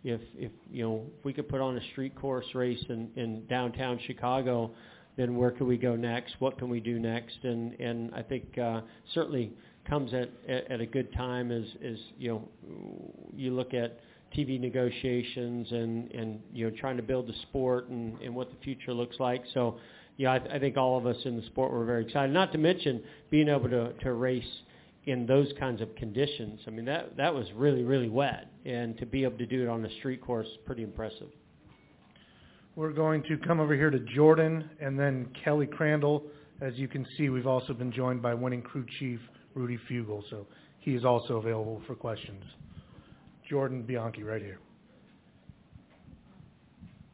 If 0.05 0.22
if 0.38 0.51
you 0.72 0.84
know 0.84 1.03
if 1.20 1.26
we 1.26 1.34
could 1.34 1.49
put 1.49 1.59
on 1.59 1.78
a 1.78 1.82
street 1.91 2.16
course 2.16 2.45
race 2.55 2.84
in 2.88 3.09
in 3.18 3.45
downtown 3.47 3.99
Chicago, 4.07 4.72
then 5.18 5.36
where 5.36 5.51
can 5.51 5.68
we 5.68 5.78
go 5.78 5.97
next? 5.97 6.36
What 6.39 6.57
can 6.57 6.70
we 6.70 6.80
do 6.80 6.97
next? 6.97 7.38
And 7.43 7.74
and 7.80 8.16
I 8.16 8.22
think 8.22 8.57
uh, 8.57 8.82
certainly 9.14 9.51
comes 9.92 10.14
at, 10.14 10.30
at 10.48 10.72
at 10.72 10.82
a 10.82 10.86
good 10.86 11.12
time 11.14 11.52
as 11.52 11.66
as 11.86 11.98
you 12.18 12.30
know 12.30 12.48
you 13.36 13.54
look 13.54 13.74
at 13.74 14.00
TV 14.36 14.58
negotiations 14.58 15.70
and 15.72 16.10
and 16.12 16.39
you 16.54 16.66
know 16.66 16.76
trying 16.80 16.96
to 16.96 17.04
build 17.04 17.28
the 17.28 17.34
sport 17.44 17.89
and 17.89 18.18
and 18.22 18.34
what 18.34 18.50
the 18.50 18.56
future 18.64 18.94
looks 18.94 19.18
like. 19.20 19.44
So 19.54 19.78
yeah, 20.16 20.32
I, 20.32 20.56
I 20.56 20.60
think 20.60 20.78
all 20.78 20.98
of 20.98 21.06
us 21.06 21.18
in 21.26 21.36
the 21.36 21.46
sport 21.48 21.74
were 21.74 21.84
very 21.84 22.06
excited. 22.06 22.34
Not 22.34 22.54
to 22.54 22.58
mention 22.58 23.04
being 23.30 23.50
able 23.50 23.70
to 23.70 23.92
to 23.92 24.14
race 24.14 24.44
in 25.08 25.26
those 25.26 25.52
kinds 25.60 25.82
of 25.82 25.94
conditions. 25.96 26.62
I 26.66 26.70
mean 26.70 26.86
that 26.86 27.18
that 27.18 27.34
was 27.34 27.46
really 27.54 27.84
really 27.84 28.10
wet, 28.10 28.48
and 28.66 28.98
to 28.98 29.06
be 29.06 29.26
able 29.26 29.39
to 29.39 29.46
do 29.46 29.62
it 29.62 29.68
on 29.68 29.86
a 29.86 29.94
street 29.98 30.22
course, 30.22 30.48
pretty 30.66 30.84
impressive. 30.84 31.28
We're 32.78 32.94
going 32.94 33.24
to 33.24 33.38
come 33.46 33.60
over 33.60 33.76
here 33.76 33.89
to 33.89 34.00
Jordan 34.16 34.70
and 34.80 34.98
then 34.98 35.28
Kelly 35.44 35.68
Crandall. 35.68 36.24
As 36.62 36.76
you 36.76 36.88
can 36.88 37.06
see, 37.18 37.28
we've 37.28 37.48
also 37.48 37.74
been 37.74 37.92
joined 37.92 38.22
by 38.22 38.34
winning 38.34 38.62
crew 38.62 38.86
chief 38.98 39.20
Rudy 39.54 39.80
Fugle, 39.89 40.24
so 40.30 40.47
he 40.80 40.95
is 40.95 41.06
also 41.06 41.38
available 41.38 41.82
for 41.88 41.95
questions. 41.95 42.43
Jordan 43.49 43.84
Bianchi, 43.84 44.24
right 44.24 44.41
here. 44.41 44.60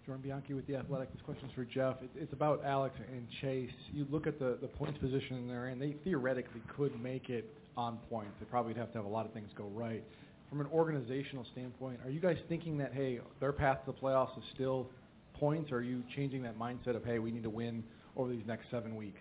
Jordan 0.05 0.23
Bianchi 0.23 0.53
with 0.53 0.65
The 0.67 0.75
Athletic. 0.75 1.11
This 1.11 1.21
question's 1.23 1.51
for 1.53 1.65
Jeff. 1.65 1.95
It, 2.01 2.09
it's 2.15 2.31
about 2.31 2.63
Alex 2.63 2.95
and 3.11 3.27
Chase. 3.41 3.69
You 3.91 4.07
look 4.09 4.25
at 4.25 4.39
the, 4.39 4.57
the 4.61 4.67
points 4.67 4.97
position 4.99 5.47
they're 5.49 5.67
in, 5.67 5.79
they 5.79 5.95
theoretically 6.03 6.61
could 6.77 7.01
make 7.01 7.29
it 7.29 7.53
on 7.75 7.97
point. 8.09 8.29
They 8.39 8.45
probably 8.45 8.71
would 8.71 8.79
have 8.79 8.91
to 8.93 8.99
have 8.99 9.05
a 9.05 9.09
lot 9.09 9.25
of 9.25 9.33
things 9.33 9.49
go 9.57 9.65
right. 9.73 10.03
From 10.49 10.61
an 10.61 10.67
organizational 10.71 11.45
standpoint, 11.51 11.99
are 12.05 12.09
you 12.09 12.21
guys 12.21 12.37
thinking 12.47 12.77
that, 12.77 12.93
hey, 12.93 13.19
their 13.41 13.51
path 13.51 13.79
to 13.85 13.91
the 13.91 13.97
playoffs 13.97 14.37
is 14.37 14.45
still 14.53 14.87
points, 15.33 15.73
or 15.73 15.77
are 15.77 15.81
you 15.81 16.03
changing 16.15 16.41
that 16.43 16.57
mindset 16.57 16.95
of, 16.95 17.03
hey, 17.03 17.19
we 17.19 17.31
need 17.31 17.43
to 17.43 17.49
win 17.49 17.83
over 18.15 18.31
these 18.31 18.45
next 18.47 18.71
seven 18.71 18.95
weeks? 18.95 19.19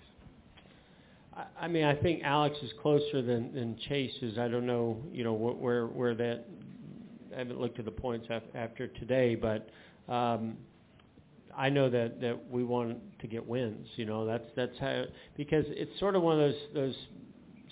I, 1.61 1.68
mean, 1.68 1.84
I 1.84 1.95
think 1.95 2.22
Alex 2.22 2.57
is 2.62 2.70
closer 2.80 3.20
than, 3.22 3.53
than 3.55 3.76
Chase 3.89 4.14
is. 4.22 4.39
I 4.39 4.49
don't 4.49 4.66
know, 4.66 5.03
you 5.12 5.24
know, 5.24 5.37
wh- 5.37 5.61
where 5.61 5.87
where 5.87 6.14
that. 6.14 6.45
I 7.34 7.39
haven't 7.41 7.61
looked 7.61 7.78
at 7.78 7.84
the 7.84 7.91
points 7.91 8.26
af- 8.30 8.43
after 8.55 8.87
today, 8.87 9.34
but 9.34 9.68
um, 10.11 10.57
I 11.55 11.68
know 11.68 11.91
that 11.91 12.20
that 12.22 12.51
we 12.51 12.64
want 12.64 12.99
to 13.20 13.26
get 13.26 13.47
wins. 13.47 13.87
You 13.97 14.07
know, 14.07 14.24
that's 14.24 14.47
that's 14.57 14.78
how 14.78 15.05
because 15.37 15.64
it's 15.68 15.99
sort 15.99 16.16
of 16.16 16.22
one 16.22 16.41
of 16.41 16.51
those 16.51 16.61
those 16.74 16.97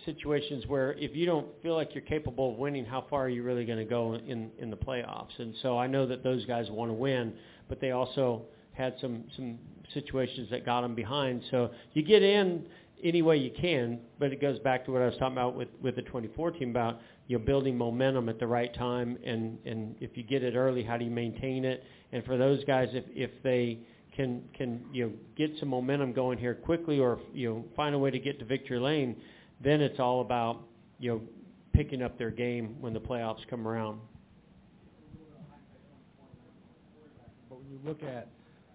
situations 0.05 0.67
where 0.67 0.93
if 0.95 1.17
you 1.17 1.25
don't 1.25 1.47
feel 1.63 1.75
like 1.75 1.95
you're 1.95 2.05
capable 2.05 2.53
of 2.53 2.59
winning, 2.59 2.85
how 2.85 3.07
far 3.09 3.25
are 3.25 3.29
you 3.31 3.43
really 3.43 3.65
going 3.65 3.79
to 3.79 3.85
go 3.87 4.15
in 4.15 4.51
in 4.59 4.69
the 4.69 4.77
playoffs? 4.77 5.39
And 5.39 5.55
so 5.63 5.79
I 5.79 5.87
know 5.87 6.07
that 6.07 6.23
those 6.23 6.45
guys 6.45 6.71
want 6.71 6.91
to 6.91 6.95
win, 6.95 7.33
but 7.69 7.81
they 7.81 7.93
also 7.93 8.43
had 8.73 8.95
some 9.01 9.25
some 9.37 9.59
situations 9.95 10.49
that 10.51 10.67
got 10.67 10.83
them 10.83 10.95
behind. 10.95 11.43
So 11.51 11.71
you 11.95 12.03
get 12.03 12.23
in 12.23 12.67
any 13.05 13.21
way 13.21 13.37
you 13.37 13.51
can, 13.51 14.01
but 14.19 14.33
it 14.33 14.41
goes 14.41 14.59
back 14.61 14.85
to 14.87 14.93
what 14.93 15.03
I 15.03 15.07
was 15.07 15.15
talking 15.19 15.35
about 15.35 15.55
with 15.55 15.69
with 15.83 15.97
the 15.97 16.03
2014 16.03 16.71
about 16.71 17.01
you 17.27 17.39
know 17.39 17.45
building 17.45 17.77
momentum 17.77 18.29
at 18.29 18.41
the 18.41 18.47
right 18.47 18.73
time, 18.75 19.19
and 19.25 19.59
and 19.67 19.95
if 20.01 20.17
you 20.17 20.23
get 20.23 20.43
it 20.43 20.57
early, 20.57 20.83
how 20.83 20.97
do 20.97 21.05
you 21.05 21.11
maintain 21.11 21.65
it? 21.65 21.85
And 22.13 22.25
for 22.25 22.37
those 22.39 22.65
guys, 22.65 22.89
if 22.93 23.05
if 23.15 23.31
they 23.43 23.79
can 24.17 24.43
can 24.55 24.85
you 24.93 25.07
know 25.07 25.13
get 25.37 25.51
some 25.61 25.69
momentum 25.69 26.13
going 26.13 26.39
here 26.39 26.55
quickly, 26.55 26.99
or 26.99 27.21
you 27.33 27.51
know 27.51 27.65
find 27.77 27.95
a 27.95 27.99
way 27.99 28.11
to 28.11 28.19
get 28.19 28.39
to 28.39 28.45
victory 28.45 28.79
lane, 28.79 29.17
then 29.63 29.83
it's 29.83 30.01
all 30.01 30.23
about 30.23 30.63
you 30.99 31.11
know 31.13 31.21
picking 31.75 32.03
up 32.03 32.17
their 32.19 32.31
game 32.31 32.77
when 32.81 32.95
the 32.95 33.01
playoffs 33.01 33.47
come 33.51 33.69
around. 33.69 34.01
But 37.51 37.59
when 37.61 37.71
you 37.71 37.79
look 37.85 38.03
at 38.03 38.29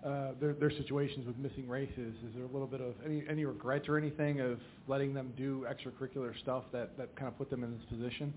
uh, 0.06 0.32
their, 0.40 0.54
their 0.54 0.72
situations 0.72 1.28
with 1.28 1.38
missing 1.38 1.68
races, 1.68 2.16
is 2.26 2.34
there 2.36 2.46
a 2.46 2.52
little 2.52 2.68
bit 2.68 2.82
of 2.82 2.94
any, 3.06 3.24
any 3.30 3.46
regrets 3.46 3.90
or 3.90 3.98
anything 3.98 4.40
of 4.40 4.60
letting 4.88 5.14
them 5.14 5.34
do 5.38 5.66
extracurricular 5.70 6.38
stuff 6.42 6.64
that, 6.72 6.98
that 6.98 7.16
kind 7.16 7.28
of 7.28 7.38
put 7.38 7.50
them 7.50 7.64
in 7.64 7.72
this 7.72 7.86
position? 7.90 8.34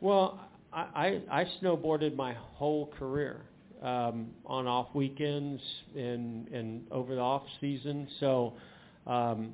Well, 0.00 0.40
I, 0.72 1.20
I, 1.30 1.40
I 1.40 1.44
snowboarded 1.60 2.14
my 2.16 2.34
whole 2.34 2.92
career 2.98 3.40
um, 3.82 4.28
on 4.44 4.66
off 4.66 4.88
weekends 4.94 5.60
and 5.94 6.48
and 6.48 6.86
over 6.90 7.14
the 7.14 7.20
off 7.20 7.42
season. 7.60 8.08
So, 8.20 8.54
um, 9.06 9.52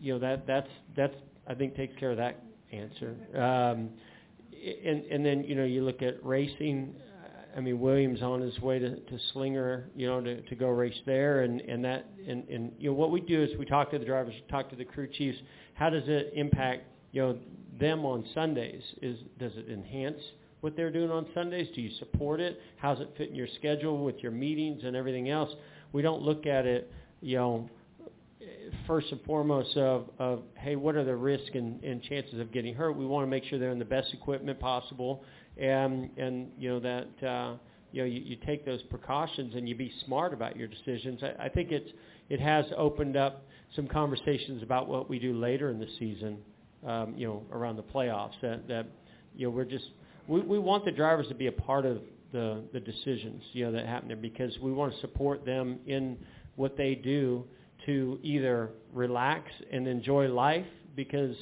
you 0.00 0.12
know 0.12 0.18
that 0.18 0.46
that's 0.46 0.68
that's 0.96 1.14
I 1.46 1.54
think 1.54 1.76
takes 1.76 1.94
care 1.98 2.10
of 2.10 2.16
that 2.18 2.42
answer. 2.72 3.14
Um, 3.34 3.90
and 4.84 5.04
and 5.10 5.24
then 5.24 5.44
you 5.44 5.54
know 5.54 5.64
you 5.64 5.84
look 5.84 6.02
at 6.02 6.24
racing. 6.24 6.94
I 7.56 7.60
mean 7.60 7.80
Williams 7.80 8.22
on 8.22 8.40
his 8.40 8.58
way 8.60 8.78
to, 8.78 8.96
to 8.96 9.18
Slinger, 9.32 9.90
you 9.96 10.06
know, 10.06 10.20
to, 10.20 10.40
to 10.42 10.54
go 10.54 10.68
race 10.68 10.98
there, 11.06 11.42
and 11.42 11.60
and 11.60 11.84
that 11.84 12.06
and 12.26 12.48
and 12.48 12.72
you 12.78 12.90
know 12.90 12.96
what 12.96 13.10
we 13.10 13.20
do 13.20 13.42
is 13.42 13.50
we 13.58 13.64
talk 13.64 13.90
to 13.90 13.98
the 13.98 14.04
drivers, 14.04 14.34
talk 14.50 14.70
to 14.70 14.76
the 14.76 14.84
crew 14.84 15.08
chiefs. 15.08 15.38
How 15.74 15.90
does 15.90 16.04
it 16.06 16.32
impact 16.34 16.84
you 17.12 17.22
know 17.22 17.38
them 17.78 18.04
on 18.04 18.24
Sundays? 18.34 18.82
Is 19.02 19.18
does 19.38 19.52
it 19.56 19.70
enhance 19.70 20.20
what 20.60 20.76
they're 20.76 20.90
doing 20.90 21.10
on 21.10 21.26
Sundays? 21.34 21.68
Do 21.74 21.80
you 21.80 21.90
support 21.98 22.40
it? 22.40 22.60
How's 22.76 23.00
it 23.00 23.12
fit 23.16 23.30
in 23.30 23.34
your 23.34 23.48
schedule 23.58 24.04
with 24.04 24.16
your 24.18 24.32
meetings 24.32 24.82
and 24.84 24.94
everything 24.94 25.30
else? 25.30 25.50
We 25.92 26.02
don't 26.02 26.22
look 26.22 26.46
at 26.46 26.66
it, 26.66 26.92
you 27.20 27.36
know, 27.36 27.70
first 28.86 29.10
and 29.10 29.20
foremost 29.22 29.76
of, 29.76 30.10
of 30.18 30.42
hey, 30.56 30.76
what 30.76 30.96
are 30.96 31.04
the 31.04 31.14
risks 31.14 31.50
and, 31.54 31.82
and 31.82 32.02
chances 32.02 32.40
of 32.40 32.52
getting 32.52 32.74
hurt? 32.74 32.96
We 32.96 33.06
want 33.06 33.24
to 33.26 33.30
make 33.30 33.44
sure 33.44 33.58
they're 33.58 33.70
in 33.70 33.78
the 33.78 33.84
best 33.84 34.12
equipment 34.12 34.60
possible, 34.60 35.24
and 35.60 36.10
and 36.16 36.48
you 36.58 36.70
know 36.70 36.80
that 36.80 37.26
uh, 37.26 37.54
you 37.92 38.02
know 38.02 38.06
you, 38.06 38.20
you 38.20 38.36
take 38.46 38.64
those 38.64 38.82
precautions 38.84 39.54
and 39.54 39.68
you 39.68 39.74
be 39.74 39.92
smart 40.06 40.32
about 40.32 40.56
your 40.56 40.68
decisions. 40.68 41.20
I, 41.22 41.44
I 41.44 41.48
think 41.48 41.70
it's 41.70 41.90
it 42.28 42.40
has 42.40 42.64
opened 42.76 43.16
up 43.16 43.44
some 43.76 43.86
conversations 43.86 44.62
about 44.62 44.88
what 44.88 45.08
we 45.08 45.18
do 45.18 45.34
later 45.34 45.70
in 45.70 45.78
the 45.78 45.88
season, 45.98 46.38
um, 46.86 47.14
you 47.16 47.26
know, 47.26 47.42
around 47.52 47.76
the 47.76 47.82
playoffs. 47.82 48.40
That 48.42 48.66
that 48.68 48.86
you 49.36 49.46
know 49.46 49.50
we're 49.50 49.64
just 49.64 49.86
we, 50.26 50.40
we 50.40 50.58
want 50.58 50.84
the 50.84 50.92
drivers 50.92 51.28
to 51.28 51.34
be 51.34 51.48
a 51.48 51.52
part 51.52 51.84
of 51.84 52.00
the, 52.32 52.62
the 52.72 52.80
decisions, 52.80 53.42
you 53.52 53.64
know, 53.64 53.72
that 53.72 53.86
happen 53.86 54.08
there 54.08 54.16
because 54.16 54.56
we 54.60 54.72
want 54.72 54.94
to 54.94 55.00
support 55.00 55.44
them 55.44 55.78
in 55.86 56.16
what 56.56 56.76
they 56.76 56.94
do 56.94 57.44
to 57.86 58.18
either 58.22 58.70
relax 58.92 59.50
and 59.72 59.88
enjoy 59.88 60.28
life 60.28 60.66
because, 60.94 61.34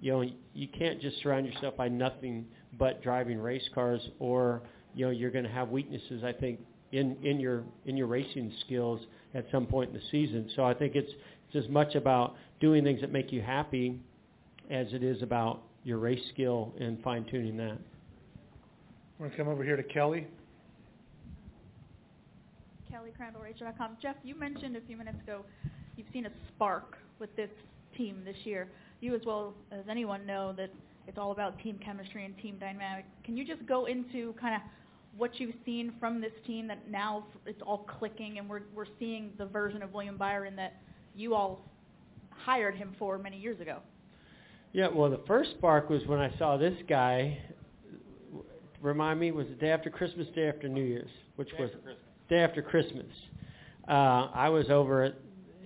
you 0.00 0.12
know, 0.12 0.24
you 0.54 0.68
can't 0.68 1.00
just 1.00 1.20
surround 1.22 1.46
yourself 1.46 1.76
by 1.76 1.88
nothing 1.88 2.46
but 2.78 3.02
driving 3.02 3.38
race 3.38 3.68
cars 3.74 4.00
or, 4.18 4.62
you 4.94 5.04
know, 5.04 5.10
you're 5.10 5.30
going 5.30 5.44
to 5.44 5.50
have 5.50 5.68
weaknesses, 5.68 6.22
I 6.24 6.32
think, 6.32 6.60
in, 6.92 7.16
in 7.22 7.40
your 7.40 7.64
in 7.84 7.96
your 7.96 8.06
racing 8.06 8.52
skills 8.64 9.00
at 9.34 9.44
some 9.50 9.66
point 9.66 9.90
in 9.90 9.96
the 9.96 10.02
season. 10.10 10.50
So 10.56 10.64
I 10.64 10.72
think 10.74 10.94
it's 10.94 11.10
it's 11.48 11.64
as 11.64 11.70
much 11.70 11.94
about 11.94 12.34
doing 12.60 12.84
things 12.84 13.00
that 13.00 13.12
make 13.12 13.32
you 13.32 13.42
happy 13.42 14.00
as 14.70 14.86
it 14.92 15.02
is 15.02 15.22
about 15.22 15.62
your 15.84 15.98
race 15.98 16.22
skill 16.32 16.72
and 16.80 17.02
fine 17.02 17.24
tuning 17.30 17.56
that. 17.58 17.78
We're 19.18 19.26
going 19.26 19.30
to 19.30 19.36
come 19.36 19.48
over 19.48 19.64
here 19.64 19.76
to 19.76 19.82
Kelly. 19.82 20.26
Kelly 22.90 23.12
Crandall, 23.16 23.42
Racer.com. 23.42 23.96
Jeff, 24.02 24.16
you 24.24 24.34
mentioned 24.34 24.76
a 24.76 24.80
few 24.82 24.96
minutes 24.96 25.18
ago 25.22 25.44
you've 25.96 26.06
seen 26.12 26.26
a 26.26 26.30
spark 26.48 26.96
with 27.18 27.34
this 27.36 27.50
team 27.96 28.22
this 28.24 28.36
year. 28.44 28.68
You 29.00 29.14
as 29.14 29.22
well 29.26 29.54
as 29.72 29.84
anyone 29.90 30.26
know 30.26 30.52
that 30.56 30.70
it's 31.06 31.18
all 31.18 31.32
about 31.32 31.58
team 31.60 31.78
chemistry 31.84 32.24
and 32.24 32.36
team 32.38 32.58
dynamic. 32.58 33.04
Can 33.24 33.36
you 33.36 33.44
just 33.44 33.64
go 33.66 33.86
into 33.86 34.34
kind 34.40 34.54
of 34.54 34.60
what 35.16 35.38
you've 35.40 35.54
seen 35.64 35.92
from 35.98 36.20
this 36.20 36.32
team 36.46 36.66
that 36.68 36.90
now 36.90 37.26
it's 37.46 37.62
all 37.62 37.86
clicking 37.98 38.38
and 38.38 38.48
we're 38.48 38.62
we're 38.74 38.86
seeing 38.98 39.32
the 39.38 39.46
version 39.46 39.82
of 39.82 39.92
William 39.94 40.16
Byron 40.16 40.56
that 40.56 40.74
you 41.14 41.34
all 41.34 41.64
hired 42.30 42.74
him 42.74 42.94
for 42.98 43.18
many 43.18 43.38
years 43.38 43.60
ago? 43.60 43.78
Yeah, 44.72 44.88
well, 44.92 45.10
the 45.10 45.20
first 45.26 45.50
spark 45.52 45.88
was 45.88 46.02
when 46.06 46.18
I 46.18 46.36
saw 46.38 46.56
this 46.56 46.74
guy. 46.88 47.38
Remind 48.82 49.18
me, 49.18 49.30
was 49.32 49.46
it 49.46 49.58
day 49.58 49.70
after 49.70 49.88
Christmas, 49.88 50.26
day 50.34 50.48
after 50.48 50.68
New 50.68 50.84
Year's? 50.84 51.08
Which 51.36 51.50
Day 51.52 51.56
was 51.60 51.70
after 51.70 51.82
Christmas. 51.82 52.04
day 52.28 52.38
after 52.40 52.62
Christmas. 52.62 53.06
Uh, 53.88 54.28
I 54.34 54.48
was 54.50 54.68
over 54.68 55.02
at 55.04 55.14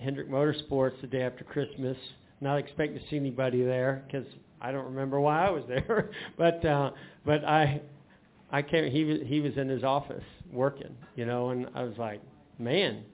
Hendrick 0.01 0.30
Motorsports 0.30 1.01
the 1.01 1.07
day 1.07 1.22
after 1.22 1.43
Christmas, 1.45 1.97
not 2.41 2.57
expecting 2.57 3.01
to 3.01 3.09
see 3.09 3.16
anybody 3.16 3.64
there 3.64 4.05
because 4.07 4.26
I 4.61 4.72
don't 4.72 4.86
remember 4.86 5.20
why 5.20 5.46
I 5.46 5.50
was 5.50 5.64
there. 5.68 6.11
but 6.38 6.64
uh, 6.64 6.90
but 7.24 7.44
I 7.44 7.80
I 8.50 8.62
came. 8.62 8.90
He 8.90 9.04
was 9.04 9.18
he 9.24 9.40
was 9.40 9.56
in 9.56 9.68
his 9.68 9.84
office 9.84 10.24
working, 10.52 10.94
you 11.16 11.26
know, 11.26 11.50
and 11.50 11.68
I 11.74 11.82
was 11.82 11.96
like, 11.98 12.20
man. 12.58 13.04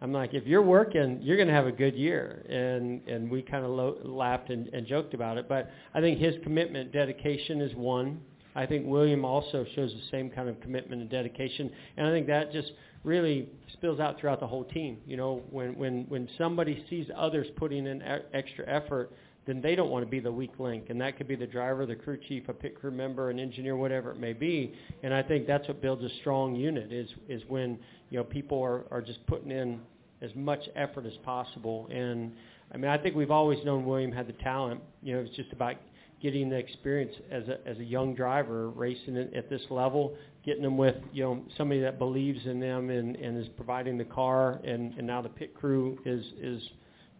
I'm 0.00 0.12
like, 0.12 0.34
if 0.34 0.48
you're 0.48 0.62
working, 0.62 1.20
you're 1.22 1.36
going 1.36 1.46
to 1.46 1.54
have 1.54 1.68
a 1.68 1.72
good 1.72 1.94
year, 1.94 2.44
and 2.48 3.06
and 3.06 3.30
we 3.30 3.40
kind 3.40 3.64
of 3.64 3.70
lo- 3.70 3.98
laughed 4.02 4.50
and, 4.50 4.66
and 4.74 4.84
joked 4.84 5.14
about 5.14 5.38
it. 5.38 5.48
But 5.48 5.70
I 5.94 6.00
think 6.00 6.18
his 6.18 6.34
commitment, 6.42 6.92
dedication 6.92 7.60
is 7.60 7.72
one. 7.76 8.20
I 8.56 8.66
think 8.66 8.84
William 8.88 9.24
also 9.24 9.64
shows 9.76 9.92
the 9.92 10.02
same 10.10 10.28
kind 10.28 10.48
of 10.48 10.60
commitment 10.60 11.02
and 11.02 11.08
dedication, 11.08 11.70
and 11.96 12.04
I 12.04 12.10
think 12.10 12.26
that 12.26 12.52
just 12.52 12.72
really 13.04 13.48
spills 13.72 14.00
out 14.00 14.18
throughout 14.18 14.40
the 14.40 14.46
whole 14.46 14.64
team. 14.64 14.98
You 15.06 15.16
know, 15.16 15.42
when 15.50 15.78
when 15.78 16.04
when 16.08 16.28
somebody 16.36 16.84
sees 16.90 17.06
others 17.16 17.46
putting 17.56 17.86
in 17.86 18.02
extra 18.34 18.68
effort, 18.68 19.12
then 19.46 19.60
they 19.60 19.74
don't 19.74 19.90
want 19.90 20.04
to 20.04 20.10
be 20.10 20.20
the 20.20 20.30
weak 20.30 20.52
link, 20.58 20.84
and 20.88 21.00
that 21.00 21.16
could 21.16 21.26
be 21.26 21.34
the 21.34 21.46
driver, 21.46 21.84
the 21.84 21.96
crew 21.96 22.18
chief, 22.28 22.48
a 22.48 22.52
pit 22.52 22.78
crew 22.78 22.92
member, 22.92 23.30
an 23.30 23.40
engineer, 23.40 23.76
whatever 23.76 24.12
it 24.12 24.18
may 24.18 24.32
be. 24.32 24.72
And 25.02 25.12
I 25.12 25.22
think 25.22 25.46
that's 25.46 25.66
what 25.66 25.82
builds 25.82 26.02
a 26.04 26.10
strong 26.20 26.54
unit 26.54 26.92
is 26.92 27.08
is 27.28 27.42
when 27.48 27.78
you 28.10 28.18
know 28.18 28.24
people 28.24 28.62
are 28.62 28.84
are 28.90 29.02
just 29.02 29.26
putting 29.26 29.50
in 29.50 29.80
as 30.20 30.30
much 30.36 30.60
effort 30.76 31.04
as 31.06 31.16
possible. 31.24 31.88
And 31.92 32.32
I 32.72 32.76
mean, 32.76 32.90
I 32.90 32.96
think 32.96 33.16
we've 33.16 33.30
always 33.30 33.58
known 33.64 33.84
William 33.84 34.12
had 34.12 34.28
the 34.28 34.32
talent. 34.34 34.80
You 35.02 35.14
know, 35.14 35.20
it's 35.20 35.34
just 35.34 35.52
about 35.52 35.76
getting 36.22 36.48
the 36.48 36.56
experience 36.56 37.12
as 37.30 37.48
a 37.48 37.58
as 37.66 37.78
a 37.78 37.84
young 37.84 38.14
driver 38.14 38.70
racing 38.70 39.16
at, 39.34 39.50
this 39.50 39.62
level, 39.70 40.14
getting 40.44 40.62
them 40.62 40.78
with 40.78 40.96
you 41.12 41.24
know 41.24 41.42
somebody 41.58 41.80
that 41.80 41.98
believes 41.98 42.46
in 42.46 42.60
them 42.60 42.90
and 42.90 43.16
and 43.16 43.36
is 43.36 43.48
providing 43.56 43.98
the 43.98 44.04
car, 44.04 44.60
and 44.64 44.94
and 44.96 45.06
now 45.06 45.20
the 45.20 45.28
pit 45.28 45.52
crew 45.54 45.98
is 46.06 46.24
is 46.40 46.62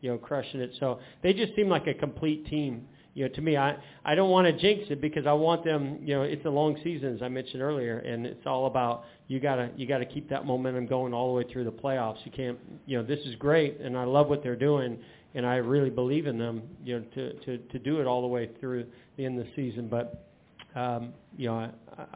you 0.02 0.10
know 0.10 0.18
crushing 0.18 0.60
it. 0.60 0.72
So 0.78 1.00
they 1.22 1.32
just 1.32 1.56
seem 1.56 1.70
like 1.70 1.86
a 1.86 1.94
complete 1.94 2.46
team. 2.46 2.86
You 3.14 3.28
know, 3.28 3.34
to 3.34 3.40
me, 3.40 3.56
I 3.56 3.76
I 4.04 4.14
don't 4.14 4.30
want 4.30 4.46
to 4.46 4.52
jinx 4.52 4.90
it 4.90 5.00
because 5.00 5.26
I 5.26 5.32
want 5.32 5.64
them. 5.64 5.98
You 6.02 6.16
know, 6.16 6.22
it's 6.22 6.44
a 6.44 6.50
long 6.50 6.76
season 6.84 7.14
as 7.14 7.22
I 7.22 7.28
mentioned 7.28 7.62
earlier, 7.62 7.98
and 8.00 8.26
it's 8.26 8.46
all 8.46 8.66
about 8.66 9.04
you 9.28 9.40
gotta 9.40 9.70
you 9.76 9.86
gotta 9.86 10.06
keep 10.06 10.28
that 10.28 10.44
momentum 10.44 10.86
going 10.86 11.14
all 11.14 11.28
the 11.28 11.34
way 11.34 11.50
through 11.50 11.64
the 11.64 11.72
playoffs. 11.72 12.18
You 12.24 12.32
can't. 12.32 12.58
You 12.84 12.98
know, 12.98 13.04
this 13.04 13.20
is 13.20 13.34
great, 13.36 13.80
and 13.80 13.96
I 13.96 14.04
love 14.04 14.28
what 14.28 14.42
they're 14.42 14.56
doing 14.56 14.98
and 15.34 15.46
I 15.46 15.56
really 15.56 15.90
believe 15.90 16.26
in 16.26 16.38
them, 16.38 16.62
you 16.84 16.98
know, 16.98 17.04
to, 17.14 17.32
to, 17.40 17.58
to 17.58 17.78
do 17.78 18.00
it 18.00 18.06
all 18.06 18.20
the 18.20 18.28
way 18.28 18.50
through 18.60 18.86
the 19.16 19.24
end 19.24 19.38
of 19.38 19.46
the 19.46 19.52
season. 19.56 19.88
But, 19.88 20.26
um, 20.74 21.12
you 21.36 21.48
know, 21.48 21.54
I, 21.56 21.70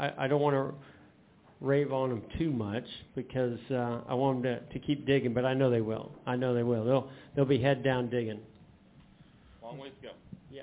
I, 0.06 0.24
I 0.24 0.28
don't 0.28 0.40
want 0.40 0.54
to 0.54 0.74
rave 1.60 1.92
on 1.92 2.10
them 2.10 2.22
too 2.38 2.50
much 2.50 2.84
because 3.14 3.58
uh, 3.70 4.00
I 4.08 4.14
want 4.14 4.42
them 4.42 4.60
to, 4.68 4.78
to 4.78 4.78
keep 4.78 5.06
digging, 5.06 5.32
but 5.32 5.44
I 5.44 5.54
know 5.54 5.70
they 5.70 5.80
will. 5.80 6.12
I 6.26 6.36
know 6.36 6.54
they 6.54 6.62
will. 6.62 6.84
They'll 6.84 7.08
they'll 7.34 7.44
be 7.44 7.60
head 7.60 7.82
down 7.82 8.10
digging. 8.10 8.40
Long 9.62 9.78
ways 9.78 9.92
to 10.02 10.08
go. 10.08 10.14
Yeah. 10.50 10.62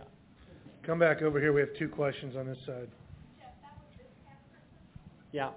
Come 0.85 0.99
back 0.99 1.21
over 1.21 1.39
here. 1.39 1.53
We 1.53 1.61
have 1.61 1.75
two 1.77 1.89
questions 1.89 2.35
on 2.35 2.45
this 2.45 2.57
side. 2.65 2.87
Yeah. 5.31 5.49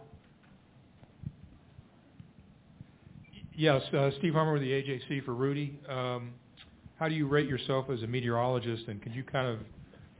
Yes, 3.54 3.82
uh, 3.94 4.10
Steve 4.18 4.34
Hummer 4.34 4.54
with 4.54 4.62
the 4.62 4.70
AJC 4.70 5.24
for 5.24 5.34
Rudy. 5.34 5.78
Um, 5.88 6.32
how 6.98 7.08
do 7.08 7.14
you 7.14 7.26
rate 7.26 7.48
yourself 7.48 7.86
as 7.90 8.02
a 8.02 8.06
meteorologist, 8.06 8.84
and 8.88 9.02
could 9.02 9.14
you 9.14 9.22
kind 9.22 9.46
of 9.46 9.58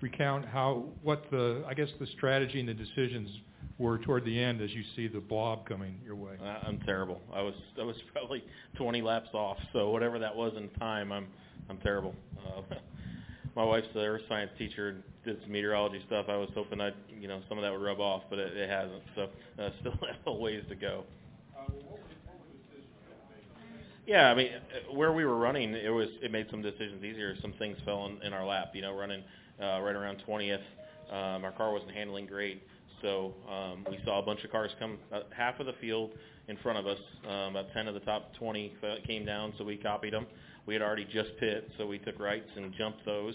recount 0.01 0.45
how 0.47 0.85
what 1.03 1.25
the 1.31 1.65
I 1.67 1.75
guess 1.75 1.89
the 1.99 2.07
strategy 2.17 2.61
and 2.61 2.69
the 2.69 2.75
decisions 2.75 3.31
were 3.79 3.99
toward 3.99 4.25
the 4.25 4.39
end 4.43 4.61
as 4.61 4.71
you 4.73 4.83
see 4.95 5.07
the 5.09 5.21
blob 5.21 5.67
coming 5.69 6.01
your 6.05 6.17
way? 6.17 6.35
I- 6.43 6.67
I'm 6.67 6.79
terrible. 6.81 7.21
I 7.33 7.43
was 7.43 7.55
I 7.81 7.85
was 7.85 7.97
probably 8.13 8.43
20 8.77 9.03
laps 9.03 9.29
off, 9.35 9.59
so 9.73 9.91
whatever 9.91 10.19
that 10.19 10.35
was 10.35 10.53
in 10.57 10.69
time, 10.81 11.13
I'm 11.13 11.27
I'm 11.69 11.79
terrible. 11.79 12.15
Uh, 12.39 12.63
my 13.57 13.65
wife's 13.65 13.89
the 13.95 14.01
earth 14.01 14.23
science 14.29 14.51
teacher, 14.59 14.89
and 14.91 15.03
did 15.25 15.43
some 15.43 15.53
meteorology 15.53 16.03
stuff. 16.07 16.27
I 16.29 16.37
was 16.37 16.49
hoping 16.55 16.81
I 16.81 16.93
you 17.21 17.29
know 17.29 17.41
some 17.49 17.59
of 17.59 17.63
that 17.63 17.73
would 17.73 17.83
rub 17.83 18.01
off, 18.01 18.23
but 18.31 18.39
it, 18.39 18.57
it 18.57 18.69
hasn't. 18.71 19.03
So 19.15 19.29
uh, 19.63 19.71
still 19.81 19.93
have 19.93 20.17
a 20.27 20.33
ways 20.33 20.63
to 20.69 20.75
go. 20.75 21.05
Yeah, 24.07 24.31
I 24.31 24.35
mean, 24.37 24.51
uh, 24.55 24.95
where 24.95 25.13
we 25.13 25.25
were 25.25 25.37
running, 25.37 25.75
it 25.75 25.89
was 25.89 26.09
it 26.23 26.31
made 26.31 26.47
some 26.51 26.63
decisions 26.63 27.03
easier. 27.03 27.35
Some 27.43 27.53
things 27.59 27.77
fell 27.85 28.07
in, 28.07 28.23
in 28.23 28.33
our 28.33 28.47
lap. 28.47 28.71
You 28.75 28.83
know, 28.83 28.97
running 28.97 29.23
uh, 29.61 29.81
right 29.81 29.97
around 29.97 30.23
20th, 30.29 30.61
um, 31.11 31.45
our 31.45 31.51
car 31.53 31.73
wasn't 31.73 31.91
handling 31.91 32.27
great, 32.27 32.63
so 33.03 33.35
um, 33.51 33.85
we 33.91 33.99
saw 34.05 34.21
a 34.21 34.23
bunch 34.23 34.45
of 34.45 34.51
cars 34.51 34.71
come. 34.79 34.99
Uh, 35.13 35.21
half 35.37 35.61
of 35.61 35.67
the 35.67 35.75
field 35.81 36.11
in 36.49 36.57
front 36.59 36.79
of 36.79 36.87
us, 36.87 36.99
um, 37.27 37.57
about 37.57 37.67
10 37.73 37.89
of 37.89 37.95
the 37.95 38.01
top 38.01 38.35
20 38.39 38.73
came 39.07 39.25
down, 39.25 39.53
so 39.59 39.65
we 39.65 39.77
copied 39.77 40.13
them. 40.13 40.27
We 40.67 40.75
had 40.75 40.83
already 40.83 41.05
just 41.05 41.31
pit, 41.39 41.71
so 41.79 41.87
we 41.87 41.99
took 41.99 42.19
rights 42.19 42.49
and 42.57 42.73
jumped 42.75 43.05
those. 43.05 43.35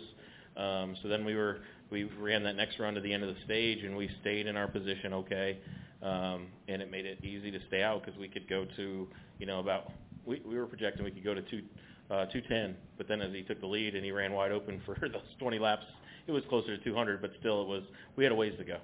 Um, 0.57 0.95
so 1.01 1.07
then 1.07 1.24
we 1.24 1.36
were 1.36 1.59
we 1.89 2.05
ran 2.20 2.43
that 2.43 2.55
next 2.55 2.80
run 2.80 2.93
to 2.93 3.01
the 3.01 3.12
end 3.12 3.24
of 3.24 3.34
the 3.34 3.41
stage, 3.45 3.84
and 3.84 3.95
we 3.95 4.09
stayed 4.22 4.47
in 4.47 4.55
our 4.57 4.68
position 4.68 5.14
okay, 5.14 5.59
um, 6.01 6.47
and 6.68 6.82
it 6.82 6.89
made 6.89 7.05
it 7.05 7.24
easy 7.24 7.51
to 7.51 7.59
stay 7.68 7.84
out 7.84 8.03
because 8.03 8.20
we 8.20 8.28
could 8.28 8.49
go 8.49 8.66
to 8.76 9.07
you 9.39 9.45
know 9.45 9.59
about 9.59 9.91
we, 10.26 10.41
we 10.45 10.57
were 10.57 10.66
projecting 10.66 11.03
we 11.03 11.12
could 11.12 11.24
go 11.24 11.34
to 11.34 11.41
two, 11.41 11.62
uh, 12.09 12.26
210, 12.26 12.76
but 12.97 13.07
then 13.07 13.22
as 13.22 13.32
he 13.34 13.43
took 13.43 13.59
the 13.62 13.68
lead 13.68 13.95
and 13.95 14.03
he 14.03 14.12
ran 14.12 14.34
wide 14.34 14.51
open 14.51 14.82
for 14.86 14.95
those 15.07 15.22
20 15.39 15.59
laps, 15.59 15.86
it 16.28 16.32
was 16.32 16.43
closer 16.49 16.78
to 16.78 16.84
200, 16.84 17.22
but 17.22 17.32
still 17.39 17.62
it 17.62 17.68
was, 17.68 17.84
we 18.16 18.24
had 18.24 18.32
a 18.32 18.36
ways 18.36 18.53
to 18.57 18.64
go. 18.64 18.78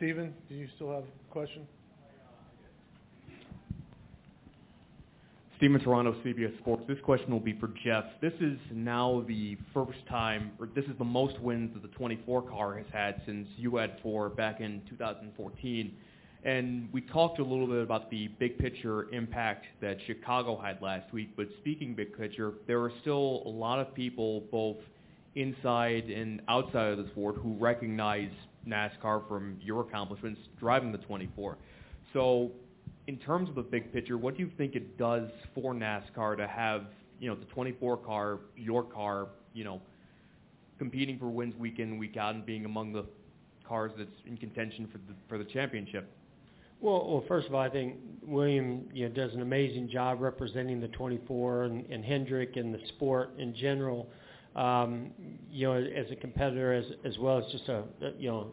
Stephen, 0.00 0.32
do 0.48 0.54
you 0.54 0.66
still 0.76 0.90
have 0.90 1.02
a 1.02 1.30
question? 1.30 1.66
Steven 5.58 5.78
Taranto, 5.78 6.14
CBS 6.24 6.56
Sports. 6.56 6.84
This 6.88 6.96
question 7.04 7.30
will 7.30 7.38
be 7.38 7.52
for 7.60 7.68
Jeff. 7.84 8.04
This 8.22 8.32
is 8.40 8.58
now 8.72 9.22
the 9.28 9.58
first 9.74 9.98
time, 10.08 10.52
or 10.58 10.70
this 10.74 10.86
is 10.86 10.96
the 10.96 11.04
most 11.04 11.38
wins 11.40 11.74
that 11.74 11.82
the 11.82 11.94
24 11.98 12.48
car 12.48 12.78
has 12.78 12.86
had 12.90 13.20
since 13.26 13.46
you 13.58 13.76
had 13.76 13.98
four 14.02 14.30
back 14.30 14.62
in 14.62 14.80
2014. 14.88 15.94
And 16.44 16.88
we 16.94 17.02
talked 17.02 17.38
a 17.38 17.44
little 17.44 17.66
bit 17.66 17.82
about 17.82 18.10
the 18.10 18.28
big 18.38 18.56
picture 18.56 19.12
impact 19.12 19.66
that 19.82 19.98
Chicago 20.06 20.58
had 20.58 20.80
last 20.80 21.12
week, 21.12 21.36
but 21.36 21.46
speaking 21.58 21.94
big 21.94 22.16
picture, 22.16 22.54
there 22.66 22.80
are 22.80 22.92
still 23.02 23.42
a 23.44 23.50
lot 23.50 23.78
of 23.78 23.94
people 23.94 24.44
both 24.50 24.78
inside 25.34 26.04
and 26.04 26.40
outside 26.48 26.86
of 26.86 26.96
the 26.96 27.10
sport 27.10 27.36
who 27.36 27.54
recognize 27.58 28.30
NASCAR 28.66 29.26
from 29.28 29.56
your 29.60 29.82
accomplishments 29.82 30.40
driving 30.58 30.92
the 30.92 30.98
24. 30.98 31.56
So 32.12 32.52
in 33.06 33.16
terms 33.18 33.48
of 33.48 33.54
the 33.54 33.62
big 33.62 33.92
picture, 33.92 34.18
what 34.18 34.36
do 34.36 34.42
you 34.42 34.50
think 34.56 34.74
it 34.74 34.98
does 34.98 35.28
for 35.54 35.74
NASCAR 35.74 36.36
to 36.36 36.46
have, 36.46 36.84
you 37.18 37.28
know, 37.28 37.34
the 37.34 37.46
24 37.46 37.96
car, 37.98 38.38
your 38.56 38.82
car, 38.82 39.28
you 39.54 39.64
know, 39.64 39.80
competing 40.78 41.18
for 41.18 41.28
wins 41.28 41.54
week 41.56 41.78
in, 41.78 41.98
week 41.98 42.16
out 42.16 42.34
and 42.34 42.46
being 42.46 42.64
among 42.64 42.92
the 42.92 43.04
cars 43.66 43.92
that's 43.96 44.10
in 44.26 44.36
contention 44.36 44.88
for 44.90 44.98
the, 44.98 45.14
for 45.28 45.38
the 45.38 45.44
championship? 45.44 46.10
Well, 46.80 47.06
well, 47.06 47.24
first 47.28 47.46
of 47.46 47.54
all, 47.54 47.60
I 47.60 47.68
think 47.68 47.96
William, 48.22 48.88
you 48.92 49.06
know, 49.06 49.14
does 49.14 49.34
an 49.34 49.42
amazing 49.42 49.90
job 49.90 50.20
representing 50.20 50.80
the 50.80 50.88
24 50.88 51.64
and, 51.64 51.84
and 51.90 52.02
Hendrick 52.02 52.56
and 52.56 52.72
the 52.72 52.80
sport 52.88 53.32
in 53.38 53.54
general. 53.54 54.08
Um, 54.56 55.12
you 55.50 55.66
know, 55.68 55.74
as 55.74 56.10
a 56.10 56.16
competitor, 56.16 56.72
as 56.72 56.84
as 57.04 57.18
well 57.18 57.38
as 57.38 57.44
just 57.52 57.68
a, 57.68 57.84
a 58.02 58.12
you 58.18 58.30
know 58.30 58.52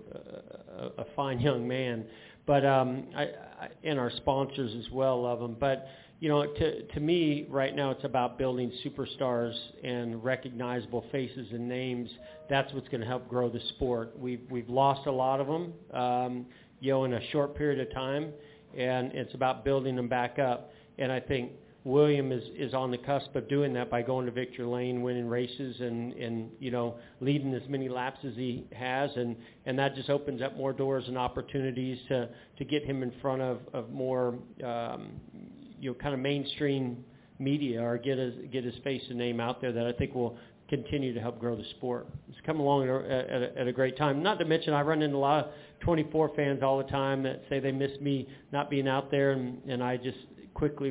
a, 0.78 1.02
a 1.02 1.06
fine 1.16 1.40
young 1.40 1.68
man. 1.68 2.06
But 2.46 2.66
um, 2.66 3.08
I, 3.16 3.24
I, 3.24 3.70
and 3.84 4.00
our 4.00 4.12
sponsors 4.12 4.74
as 4.76 4.92
well 4.92 5.24
love 5.24 5.42
him. 5.42 5.58
But 5.60 5.88
you 6.20 6.30
know, 6.30 6.46
to 6.46 6.84
to 6.84 7.00
me, 7.00 7.46
right 7.50 7.76
now, 7.76 7.92
it's 7.92 8.04
about 8.04 8.38
building 8.38 8.72
superstars 8.86 9.56
and 9.84 10.24
recognizable 10.24 11.06
faces 11.12 11.48
and 11.52 11.68
names. 11.68 12.10
That's 12.50 12.72
what's 12.74 12.88
going 12.90 13.02
to 13.02 13.08
help 13.08 13.28
grow 13.28 13.50
the 13.50 13.62
sport. 13.70 14.18
We've 14.18 14.42
we've 14.50 14.70
lost 14.70 15.08
a 15.08 15.12
lot 15.12 15.40
of 15.40 15.48
them. 15.48 15.74
Um, 15.94 16.46
you 16.80 16.92
know, 16.92 17.06
in 17.06 17.14
a 17.14 17.32
short 17.32 17.56
period 17.56 17.80
of 17.80 17.94
time, 17.94 18.32
and 18.78 19.12
it's 19.14 19.34
about 19.34 19.66
building 19.66 19.96
them 19.96 20.08
back 20.08 20.38
up. 20.40 20.72
And 21.00 21.12
I 21.12 21.20
think 21.20 21.52
William 21.88 22.34
is 22.34 22.44
is 22.58 22.74
on 22.74 22.92
the 22.92 22.98
cusp 22.98 23.34
of 23.36 23.48
doing 23.48 23.72
that 23.74 23.90
by 23.90 24.02
going 24.02 24.26
to 24.26 24.32
victory 24.32 24.66
lane, 24.66 25.02
winning 25.02 25.28
races, 25.28 25.80
and 25.80 26.12
and 26.14 26.52
you 26.60 26.70
know 26.70 26.96
leading 27.22 27.54
as 27.54 27.62
many 27.70 27.88
laps 27.88 28.20
as 28.26 28.36
he 28.36 28.68
has, 28.76 29.10
and 29.16 29.38
and 29.66 29.80
that 29.80 29.96
just 29.96 30.10
opens 30.10 30.42
up 30.42 30.58
more 30.58 30.74
doors 30.74 31.06
and 31.08 31.18
opportunities 31.18 31.98
to 32.10 32.28
to 32.58 32.66
get 32.66 32.84
him 32.84 33.04
in 33.04 33.14
front 33.22 33.42
of 33.42 33.60
of 33.74 33.90
more 33.90 34.36
um, 34.66 35.12
you 35.80 35.90
know 35.90 35.94
kind 35.94 36.14
of 36.14 36.20
mainstream 36.20 37.06
media 37.40 37.82
or 37.82 37.98
get 37.98 38.18
his 38.18 38.34
get 38.52 38.66
his 38.66 38.76
face 38.84 39.04
and 39.08 39.18
name 39.18 39.40
out 39.40 39.62
there 39.62 39.72
that 39.72 39.88
I 39.88 39.94
think 39.94 40.14
will 40.14 40.38
continue 40.68 41.14
to 41.14 41.22
help 41.22 41.40
grow 41.40 41.56
the 41.56 41.64
sport. 41.78 42.08
It's 42.28 42.38
come 42.46 42.60
along 42.60 42.84
at 42.84 42.90
a, 42.90 43.58
at 43.58 43.68
a 43.68 43.72
great 43.72 43.98
time. 43.98 44.22
Not 44.22 44.40
to 44.40 44.46
mention, 44.46 44.74
I 44.74 44.82
run 44.82 45.02
into 45.02 45.16
a 45.16 45.18
lot 45.18 45.46
of 45.46 45.52
24 45.80 46.32
fans 46.36 46.62
all 46.62 46.78
the 46.78 46.92
time 46.92 47.24
that 47.24 47.44
say 47.48 47.62
they 47.62 47.72
miss 47.72 47.98
me 48.02 48.28
not 48.52 48.70
being 48.70 48.90
out 48.90 49.10
there, 49.10 49.32
and, 49.32 49.62
and 49.70 49.82
I 49.82 49.96
just 49.96 50.18
quickly, 50.54 50.90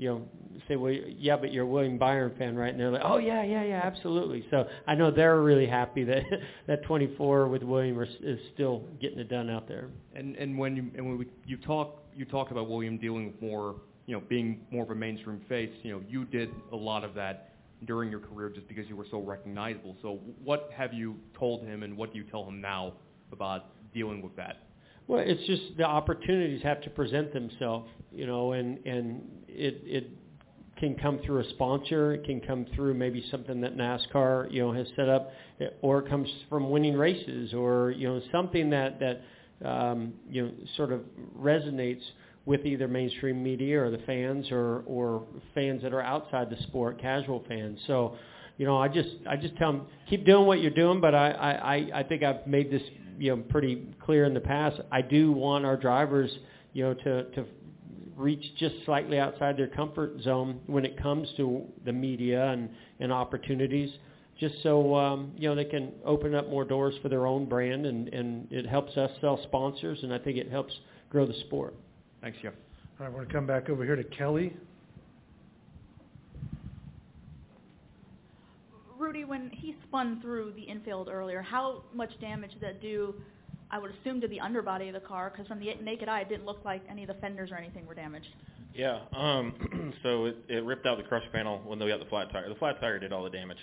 you 0.00 0.08
know, 0.08 0.22
say, 0.66 0.76
well, 0.76 0.90
yeah, 0.90 1.36
but 1.36 1.52
you're 1.52 1.64
a 1.64 1.66
William 1.66 1.98
Byron 1.98 2.32
fan, 2.38 2.56
right? 2.56 2.70
And 2.70 2.80
they're 2.80 2.90
like, 2.90 3.02
oh 3.04 3.18
yeah, 3.18 3.42
yeah, 3.42 3.62
yeah, 3.62 3.82
absolutely. 3.84 4.46
So 4.50 4.66
I 4.86 4.94
know 4.94 5.10
they're 5.10 5.42
really 5.42 5.66
happy 5.66 6.04
that 6.04 6.22
that 6.66 6.82
24 6.84 7.48
with 7.48 7.62
William 7.62 8.00
is, 8.00 8.08
is 8.22 8.40
still 8.54 8.84
getting 8.98 9.18
it 9.18 9.28
done 9.28 9.50
out 9.50 9.68
there. 9.68 9.88
And 10.16 10.36
and 10.36 10.56
when 10.56 10.74
you 10.74 10.90
and 10.96 11.06
when 11.06 11.18
we, 11.18 11.26
you 11.44 11.58
talk 11.58 12.02
you 12.16 12.24
talked 12.24 12.50
about 12.50 12.70
William 12.70 12.96
dealing 12.96 13.26
with 13.26 13.42
more, 13.42 13.74
you 14.06 14.16
know, 14.16 14.22
being 14.26 14.62
more 14.70 14.84
of 14.84 14.90
a 14.90 14.94
mainstream 14.94 15.42
face. 15.50 15.70
You 15.82 15.92
know, 15.92 16.02
you 16.08 16.24
did 16.24 16.48
a 16.72 16.76
lot 16.76 17.04
of 17.04 17.12
that 17.16 17.52
during 17.84 18.10
your 18.10 18.20
career 18.20 18.48
just 18.48 18.68
because 18.68 18.88
you 18.88 18.96
were 18.96 19.06
so 19.10 19.20
recognizable. 19.20 19.96
So 20.00 20.20
what 20.42 20.70
have 20.74 20.94
you 20.94 21.16
told 21.38 21.62
him 21.62 21.82
and 21.82 21.94
what 21.94 22.14
do 22.14 22.18
you 22.18 22.24
tell 22.24 22.48
him 22.48 22.62
now 22.62 22.94
about 23.32 23.66
dealing 23.92 24.22
with 24.22 24.34
that? 24.36 24.62
Well, 25.08 25.22
it's 25.26 25.44
just 25.46 25.76
the 25.76 25.84
opportunities 25.84 26.62
have 26.62 26.80
to 26.82 26.90
present 26.90 27.32
themselves, 27.32 27.90
you 28.12 28.26
know, 28.26 28.52
and 28.52 28.84
and 28.86 29.22
it 29.48 29.82
it 29.84 30.10
can 30.78 30.94
come 30.96 31.20
through 31.24 31.40
a 31.40 31.48
sponsor, 31.50 32.14
it 32.14 32.24
can 32.24 32.40
come 32.40 32.66
through 32.74 32.94
maybe 32.94 33.22
something 33.30 33.60
that 33.60 33.76
NASCAR, 33.76 34.50
you 34.50 34.62
know, 34.62 34.72
has 34.72 34.86
set 34.96 35.08
up, 35.08 35.30
or 35.82 35.98
it 36.00 36.08
comes 36.08 36.28
from 36.48 36.70
winning 36.70 36.96
races, 36.96 37.52
or 37.52 37.90
you 37.90 38.08
know, 38.08 38.20
something 38.32 38.70
that 38.70 38.98
that 39.00 39.20
um, 39.68 40.14
you 40.28 40.42
know 40.42 40.52
sort 40.76 40.92
of 40.92 41.02
resonates 41.38 42.02
with 42.46 42.64
either 42.64 42.88
mainstream 42.88 43.42
media 43.42 43.80
or 43.80 43.90
the 43.90 43.98
fans 44.06 44.50
or 44.50 44.82
or 44.86 45.24
fans 45.54 45.82
that 45.82 45.92
are 45.92 46.02
outside 46.02 46.50
the 46.50 46.60
sport, 46.64 47.00
casual 47.00 47.44
fans. 47.46 47.78
So, 47.86 48.16
you 48.56 48.66
know, 48.66 48.78
I 48.78 48.88
just 48.88 49.10
I 49.28 49.36
just 49.36 49.56
tell 49.56 49.72
them 49.72 49.86
keep 50.08 50.24
doing 50.24 50.46
what 50.46 50.60
you're 50.60 50.70
doing, 50.70 51.00
but 51.00 51.14
I 51.14 51.30
I 51.30 52.00
I 52.00 52.02
think 52.04 52.22
I've 52.22 52.46
made 52.46 52.70
this 52.70 52.82
you 53.18 53.36
know 53.36 53.42
pretty 53.48 53.86
clear 54.02 54.24
in 54.24 54.34
the 54.34 54.40
past. 54.40 54.80
I 54.90 55.02
do 55.02 55.30
want 55.30 55.66
our 55.66 55.76
drivers, 55.76 56.30
you 56.72 56.84
know, 56.84 56.94
to 56.94 57.24
to 57.32 57.44
reach 58.20 58.44
just 58.58 58.74
slightly 58.84 59.18
outside 59.18 59.56
their 59.56 59.68
comfort 59.68 60.20
zone 60.22 60.60
when 60.66 60.84
it 60.84 61.00
comes 61.00 61.28
to 61.36 61.64
the 61.84 61.92
media 61.92 62.48
and, 62.50 62.68
and 63.00 63.12
opportunities, 63.12 63.90
just 64.38 64.54
so 64.62 64.94
um, 64.94 65.32
you 65.36 65.48
know 65.48 65.54
they 65.54 65.64
can 65.64 65.92
open 66.04 66.34
up 66.34 66.48
more 66.48 66.64
doors 66.64 66.94
for 67.02 67.08
their 67.08 67.26
own 67.26 67.46
brand, 67.46 67.86
and, 67.86 68.08
and 68.08 68.50
it 68.52 68.66
helps 68.66 68.96
us 68.96 69.10
sell 69.20 69.40
sponsors, 69.44 69.98
and 70.02 70.12
I 70.12 70.18
think 70.18 70.36
it 70.36 70.50
helps 70.50 70.72
grow 71.08 71.26
the 71.26 71.38
sport. 71.40 71.74
Thanks, 72.20 72.38
Jeff. 72.42 72.52
All 72.98 73.06
right, 73.06 73.12
we're 73.12 73.20
going 73.20 73.28
to 73.28 73.34
come 73.34 73.46
back 73.46 73.70
over 73.70 73.84
here 73.84 73.96
to 73.96 74.04
Kelly. 74.04 74.54
Rudy, 78.98 79.24
when 79.24 79.48
he 79.50 79.74
spun 79.88 80.20
through 80.20 80.52
the 80.54 80.62
infield 80.62 81.08
earlier, 81.08 81.40
how 81.40 81.84
much 81.94 82.10
damage 82.20 82.52
did 82.52 82.60
that 82.60 82.82
do? 82.82 83.14
I 83.70 83.78
would 83.78 83.92
assume 84.00 84.20
to 84.20 84.28
the 84.28 84.40
underbody 84.40 84.88
of 84.88 84.94
the 84.94 85.00
car, 85.00 85.30
because 85.30 85.46
from 85.46 85.60
the 85.60 85.74
naked 85.82 86.08
eye, 86.08 86.20
it 86.20 86.28
didn't 86.28 86.46
look 86.46 86.64
like 86.64 86.82
any 86.90 87.02
of 87.02 87.08
the 87.08 87.14
fenders 87.14 87.50
or 87.50 87.56
anything 87.56 87.86
were 87.86 87.94
damaged. 87.94 88.28
Yeah. 88.74 89.00
Um, 89.12 89.94
so 90.02 90.26
it, 90.26 90.36
it 90.48 90.64
ripped 90.64 90.86
out 90.86 90.98
the 90.98 91.04
crush 91.04 91.24
panel 91.32 91.60
when 91.64 91.78
they 91.78 91.88
got 91.88 92.00
the 92.00 92.06
flat 92.06 92.30
tire. 92.32 92.48
The 92.48 92.54
flat 92.56 92.80
tire 92.80 92.98
did 92.98 93.12
all 93.12 93.24
the 93.24 93.30
damage. 93.30 93.58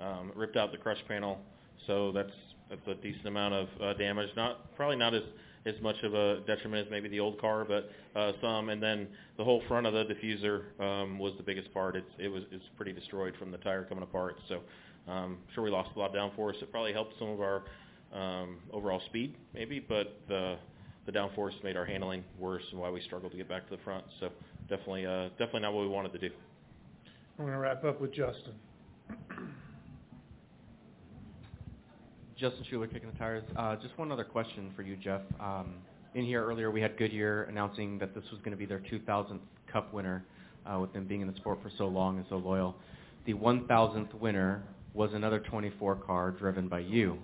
Um, 0.00 0.32
ripped 0.34 0.56
out 0.56 0.72
the 0.72 0.78
crush 0.78 0.98
panel, 1.06 1.38
so 1.86 2.10
that's 2.12 2.32
that's 2.68 2.86
a 2.88 2.94
decent 2.94 3.26
amount 3.26 3.54
of 3.54 3.68
uh, 3.80 3.92
damage. 3.94 4.30
Not 4.36 4.74
probably 4.74 4.96
not 4.96 5.14
as 5.14 5.22
as 5.64 5.74
much 5.80 5.96
of 6.02 6.14
a 6.14 6.40
detriment 6.46 6.86
as 6.86 6.90
maybe 6.90 7.08
the 7.08 7.20
old 7.20 7.40
car, 7.40 7.64
but 7.64 7.90
uh, 8.18 8.32
some. 8.40 8.70
And 8.70 8.82
then 8.82 9.06
the 9.36 9.44
whole 9.44 9.62
front 9.68 9.86
of 9.86 9.92
the 9.92 10.04
diffuser 10.04 10.80
um, 10.80 11.18
was 11.18 11.34
the 11.36 11.42
biggest 11.42 11.72
part. 11.72 11.94
It's 11.94 12.10
it 12.18 12.28
was 12.28 12.42
it's 12.50 12.64
pretty 12.76 12.92
destroyed 12.92 13.34
from 13.38 13.50
the 13.52 13.58
tire 13.58 13.84
coming 13.84 14.02
apart. 14.02 14.36
So 14.48 14.60
um, 15.10 15.38
sure 15.54 15.62
we 15.62 15.70
lost 15.70 15.90
a 15.94 15.98
lot 15.98 16.16
of 16.16 16.32
downforce. 16.32 16.60
It 16.62 16.70
probably 16.70 16.92
helped 16.92 17.14
some 17.18 17.28
of 17.28 17.40
our 17.40 17.64
um, 18.12 18.58
overall 18.72 19.00
speed 19.06 19.36
maybe, 19.54 19.80
but 19.80 20.20
the 20.28 20.56
the 21.04 21.12
downforce 21.12 21.52
made 21.64 21.76
our 21.76 21.84
handling 21.84 22.22
worse 22.38 22.62
and 22.70 22.80
why 22.80 22.88
we 22.88 23.00
struggled 23.02 23.32
to 23.32 23.38
get 23.38 23.48
back 23.48 23.68
to 23.68 23.76
the 23.76 23.82
front. 23.82 24.04
So 24.20 24.30
definitely 24.68 25.06
uh, 25.06 25.28
definitely 25.30 25.60
not 25.60 25.72
what 25.74 25.82
we 25.82 25.88
wanted 25.88 26.12
to 26.12 26.18
do. 26.18 26.30
I'm 27.38 27.44
going 27.44 27.52
to 27.52 27.58
wrap 27.58 27.82
up 27.84 28.00
with 28.00 28.12
Justin. 28.12 28.54
Justin 32.36 32.64
Schuler, 32.68 32.86
kicking 32.88 33.10
the 33.10 33.18
tires. 33.18 33.44
Uh, 33.56 33.76
just 33.76 33.96
one 33.96 34.10
other 34.10 34.24
question 34.24 34.72
for 34.74 34.82
you, 34.82 34.96
Jeff. 34.96 35.22
Um, 35.40 35.74
in 36.14 36.24
here 36.24 36.44
earlier, 36.44 36.70
we 36.70 36.80
had 36.80 36.98
Goodyear 36.98 37.44
announcing 37.44 37.98
that 37.98 38.14
this 38.14 38.24
was 38.30 38.40
going 38.40 38.50
to 38.50 38.56
be 38.56 38.66
their 38.66 38.80
2000th 38.80 39.38
Cup 39.72 39.94
winner, 39.94 40.24
uh, 40.66 40.78
with 40.78 40.92
them 40.92 41.06
being 41.06 41.22
in 41.22 41.28
the 41.28 41.36
sport 41.36 41.58
for 41.62 41.70
so 41.78 41.86
long 41.86 42.18
and 42.18 42.26
so 42.28 42.36
loyal. 42.36 42.76
The 43.26 43.32
1000th 43.34 44.12
winner 44.14 44.62
was 44.92 45.10
another 45.14 45.40
24 45.40 45.96
car 45.96 46.30
driven 46.32 46.68
by 46.68 46.80
you. 46.80 47.16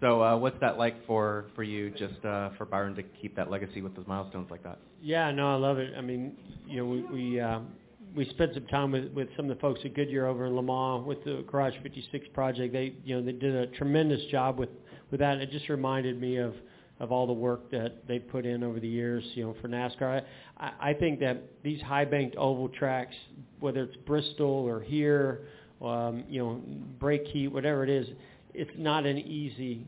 So, 0.00 0.22
uh, 0.22 0.36
what's 0.36 0.58
that 0.60 0.78
like 0.78 1.04
for 1.06 1.46
for 1.54 1.62
you, 1.62 1.90
just 1.90 2.24
uh, 2.24 2.50
for 2.56 2.64
Byron 2.64 2.94
to 2.96 3.02
keep 3.02 3.34
that 3.36 3.50
legacy 3.50 3.82
with 3.82 3.96
those 3.96 4.06
milestones 4.06 4.50
like 4.50 4.62
that? 4.62 4.78
Yeah, 5.00 5.30
no, 5.30 5.52
I 5.52 5.56
love 5.56 5.78
it. 5.78 5.94
I 5.96 6.00
mean, 6.00 6.36
you 6.66 6.78
know, 6.78 6.86
we 6.86 7.02
we 7.02 7.40
um, 7.40 7.68
we 8.14 8.28
spent 8.30 8.54
some 8.54 8.66
time 8.66 8.92
with 8.92 9.12
with 9.12 9.28
some 9.36 9.50
of 9.50 9.56
the 9.56 9.60
folks 9.60 9.80
at 9.84 9.94
Goodyear 9.94 10.26
over 10.26 10.46
in 10.46 10.54
Le 10.54 10.62
Mans 10.62 11.06
with 11.06 11.22
the 11.24 11.44
Garage 11.46 11.74
56 11.82 12.26
project. 12.32 12.72
They 12.72 12.94
you 13.04 13.16
know 13.16 13.24
they 13.24 13.32
did 13.32 13.54
a 13.54 13.66
tremendous 13.76 14.24
job 14.30 14.58
with 14.58 14.70
with 15.10 15.20
that. 15.20 15.38
It 15.38 15.50
just 15.50 15.68
reminded 15.68 16.20
me 16.20 16.36
of 16.36 16.54
of 17.00 17.12
all 17.12 17.26
the 17.26 17.32
work 17.32 17.70
that 17.70 18.06
they 18.08 18.18
put 18.18 18.44
in 18.44 18.64
over 18.64 18.80
the 18.80 18.88
years, 18.88 19.24
you 19.34 19.44
know, 19.44 19.54
for 19.60 19.68
NASCAR. 19.68 20.22
I, 20.58 20.72
I 20.80 20.94
think 20.94 21.20
that 21.20 21.42
these 21.62 21.80
high 21.80 22.04
banked 22.04 22.36
oval 22.36 22.68
tracks, 22.68 23.14
whether 23.60 23.84
it's 23.84 23.96
Bristol 23.98 24.46
or 24.46 24.80
here, 24.80 25.46
um, 25.80 26.24
you 26.28 26.40
know, 26.42 26.60
brake 26.98 27.24
heat, 27.26 27.48
whatever 27.48 27.84
it 27.84 27.90
is, 27.90 28.08
it's 28.54 28.70
not 28.76 29.06
an 29.06 29.18
easy 29.18 29.86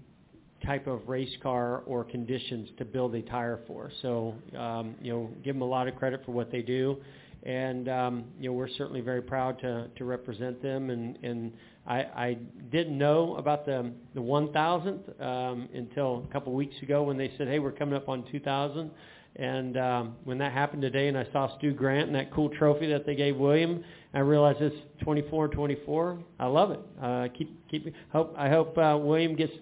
type 0.65 0.87
of 0.87 1.09
race 1.09 1.35
car 1.43 1.83
or 1.87 2.05
conditions 2.05 2.69
to 2.79 2.85
build 2.85 3.15
a 3.15 3.23
tire 3.23 3.61
for. 3.67 3.91
So, 4.03 4.35
um, 4.57 4.95
you 5.01 5.13
know, 5.13 5.31
give 5.43 5.55
them 5.55 5.63
a 5.63 5.67
lot 5.67 5.89
of 5.89 5.97
credit 5.97 6.23
for 6.25 6.33
what 6.33 6.51
they 6.53 6.63
do 6.63 6.99
and 7.43 7.89
um, 7.89 8.25
you 8.39 8.49
know 8.49 8.55
we're 8.55 8.69
certainly 8.69 9.01
very 9.01 9.23
proud 9.23 9.59
to 9.61 9.89
to 9.97 10.05
represent 10.05 10.61
them. 10.63 10.91
And 10.91 11.19
and 11.23 11.53
I, 11.87 11.99
I 11.99 12.39
didn't 12.71 12.97
know 12.97 13.37
about 13.37 13.65
the 13.65 13.93
the 14.15 14.21
1,000th 14.21 15.21
um, 15.23 15.69
until 15.75 16.25
a 16.29 16.33
couple 16.33 16.53
weeks 16.53 16.77
ago 16.83 17.03
when 17.03 17.17
they 17.17 17.33
said, 17.39 17.49
hey, 17.49 17.59
we're 17.59 17.73
coming 17.73 17.95
up 17.95 18.09
on 18.09 18.25
2,000. 18.31 18.91
And 19.37 19.77
um, 19.79 20.17
when 20.25 20.39
that 20.39 20.53
happened 20.53 20.83
today, 20.83 21.09
and 21.09 21.17
I 21.17 21.27
saw 21.33 21.57
Stu 21.59 21.73
Grant 21.73 22.09
and 22.09 22.15
that 22.17 22.33
cool 22.33 22.51
trophy 22.51 22.87
that 22.89 23.07
they 23.07 23.15
gave 23.15 23.37
William, 23.37 23.83
I 24.13 24.19
realized 24.21 24.61
it's 24.61 24.77
24-24. 25.05 26.23
I 26.41 26.47
love 26.47 26.73
it. 26.73 26.81
Uh, 27.01 27.29
keep 27.37 27.69
keep. 27.71 27.95
Hope 28.13 28.35
I 28.37 28.49
hope 28.49 28.77
uh, 28.77 28.99
William 29.01 29.37
gets 29.37 29.53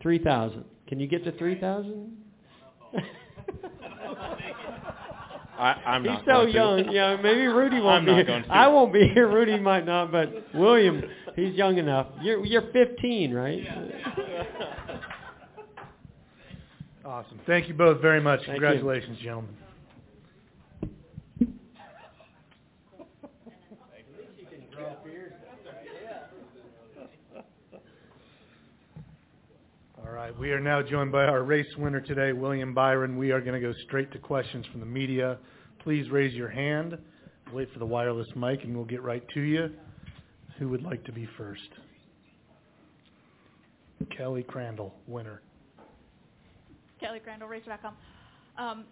3,000. 0.00 0.64
Can 0.88 1.00
you 1.00 1.06
get 1.08 1.24
to 1.24 1.32
3,000? 1.32 2.16
I, 5.58 5.72
I'm 5.86 6.02
He's 6.02 6.10
not 6.10 6.20
so 6.26 6.26
going 6.26 6.46
to. 6.48 6.52
young. 6.52 6.92
Yeah, 6.92 7.16
maybe 7.22 7.46
Rudy 7.46 7.80
won't 7.80 7.86
I'm 8.00 8.04
be 8.04 8.10
not 8.10 8.16
here. 8.18 8.24
going 8.26 8.42
to. 8.44 8.52
I 8.52 8.68
won't 8.68 8.92
be 8.92 9.08
here. 9.08 9.26
Rudy 9.28 9.58
might 9.58 9.86
not, 9.86 10.12
but 10.12 10.54
William, 10.54 11.02
he's 11.34 11.54
young 11.54 11.78
enough. 11.78 12.08
You're 12.22 12.44
you're 12.44 12.70
15, 12.72 13.32
right? 13.32 13.62
Awesome. 17.06 17.38
Thank 17.46 17.68
you 17.68 17.74
both 17.74 18.02
very 18.02 18.20
much. 18.20 18.40
Thank 18.40 18.48
you. 18.48 18.54
Congratulations, 18.54 19.18
gentlemen. 19.20 19.56
All 30.04 30.12
right, 30.12 30.36
we 30.36 30.50
are 30.50 30.58
now 30.58 30.82
joined 30.82 31.12
by 31.12 31.26
our 31.26 31.44
race 31.44 31.66
winner 31.78 32.00
today, 32.00 32.32
William 32.32 32.74
Byron. 32.74 33.16
We 33.16 33.30
are 33.30 33.40
going 33.40 33.60
to 33.60 33.60
go 33.60 33.72
straight 33.86 34.10
to 34.10 34.18
questions 34.18 34.66
from 34.72 34.80
the 34.80 34.86
media. 34.86 35.38
Please 35.84 36.10
raise 36.10 36.34
your 36.34 36.48
hand, 36.48 36.98
wait 37.52 37.72
for 37.72 37.78
the 37.78 37.86
wireless 37.86 38.26
mic, 38.34 38.64
and 38.64 38.74
we'll 38.74 38.84
get 38.84 39.02
right 39.02 39.22
to 39.34 39.40
you. 39.42 39.70
Who 40.58 40.68
would 40.70 40.82
like 40.82 41.04
to 41.04 41.12
be 41.12 41.28
first? 41.38 41.68
Kelly 44.16 44.42
Crandall, 44.42 44.92
winner. 45.06 45.40
Kelly 47.00 47.20
Crandall, 47.20 47.48
Racer.com. 47.48 47.94
Um, 48.58 48.84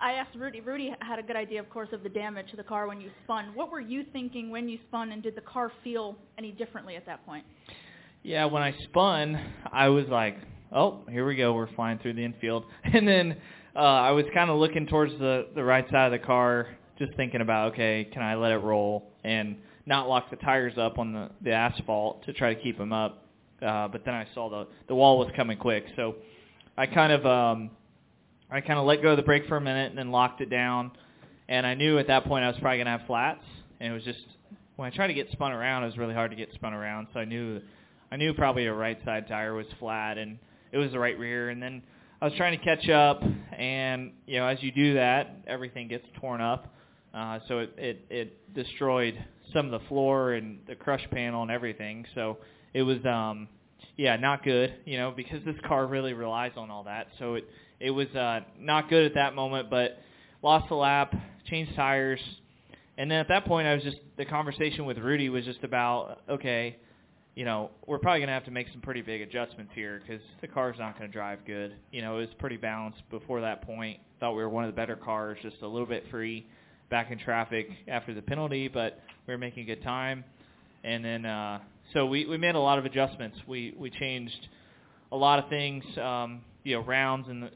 I 0.00 0.12
asked 0.12 0.34
Rudy. 0.36 0.60
Rudy 0.60 0.94
had 1.00 1.18
a 1.18 1.22
good 1.22 1.36
idea, 1.36 1.60
of 1.60 1.68
course, 1.70 1.88
of 1.92 2.02
the 2.02 2.08
damage 2.08 2.50
to 2.50 2.56
the 2.56 2.62
car 2.62 2.86
when 2.88 3.00
you 3.00 3.10
spun. 3.24 3.54
What 3.54 3.70
were 3.70 3.80
you 3.80 4.04
thinking 4.12 4.50
when 4.50 4.68
you 4.68 4.78
spun, 4.88 5.12
and 5.12 5.22
did 5.22 5.36
the 5.36 5.42
car 5.42 5.70
feel 5.84 6.16
any 6.38 6.52
differently 6.52 6.96
at 6.96 7.06
that 7.06 7.24
point? 7.26 7.44
Yeah, 8.22 8.46
when 8.46 8.62
I 8.62 8.74
spun, 8.84 9.38
I 9.72 9.88
was 9.88 10.06
like, 10.08 10.36
"Oh, 10.72 11.00
here 11.10 11.26
we 11.26 11.36
go. 11.36 11.52
We're 11.54 11.72
flying 11.74 11.98
through 11.98 12.14
the 12.14 12.24
infield." 12.24 12.64
And 12.84 13.06
then 13.06 13.36
uh 13.76 13.78
I 13.78 14.10
was 14.10 14.24
kind 14.34 14.50
of 14.50 14.58
looking 14.58 14.86
towards 14.86 15.12
the 15.18 15.48
the 15.54 15.64
right 15.64 15.88
side 15.90 16.12
of 16.12 16.20
the 16.20 16.26
car, 16.26 16.68
just 16.98 17.14
thinking 17.16 17.40
about, 17.40 17.72
"Okay, 17.72 18.08
can 18.12 18.22
I 18.22 18.34
let 18.34 18.52
it 18.52 18.58
roll 18.58 19.10
and 19.24 19.56
not 19.86 20.08
lock 20.08 20.30
the 20.30 20.36
tires 20.36 20.76
up 20.76 20.98
on 20.98 21.12
the 21.12 21.30
the 21.42 21.52
asphalt 21.52 22.24
to 22.24 22.32
try 22.32 22.54
to 22.54 22.60
keep 22.60 22.76
them 22.78 22.92
up?" 22.92 23.26
Uh 23.62 23.86
but 23.88 24.04
then 24.04 24.14
I 24.14 24.26
saw 24.34 24.48
the 24.50 24.66
the 24.88 24.94
wall 24.94 25.18
was 25.18 25.30
coming 25.36 25.56
quick, 25.58 25.84
so 25.96 26.16
I 26.80 26.86
kind 26.86 27.12
of 27.12 27.26
um 27.26 27.70
I 28.50 28.62
kind 28.62 28.78
of 28.78 28.86
let 28.86 29.02
go 29.02 29.10
of 29.10 29.18
the 29.18 29.22
brake 29.22 29.46
for 29.48 29.58
a 29.58 29.60
minute 29.60 29.90
and 29.90 29.98
then 29.98 30.10
locked 30.10 30.40
it 30.40 30.48
down. 30.48 30.92
And 31.46 31.66
I 31.66 31.74
knew 31.74 31.98
at 31.98 32.06
that 32.06 32.24
point 32.24 32.42
I 32.42 32.48
was 32.48 32.56
probably 32.58 32.82
to 32.82 32.88
have 32.88 33.02
flats, 33.06 33.44
and 33.80 33.92
it 33.92 33.94
was 33.94 34.02
just 34.02 34.24
when 34.76 34.90
I 34.90 34.96
tried 34.96 35.08
to 35.08 35.14
get 35.14 35.30
spun 35.30 35.52
around, 35.52 35.82
it 35.82 35.86
was 35.86 35.98
really 35.98 36.14
hard 36.14 36.30
to 36.30 36.38
get 36.38 36.48
spun 36.54 36.72
around. 36.72 37.08
So 37.12 37.20
I 37.20 37.26
knew 37.26 37.60
I 38.10 38.16
knew 38.16 38.32
probably 38.32 38.64
a 38.64 38.72
right 38.72 38.98
side 39.04 39.28
tire 39.28 39.52
was 39.52 39.66
flat 39.78 40.16
and 40.16 40.38
it 40.72 40.78
was 40.78 40.90
the 40.92 40.98
right 40.98 41.18
rear 41.18 41.50
and 41.50 41.62
then 41.62 41.82
I 42.22 42.24
was 42.24 42.32
trying 42.38 42.58
to 42.58 42.64
catch 42.64 42.88
up 42.88 43.22
and 43.58 44.12
you 44.26 44.38
know 44.38 44.46
as 44.46 44.62
you 44.62 44.72
do 44.72 44.94
that 44.94 45.36
everything 45.46 45.86
gets 45.86 46.06
torn 46.18 46.40
up 46.40 46.72
uh 47.12 47.40
so 47.46 47.58
it 47.58 47.74
it 47.76 48.06
it 48.08 48.54
destroyed 48.54 49.22
some 49.52 49.66
of 49.66 49.72
the 49.72 49.86
floor 49.86 50.32
and 50.32 50.60
the 50.66 50.74
crush 50.74 51.06
panel 51.10 51.42
and 51.42 51.50
everything 51.50 52.06
so 52.14 52.38
it 52.72 52.82
was 52.82 53.04
um 53.04 53.48
yeah 53.96 54.16
not 54.16 54.42
good 54.44 54.74
you 54.84 54.96
know 54.96 55.12
because 55.14 55.44
this 55.44 55.56
car 55.66 55.86
really 55.86 56.12
relies 56.12 56.52
on 56.56 56.70
all 56.70 56.84
that 56.84 57.08
so 57.18 57.34
it 57.34 57.44
it 57.78 57.90
was 57.90 58.08
uh 58.08 58.40
not 58.58 58.88
good 58.88 59.04
at 59.04 59.14
that 59.14 59.34
moment 59.34 59.70
but 59.70 59.98
lost 60.42 60.68
the 60.68 60.74
lap 60.74 61.14
changed 61.46 61.74
tires 61.74 62.20
and 62.98 63.10
then 63.10 63.18
at 63.18 63.28
that 63.28 63.44
point 63.44 63.66
I 63.66 63.74
was 63.74 63.82
just 63.82 63.98
the 64.16 64.24
conversation 64.24 64.84
with 64.84 64.98
Rudy 64.98 65.28
was 65.28 65.44
just 65.44 65.62
about 65.64 66.20
okay 66.28 66.76
you 67.34 67.44
know, 67.44 67.70
we're 67.86 67.98
probably 67.98 68.20
going 68.20 68.28
to 68.28 68.34
have 68.34 68.44
to 68.44 68.50
make 68.50 68.68
some 68.72 68.80
pretty 68.80 69.02
big 69.02 69.20
adjustments 69.20 69.72
here 69.74 70.02
because 70.04 70.22
the 70.40 70.48
car's 70.48 70.76
not 70.78 70.98
going 70.98 71.10
to 71.10 71.12
drive 71.12 71.38
good. 71.46 71.74
You 71.92 72.02
know, 72.02 72.16
it 72.16 72.20
was 72.20 72.28
pretty 72.38 72.56
balanced 72.56 73.00
before 73.10 73.40
that 73.40 73.62
point. 73.62 73.98
Thought 74.18 74.32
we 74.32 74.42
were 74.42 74.48
one 74.48 74.64
of 74.64 74.70
the 74.70 74.76
better 74.76 74.96
cars, 74.96 75.38
just 75.42 75.56
a 75.62 75.66
little 75.66 75.86
bit 75.86 76.04
free 76.10 76.46
back 76.90 77.10
in 77.10 77.18
traffic 77.18 77.68
after 77.88 78.12
the 78.12 78.22
penalty, 78.22 78.68
but 78.68 79.00
we 79.26 79.32
were 79.32 79.38
making 79.38 79.66
good 79.66 79.82
time. 79.82 80.24
And 80.82 81.04
then, 81.04 81.24
uh, 81.24 81.60
so 81.92 82.06
we, 82.06 82.26
we 82.26 82.36
made 82.36 82.54
a 82.54 82.60
lot 82.60 82.78
of 82.78 82.84
adjustments. 82.84 83.38
We, 83.46 83.74
we 83.78 83.90
changed 83.90 84.48
a 85.12 85.16
lot 85.16 85.38
of 85.42 85.48
things, 85.48 85.84
um, 85.98 86.42
you 86.64 86.76
know, 86.76 86.82
rounds 86.82 87.26
the, 87.28 87.50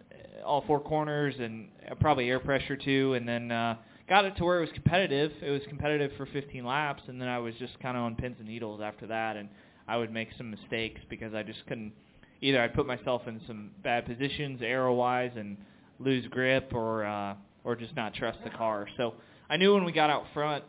all 0.44 0.64
four 0.66 0.80
corners 0.80 1.34
and 1.38 1.68
probably 2.00 2.28
air 2.28 2.40
pressure 2.40 2.76
too. 2.76 3.14
And 3.14 3.28
then, 3.28 3.50
uh, 3.50 3.76
got 4.08 4.24
it 4.24 4.36
to 4.36 4.44
where 4.44 4.58
it 4.58 4.60
was 4.60 4.70
competitive. 4.74 5.32
It 5.42 5.50
was 5.50 5.62
competitive 5.68 6.12
for 6.16 6.26
15 6.26 6.64
laps, 6.64 7.02
and 7.08 7.20
then 7.20 7.28
I 7.28 7.38
was 7.38 7.54
just 7.58 7.78
kind 7.80 7.96
of 7.96 8.02
on 8.02 8.16
pins 8.16 8.36
and 8.38 8.48
needles 8.48 8.80
after 8.82 9.06
that, 9.06 9.36
and 9.36 9.48
I 9.88 9.96
would 9.96 10.12
make 10.12 10.28
some 10.36 10.50
mistakes 10.50 11.00
because 11.08 11.34
I 11.34 11.42
just 11.42 11.64
couldn't. 11.66 11.92
Either 12.40 12.60
I'd 12.60 12.74
put 12.74 12.86
myself 12.86 13.22
in 13.26 13.40
some 13.46 13.70
bad 13.82 14.04
positions 14.04 14.60
aero-wise 14.62 15.32
and 15.36 15.56
lose 15.98 16.26
grip, 16.28 16.72
or 16.74 17.04
uh, 17.04 17.34
or 17.64 17.76
just 17.76 17.96
not 17.96 18.14
trust 18.14 18.38
the 18.44 18.50
car. 18.50 18.86
So 18.96 19.14
I 19.48 19.56
knew 19.56 19.72
when 19.74 19.84
we 19.84 19.92
got 19.92 20.10
out 20.10 20.24
front, 20.34 20.64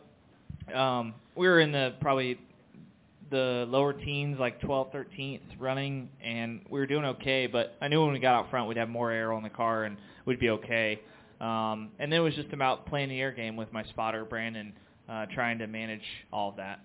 um, 0.74 1.14
we 1.34 1.46
were 1.46 1.60
in 1.60 1.72
the 1.72 1.94
probably 2.00 2.38
the 3.30 3.66
lower 3.68 3.92
teens, 3.92 4.38
like 4.38 4.60
12th, 4.60 4.94
13th 4.94 5.40
running, 5.58 6.08
and 6.22 6.60
we 6.70 6.78
were 6.78 6.86
doing 6.86 7.04
okay. 7.04 7.46
But 7.46 7.74
I 7.80 7.88
knew 7.88 8.02
when 8.02 8.12
we 8.12 8.18
got 8.18 8.34
out 8.34 8.50
front, 8.50 8.68
we'd 8.68 8.76
have 8.76 8.88
more 8.88 9.10
air 9.10 9.32
on 9.32 9.42
the 9.42 9.50
car 9.50 9.84
and 9.84 9.96
we'd 10.24 10.38
be 10.38 10.50
okay. 10.50 11.00
Um, 11.40 11.90
and 11.98 12.10
then 12.10 12.20
it 12.20 12.22
was 12.22 12.34
just 12.34 12.52
about 12.52 12.86
playing 12.86 13.10
the 13.10 13.20
air 13.20 13.32
game 13.32 13.56
with 13.56 13.72
my 13.72 13.84
spotter, 13.84 14.24
Brandon, 14.24 14.72
uh, 15.08 15.26
trying 15.34 15.58
to 15.58 15.66
manage 15.66 16.02
all 16.32 16.50
of 16.50 16.56
that. 16.56 16.80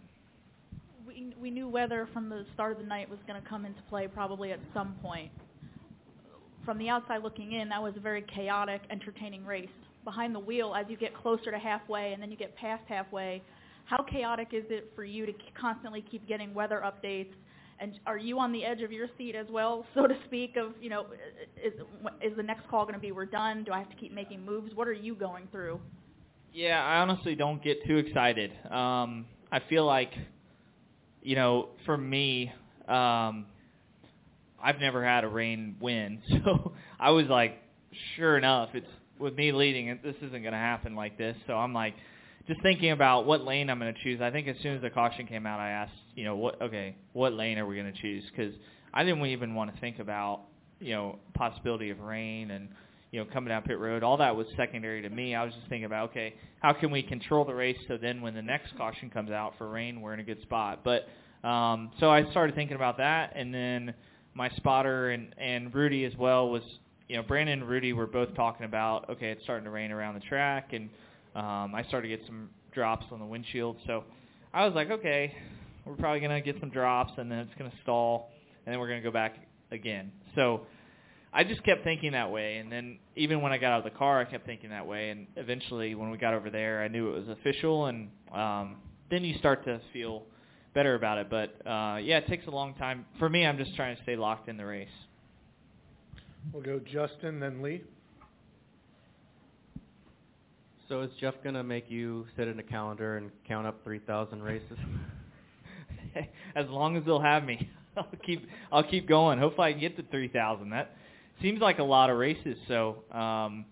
We 1.07 1.33
we 1.39 1.51
knew 1.51 1.67
weather 1.67 2.07
from 2.13 2.29
the 2.29 2.45
start 2.53 2.73
of 2.73 2.77
the 2.79 2.85
night 2.85 3.09
was 3.09 3.19
going 3.27 3.41
to 3.41 3.47
come 3.47 3.65
into 3.65 3.81
play 3.83 4.07
probably 4.07 4.51
at 4.51 4.59
some 4.73 4.95
point. 5.01 5.31
From 6.65 6.77
the 6.77 6.89
outside 6.89 7.23
looking 7.23 7.53
in, 7.53 7.69
that 7.69 7.81
was 7.81 7.93
a 7.97 7.99
very 7.99 8.23
chaotic, 8.23 8.81
entertaining 8.89 9.45
race. 9.45 9.69
Behind 10.03 10.35
the 10.35 10.39
wheel, 10.39 10.75
as 10.75 10.85
you 10.89 10.97
get 10.97 11.15
closer 11.15 11.51
to 11.51 11.57
halfway 11.57 12.13
and 12.13 12.21
then 12.21 12.29
you 12.29 12.37
get 12.37 12.55
past 12.55 12.83
halfway, 12.87 13.41
how 13.85 14.03
chaotic 14.03 14.49
is 14.53 14.63
it 14.69 14.91
for 14.95 15.03
you 15.03 15.25
to 15.25 15.33
constantly 15.59 16.03
keep 16.09 16.27
getting 16.27 16.53
weather 16.53 16.83
updates? 16.85 17.33
And 17.79 17.99
are 18.05 18.17
you 18.17 18.37
on 18.39 18.51
the 18.51 18.63
edge 18.63 18.81
of 18.81 18.91
your 18.91 19.07
seat 19.17 19.35
as 19.35 19.47
well, 19.49 19.85
so 19.95 20.07
to 20.07 20.15
speak? 20.25 20.55
Of 20.55 20.73
you 20.81 20.89
know, 20.89 21.07
is 21.63 21.73
is 22.21 22.35
the 22.37 22.43
next 22.43 22.67
call 22.69 22.83
going 22.83 22.95
to 22.95 22.99
be 22.99 23.11
we're 23.11 23.25
done? 23.25 23.63
Do 23.63 23.71
I 23.71 23.79
have 23.79 23.89
to 23.89 23.95
keep 23.95 24.13
making 24.13 24.45
moves? 24.45 24.73
What 24.75 24.87
are 24.87 24.93
you 24.93 25.15
going 25.15 25.47
through? 25.51 25.79
Yeah, 26.53 26.83
I 26.83 26.97
honestly 26.97 27.35
don't 27.35 27.63
get 27.63 27.85
too 27.85 27.97
excited. 27.97 28.51
Um, 28.69 29.25
I 29.51 29.61
feel 29.69 29.85
like, 29.85 30.11
you 31.21 31.35
know, 31.35 31.69
for 31.85 31.97
me, 31.97 32.51
um, 32.89 33.45
I've 34.61 34.79
never 34.79 35.03
had 35.03 35.23
a 35.23 35.29
rain 35.29 35.77
win, 35.79 36.21
so 36.43 36.73
I 36.99 37.11
was 37.11 37.27
like, 37.27 37.57
sure 38.15 38.37
enough, 38.37 38.69
it's 38.73 38.87
with 39.17 39.35
me 39.35 39.51
leading, 39.51 39.97
this 40.03 40.15
isn't 40.17 40.41
going 40.41 40.51
to 40.51 40.57
happen 40.57 40.95
like 40.95 41.17
this. 41.17 41.37
So 41.47 41.53
I'm 41.53 41.73
like, 41.73 41.93
just 42.51 42.61
thinking 42.63 42.91
about 42.91 43.25
what 43.25 43.45
lane 43.45 43.69
I'm 43.69 43.79
going 43.79 43.93
to 43.93 44.03
choose. 44.03 44.19
I 44.19 44.29
think 44.29 44.47
as 44.49 44.57
soon 44.61 44.75
as 44.75 44.81
the 44.81 44.89
caution 44.89 45.25
came 45.25 45.45
out, 45.45 45.61
I 45.61 45.69
asked, 45.69 45.93
you 46.15 46.25
know, 46.25 46.35
what 46.35 46.61
okay, 46.61 46.97
what 47.13 47.31
lane 47.31 47.57
are 47.57 47.65
we 47.65 47.75
going 47.75 47.91
to 47.91 48.01
choose? 48.01 48.25
Because 48.29 48.53
I 48.93 49.05
didn't 49.05 49.25
even 49.25 49.55
want 49.55 49.73
to 49.73 49.79
think 49.79 49.99
about, 49.99 50.41
you 50.81 50.93
know, 50.93 51.19
possibility 51.33 51.91
of 51.91 52.01
rain 52.01 52.51
and 52.51 52.67
you 53.11 53.21
know 53.21 53.25
coming 53.31 53.49
down 53.49 53.61
pit 53.61 53.79
road. 53.79 54.03
All 54.03 54.17
that 54.17 54.35
was 54.35 54.47
secondary 54.57 55.01
to 55.01 55.09
me. 55.09 55.33
I 55.33 55.45
was 55.45 55.53
just 55.53 55.67
thinking 55.69 55.85
about 55.85 56.09
okay, 56.09 56.35
how 56.59 56.73
can 56.73 56.91
we 56.91 57.01
control 57.03 57.45
the 57.45 57.53
race 57.53 57.77
so 57.87 57.97
then 57.97 58.21
when 58.21 58.33
the 58.33 58.41
next 58.41 58.75
caution 58.75 59.09
comes 59.09 59.31
out 59.31 59.53
for 59.57 59.69
rain, 59.69 60.01
we're 60.01 60.13
in 60.13 60.19
a 60.19 60.23
good 60.23 60.41
spot. 60.41 60.83
But 60.83 61.07
um, 61.47 61.91
so 62.01 62.09
I 62.09 62.29
started 62.31 62.53
thinking 62.53 62.75
about 62.75 62.97
that, 62.97 63.31
and 63.33 63.53
then 63.53 63.93
my 64.33 64.49
spotter 64.57 65.11
and 65.11 65.33
and 65.37 65.73
Rudy 65.73 66.03
as 66.03 66.17
well 66.17 66.49
was 66.49 66.63
you 67.07 67.15
know 67.15 67.23
Brandon 67.23 67.61
and 67.61 67.69
Rudy 67.69 67.93
were 67.93 68.07
both 68.07 68.35
talking 68.35 68.65
about 68.65 69.09
okay, 69.09 69.31
it's 69.31 69.43
starting 69.43 69.63
to 69.63 69.71
rain 69.71 69.91
around 69.91 70.15
the 70.15 70.21
track 70.21 70.73
and 70.73 70.89
um, 71.35 71.73
I 71.75 71.83
started 71.87 72.09
to 72.09 72.17
get 72.17 72.25
some 72.25 72.49
drops 72.73 73.05
on 73.11 73.19
the 73.19 73.25
windshield. 73.25 73.77
So 73.87 74.03
I 74.53 74.65
was 74.65 74.73
like, 74.73 74.89
okay, 74.89 75.33
we're 75.85 75.95
probably 75.95 76.19
to 76.43 76.51
get 76.51 76.59
some 76.59 76.69
drops, 76.69 77.13
and 77.17 77.31
then 77.31 77.39
it's 77.39 77.53
to 77.71 77.77
stall, 77.83 78.31
and 78.65 78.73
then 78.73 78.79
we're 78.79 78.87
to 79.01 79.07
go 79.07 79.11
back 79.11 79.35
again. 79.71 80.11
So 80.35 80.61
I 81.33 81.43
just 81.43 81.63
kept 81.63 81.83
thinking 81.83 82.11
that 82.11 82.31
way, 82.31 82.57
and 82.57 82.71
then 82.71 82.99
even 83.15 83.41
when 83.41 83.51
I 83.51 83.57
got 83.57 83.71
out 83.71 83.85
of 83.85 83.91
the 83.91 83.97
car, 83.97 84.19
I 84.19 84.25
kept 84.25 84.45
thinking 84.45 84.69
that 84.71 84.85
way, 84.85 85.09
and 85.09 85.27
eventually 85.37 85.95
when 85.95 86.11
we 86.11 86.17
got 86.17 86.33
over 86.33 86.49
there, 86.49 86.81
I 86.81 86.87
knew 86.87 87.09
it 87.13 87.27
was 87.27 87.29
official, 87.29 87.85
and 87.85 88.09
um, 88.33 88.77
then 89.09 89.23
you 89.23 89.37
start 89.37 89.63
to 89.65 89.79
feel 89.93 90.23
better 90.73 90.95
about 90.95 91.17
it. 91.17 91.29
But 91.29 91.55
uh, 91.65 91.97
yeah, 91.97 92.17
it 92.17 92.27
takes 92.27 92.47
a 92.47 92.51
long 92.51 92.73
time. 92.75 93.05
For 93.17 93.29
me, 93.29 93.45
I'm 93.45 93.57
just 93.57 93.75
trying 93.75 93.95
to 93.95 94.03
stay 94.03 94.15
locked 94.15 94.49
in 94.49 94.57
the 94.57 94.65
race. 94.65 94.89
We'll 96.51 96.63
go 96.63 96.79
Justin, 96.79 97.39
then 97.39 97.61
Lee. 97.61 97.83
So 100.91 100.99
is 101.03 101.11
Jeff 101.21 101.35
gonna 101.41 101.63
make 101.63 101.89
you 101.89 102.27
sit 102.35 102.49
in 102.49 102.59
a 102.59 102.63
calendar 102.63 103.15
and 103.15 103.31
count 103.47 103.65
up 103.65 103.81
3,000 103.85 104.43
races? 104.43 104.77
as 106.55 106.67
long 106.67 106.97
as 106.97 107.05
they'll 107.05 107.21
have 107.21 107.45
me, 107.45 107.69
I'll 107.95 108.09
keep 108.21 108.45
I'll 108.73 108.83
keep 108.83 109.07
going. 109.07 109.39
Hopefully, 109.39 109.69
I 109.69 109.71
can 109.71 109.79
get 109.79 109.95
to 109.95 110.03
3,000. 110.11 110.69
That 110.71 110.97
seems 111.41 111.61
like 111.61 111.79
a 111.79 111.83
lot 111.83 112.09
of 112.09 112.17
races. 112.17 112.57
So, 112.67 113.05
um, 113.09 113.63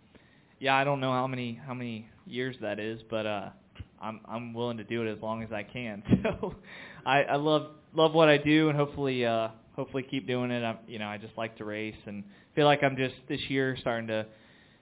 yeah, 0.61 0.75
I 0.75 0.85
don't 0.85 1.01
know 1.01 1.11
how 1.11 1.27
many 1.27 1.59
how 1.67 1.73
many 1.73 2.07
years 2.25 2.55
that 2.61 2.79
is, 2.79 3.01
but 3.09 3.25
uh, 3.25 3.49
I'm 4.01 4.21
I'm 4.23 4.53
willing 4.53 4.77
to 4.77 4.85
do 4.85 5.05
it 5.05 5.11
as 5.11 5.21
long 5.21 5.43
as 5.43 5.51
I 5.51 5.63
can. 5.63 6.01
So, 6.23 6.55
I, 7.05 7.23
I 7.23 7.35
love 7.35 7.71
love 7.93 8.13
what 8.13 8.29
I 8.29 8.37
do, 8.37 8.69
and 8.69 8.77
hopefully 8.77 9.25
uh, 9.25 9.49
hopefully 9.75 10.03
keep 10.03 10.25
doing 10.25 10.51
it. 10.51 10.63
I'm, 10.63 10.77
you 10.87 10.99
know, 10.99 11.07
I 11.07 11.17
just 11.17 11.37
like 11.37 11.57
to 11.57 11.65
race, 11.65 11.99
and 12.05 12.23
feel 12.55 12.65
like 12.65 12.81
I'm 12.81 12.95
just 12.95 13.15
this 13.27 13.41
year 13.49 13.75
starting 13.81 14.07
to 14.07 14.25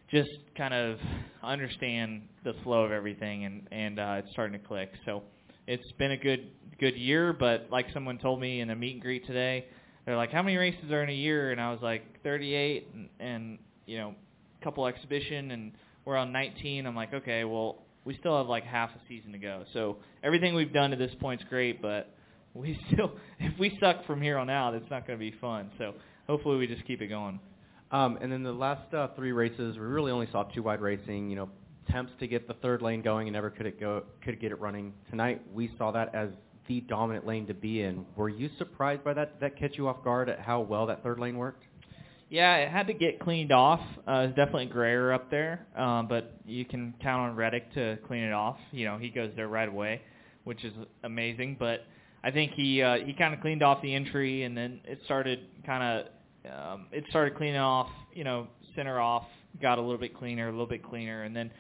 just 0.10 0.30
kind 0.58 0.74
of 0.74 0.98
understand 1.44 2.22
the 2.44 2.54
flow 2.64 2.84
of 2.84 2.92
everything 2.92 3.46
and 3.46 3.68
and 3.72 4.00
uh, 4.00 4.16
it's 4.20 4.32
starting 4.32 4.60
to 4.60 4.66
click. 4.68 4.92
So 5.06 5.24
it's 5.68 5.92
been 5.94 6.12
a 6.12 6.18
good 6.18 6.50
good 6.80 6.96
year, 6.96 7.34
but 7.34 7.68
like 7.72 7.88
someone 7.94 8.18
told 8.18 8.40
me 8.40 8.62
in 8.62 8.70
a 8.70 8.76
meet 8.76 8.94
and 8.94 9.02
greet 9.02 9.26
today, 9.28 9.66
they're 10.06 10.18
like, 10.18 10.32
"How 10.32 10.42
many 10.42 10.58
races 10.58 10.92
are 10.92 11.04
in 11.04 11.10
a 11.10 11.14
year?" 11.14 11.52
And 11.52 11.60
I 11.60 11.72
was 11.72 11.82
like, 11.82 12.22
"38," 12.24 12.88
and, 12.94 13.10
and 13.20 13.60
you 13.86 13.98
know, 13.98 14.14
a 14.60 14.64
couple 14.64 14.86
exhibition, 14.86 15.52
and 15.52 15.72
we're 16.06 16.18
on 16.18 16.32
19. 16.32 16.86
I'm 16.86 16.96
like, 16.96 17.14
okay, 17.14 17.44
well, 17.44 17.80
we 18.06 18.16
still 18.18 18.38
have 18.38 18.48
like 18.48 18.64
half 18.64 18.92
a 18.92 19.00
season 19.08 19.32
to 19.34 19.38
go. 19.38 19.64
So 19.74 19.98
everything 20.24 20.56
we've 20.56 20.72
done 20.72 20.92
to 20.92 20.98
this 20.98 21.12
point's 21.20 21.44
great, 21.50 21.82
but 21.82 22.14
we 22.54 22.80
still, 22.94 23.12
if 23.40 23.58
we 23.60 23.78
suck 23.80 24.06
from 24.06 24.22
here 24.22 24.38
on 24.38 24.50
out, 24.50 24.76
it's 24.76 24.90
not 24.90 25.06
going 25.08 25.20
to 25.20 25.32
be 25.32 25.36
fun. 25.40 25.72
So 25.78 25.96
hopefully 26.28 26.58
we 26.58 26.68
just 26.68 26.86
keep 26.86 27.02
it 27.02 27.08
going. 27.08 27.40
Um, 27.92 28.18
and 28.22 28.32
then 28.32 28.44
the 28.44 28.52
last 28.52 28.94
uh, 28.94 29.08
three 29.16 29.32
races, 29.32 29.76
we 29.78 29.82
really 29.82 30.12
only 30.12 30.28
saw 30.32 30.44
two 30.44 30.64
wide 30.64 30.82
racing. 30.82 31.30
You 31.30 31.36
know, 31.38 31.50
attempts 31.88 32.14
to 32.20 32.28
get 32.28 32.48
the 32.48 32.54
third 32.56 32.82
lane 32.82 33.02
going 33.02 33.28
and 33.28 33.34
never 33.34 33.50
could 33.50 33.66
it 33.66 33.80
go 33.80 34.04
could 34.24 34.40
get 34.40 34.52
it 34.52 34.60
running. 34.60 34.94
Tonight 35.10 35.42
we 35.54 35.72
saw 35.78 35.92
that 35.92 36.14
as 36.14 36.30
the 36.68 36.82
dominant 36.82 37.26
lane 37.26 37.48
to 37.48 37.54
be 37.54 37.82
in. 37.82 38.06
Were 38.16 38.30
you 38.30 38.50
surprised 38.58 39.04
by 39.04 39.14
that? 39.14 39.40
Did 39.40 39.52
that 39.52 39.60
catch 39.60 39.78
you 39.78 39.88
off 39.88 40.04
guard 40.04 40.30
at 40.30 40.40
how 40.40 40.62
well 40.62 40.86
that 40.88 41.04
third 41.04 41.20
lane 41.20 41.38
worked? 41.38 41.64
Yeah, 42.30 42.58
it 42.58 42.70
had 42.70 42.88
to 42.88 42.94
get 42.94 43.22
cleaned 43.22 43.54
off. 43.54 43.80
Uh, 44.06 44.26
it's 44.28 44.36
definitely 44.36 44.66
grayer 44.66 45.14
up 45.14 45.32
there, 45.32 45.66
um, 45.78 46.10
but 46.10 46.36
you 46.46 46.66
can 46.66 46.94
count 47.02 47.30
on 47.30 47.38
Reddick 47.38 47.74
to 47.76 47.98
clean 48.06 48.24
it 48.24 48.34
off. 48.34 48.58
You 48.72 48.84
know, 48.84 48.98
he 48.98 49.10
goes 49.10 49.32
there 49.38 49.48
right 49.48 49.70
away, 49.70 50.02
which 50.44 50.66
is 50.66 50.74
amazing. 51.04 51.56
But 51.58 51.86
I 52.26 52.32
think 52.32 52.52
he 52.52 52.82
uh, 52.82 52.98
he 52.98 53.14
kind 53.14 53.34
of 53.34 53.40
cleaned 53.40 53.64
off 53.64 53.82
the 53.82 53.96
entry, 53.96 54.44
and 54.44 54.58
then 54.58 54.82
it 54.84 55.00
started 55.06 55.40
kind 55.66 55.84
of 55.84 56.08
um, 56.46 56.88
it 56.92 57.04
started 57.10 57.36
cleaning 57.36 57.58
off, 57.58 57.90
you 58.14 58.24
know, 58.24 58.48
center 58.76 59.00
off, 59.00 59.26
got 59.62 59.78
a 59.78 59.82
little 59.82 59.98
bit 59.98 60.16
cleaner, 60.18 60.48
a 60.48 60.52
little 60.52 60.68
bit 60.68 60.84
cleaner, 60.84 61.24
and 61.24 61.36
then 61.36 61.52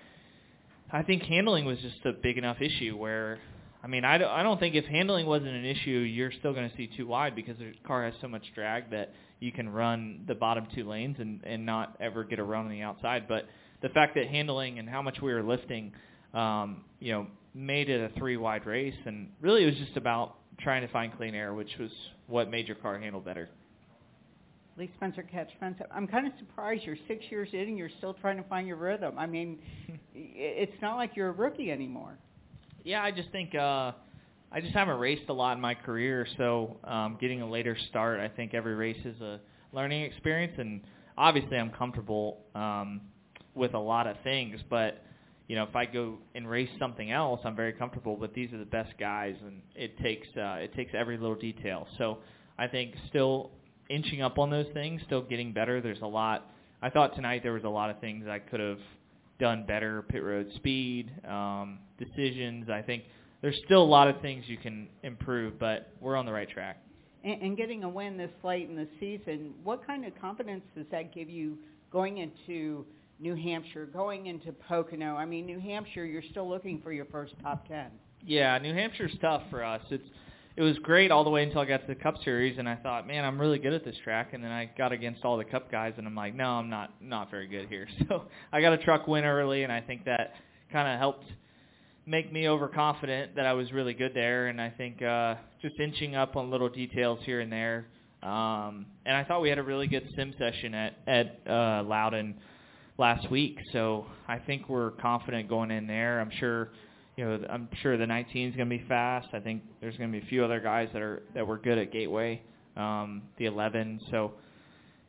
I 0.91 1.03
think 1.03 1.23
handling 1.23 1.65
was 1.65 1.79
just 1.79 2.05
a 2.05 2.13
big 2.13 2.37
enough 2.37 2.57
issue 2.61 2.95
where, 2.95 3.39
I 3.83 3.87
mean, 3.87 4.05
I 4.05 4.15
I 4.15 4.43
don't 4.43 4.59
think 4.59 4.75
if 4.75 4.85
handling 4.85 5.25
wasn't 5.25 5.49
an 5.49 5.65
issue, 5.65 5.89
you're 5.89 6.31
still 6.31 6.53
going 6.53 6.69
to 6.69 6.77
see 6.77 6.89
two 6.95 7.07
wide 7.07 7.35
because 7.35 7.57
the 7.57 7.73
car 7.85 8.05
has 8.05 8.13
so 8.21 8.27
much 8.27 8.43
drag 8.55 8.91
that 8.91 9.13
you 9.39 9.51
can 9.51 9.69
run 9.69 10.23
the 10.27 10.35
bottom 10.35 10.67
two 10.73 10.87
lanes 10.87 11.17
and, 11.19 11.41
and 11.43 11.65
not 11.65 11.97
ever 11.99 12.23
get 12.23 12.39
a 12.39 12.43
run 12.43 12.65
on 12.65 12.71
the 12.71 12.81
outside. 12.81 13.27
But 13.27 13.47
the 13.81 13.89
fact 13.89 14.15
that 14.15 14.27
handling 14.27 14.79
and 14.79 14.89
how 14.89 15.01
much 15.01 15.21
we 15.21 15.33
were 15.33 15.43
lifting, 15.43 15.91
um, 16.33 16.85
you 16.99 17.11
know, 17.11 17.27
made 17.53 17.89
it 17.89 17.99
a 17.99 18.17
three 18.17 18.37
wide 18.37 18.65
race, 18.65 18.95
and 19.05 19.29
really 19.41 19.63
it 19.63 19.67
was 19.67 19.75
just 19.75 19.97
about 19.97 20.35
trying 20.59 20.81
to 20.85 20.91
find 20.93 21.15
clean 21.17 21.35
air, 21.35 21.53
which 21.53 21.71
was 21.79 21.91
what 22.27 22.49
made 22.49 22.67
your 22.67 22.77
car 22.77 22.97
handle 22.97 23.21
better. 23.21 23.49
Lee 24.77 24.91
Spencer 24.95 25.23
Catch 25.23 25.49
Fence. 25.59 25.77
I'm 25.91 26.07
kind 26.07 26.27
of 26.27 26.33
surprised 26.37 26.83
you're 26.83 26.97
six 27.07 27.25
years 27.29 27.49
in 27.53 27.61
and 27.61 27.77
you're 27.77 27.89
still 27.97 28.13
trying 28.13 28.37
to 28.37 28.43
find 28.43 28.67
your 28.67 28.77
rhythm. 28.77 29.17
I 29.17 29.25
mean, 29.25 29.59
it's 30.13 30.79
not 30.81 30.97
like 30.97 31.15
you're 31.15 31.29
a 31.29 31.33
rookie 31.33 31.71
anymore. 31.71 32.17
Yeah, 32.83 33.03
I 33.03 33.11
just 33.11 33.31
think 33.31 33.55
uh, 33.55 33.91
I 34.51 34.61
just 34.61 34.73
haven't 34.73 34.99
raced 34.99 35.29
a 35.29 35.33
lot 35.33 35.53
in 35.53 35.61
my 35.61 35.73
career, 35.73 36.27
so 36.37 36.77
um, 36.83 37.17
getting 37.19 37.41
a 37.41 37.49
later 37.49 37.75
start, 37.89 38.19
I 38.19 38.29
think 38.29 38.53
every 38.53 38.75
race 38.75 39.03
is 39.03 39.19
a 39.19 39.39
learning 39.73 40.03
experience, 40.03 40.53
and 40.57 40.81
obviously 41.17 41.57
I'm 41.57 41.71
comfortable 41.71 42.45
um, 42.55 43.01
with 43.55 43.73
a 43.73 43.79
lot 43.79 44.07
of 44.07 44.15
things, 44.23 44.59
but 44.69 45.03
you 45.47 45.55
know, 45.55 45.63
if 45.63 45.75
I 45.75 45.85
go 45.85 46.17
and 46.35 46.47
race 46.47 46.69
something 46.77 47.09
else, 47.11 47.39
I'm 47.45 47.55
very 47.55 47.71
comfortable. 47.71 48.17
But 48.17 48.33
these 48.33 48.51
are 48.51 48.57
the 48.57 48.65
best 48.65 48.93
guys, 48.99 49.35
and 49.45 49.61
it 49.75 49.97
takes 49.99 50.27
uh, 50.37 50.57
it 50.59 50.75
takes 50.75 50.91
every 50.93 51.17
little 51.17 51.35
detail. 51.35 51.87
So 51.97 52.17
I 52.59 52.67
think 52.67 52.95
still 53.07 53.51
inching 53.89 54.21
up 54.21 54.37
on 54.37 54.49
those 54.49 54.67
things, 54.73 55.01
still 55.05 55.21
getting 55.21 55.53
better. 55.53 55.81
There's 55.81 56.01
a 56.01 56.07
lot. 56.07 56.49
I 56.81 56.89
thought 56.89 57.15
tonight 57.15 57.41
there 57.43 57.53
was 57.53 57.63
a 57.63 57.69
lot 57.69 57.89
of 57.89 57.99
things 57.99 58.25
I 58.27 58.39
could 58.39 58.59
have 58.59 58.79
done 59.39 59.65
better. 59.67 60.03
Pit 60.03 60.23
road 60.23 60.49
speed, 60.55 61.11
um, 61.27 61.79
decisions. 61.97 62.69
I 62.69 62.81
think 62.81 63.03
there's 63.41 63.57
still 63.65 63.81
a 63.81 63.85
lot 63.85 64.07
of 64.07 64.21
things 64.21 64.43
you 64.47 64.57
can 64.57 64.87
improve, 65.03 65.59
but 65.59 65.91
we're 66.01 66.15
on 66.15 66.25
the 66.25 66.31
right 66.31 66.49
track. 66.49 66.81
And, 67.23 67.41
and 67.41 67.57
getting 67.57 67.83
a 67.83 67.89
win 67.89 68.17
this 68.17 68.31
late 68.43 68.69
in 68.69 68.75
the 68.75 68.87
season, 68.99 69.53
what 69.63 69.85
kind 69.85 70.05
of 70.05 70.13
confidence 70.19 70.63
does 70.75 70.85
that 70.91 71.13
give 71.13 71.29
you 71.29 71.57
going 71.91 72.17
into 72.17 72.85
New 73.19 73.35
Hampshire, 73.35 73.85
going 73.85 74.27
into 74.27 74.51
Pocono? 74.51 75.15
I 75.15 75.25
mean, 75.25 75.45
New 75.45 75.59
Hampshire, 75.59 76.05
you're 76.05 76.23
still 76.31 76.47
looking 76.47 76.81
for 76.81 76.91
your 76.91 77.05
first 77.05 77.33
top 77.41 77.67
ten. 77.67 77.87
Yeah, 78.25 78.57
New 78.59 78.73
Hampshire's 78.73 79.15
tough 79.21 79.43
for 79.49 79.63
us. 79.63 79.81
It's 79.89 80.07
it 80.57 80.63
was 80.63 80.75
great 80.79 81.11
all 81.11 81.23
the 81.23 81.29
way 81.29 81.43
until 81.43 81.61
I 81.61 81.65
got 81.65 81.81
to 81.81 81.87
the 81.87 81.95
Cup 81.95 82.15
Series, 82.23 82.57
and 82.57 82.67
I 82.67 82.75
thought, 82.75 83.05
man, 83.05 83.23
I'm 83.23 83.39
really 83.39 83.59
good 83.59 83.73
at 83.73 83.85
this 83.85 83.95
track. 84.03 84.33
And 84.33 84.43
then 84.43 84.51
I 84.51 84.67
got 84.75 84.91
against 84.91 85.23
all 85.23 85.37
the 85.37 85.45
Cup 85.45 85.71
guys, 85.71 85.93
and 85.97 86.07
I'm 86.07 86.15
like, 86.15 86.33
no, 86.33 86.45
I'm 86.45 86.67
not 86.67 86.95
not 86.99 87.29
very 87.29 87.47
good 87.47 87.69
here. 87.69 87.87
So 88.09 88.23
I 88.51 88.59
got 88.59 88.73
a 88.73 88.77
truck 88.79 89.07
win 89.07 89.23
early, 89.23 89.63
and 89.63 89.71
I 89.71 89.81
think 89.81 90.05
that 90.05 90.33
kind 90.71 90.91
of 90.91 90.97
helped 90.97 91.25
make 92.07 92.33
me 92.33 92.49
overconfident 92.49 93.35
that 93.35 93.45
I 93.45 93.53
was 93.53 93.71
really 93.71 93.93
good 93.93 94.13
there. 94.15 94.47
And 94.47 94.59
I 94.59 94.71
think 94.71 94.99
uh, 95.01 95.35
just 95.61 95.79
inching 95.79 96.15
up 96.15 96.35
on 96.35 96.49
little 96.49 96.69
details 96.69 97.19
here 97.23 97.39
and 97.41 97.51
there. 97.51 97.85
Um, 98.23 98.87
and 99.05 99.15
I 99.15 99.23
thought 99.25 99.41
we 99.43 99.49
had 99.49 99.59
a 99.59 99.63
really 99.63 99.85
good 99.87 100.09
sim 100.15 100.33
session 100.39 100.73
at 100.73 100.97
at 101.05 101.39
uh, 101.47 101.83
Loudon 101.83 102.33
last 102.97 103.29
week, 103.29 103.59
so 103.73 104.07
I 104.27 104.39
think 104.39 104.69
we're 104.69 104.89
confident 104.91 105.49
going 105.49 105.69
in 105.69 105.85
there. 105.85 106.19
I'm 106.19 106.31
sure 106.39 106.69
you 107.17 107.25
know, 107.25 107.39
I'm 107.49 107.67
sure 107.81 107.97
the 107.97 108.05
19 108.05 108.49
is 108.49 108.55
going 108.55 108.69
to 108.69 108.77
be 108.77 108.85
fast. 108.87 109.29
I 109.33 109.39
think 109.39 109.63
there's 109.81 109.97
going 109.97 110.11
to 110.11 110.19
be 110.19 110.23
a 110.23 110.29
few 110.29 110.45
other 110.45 110.59
guys 110.59 110.87
that 110.93 111.01
are 111.01 111.23
that 111.33 111.45
were 111.45 111.57
good 111.57 111.79
at 111.79 111.91
Gateway, 111.91 112.41
um, 112.77 113.23
the 113.39 113.45
11. 113.45 113.99
So 114.11 114.33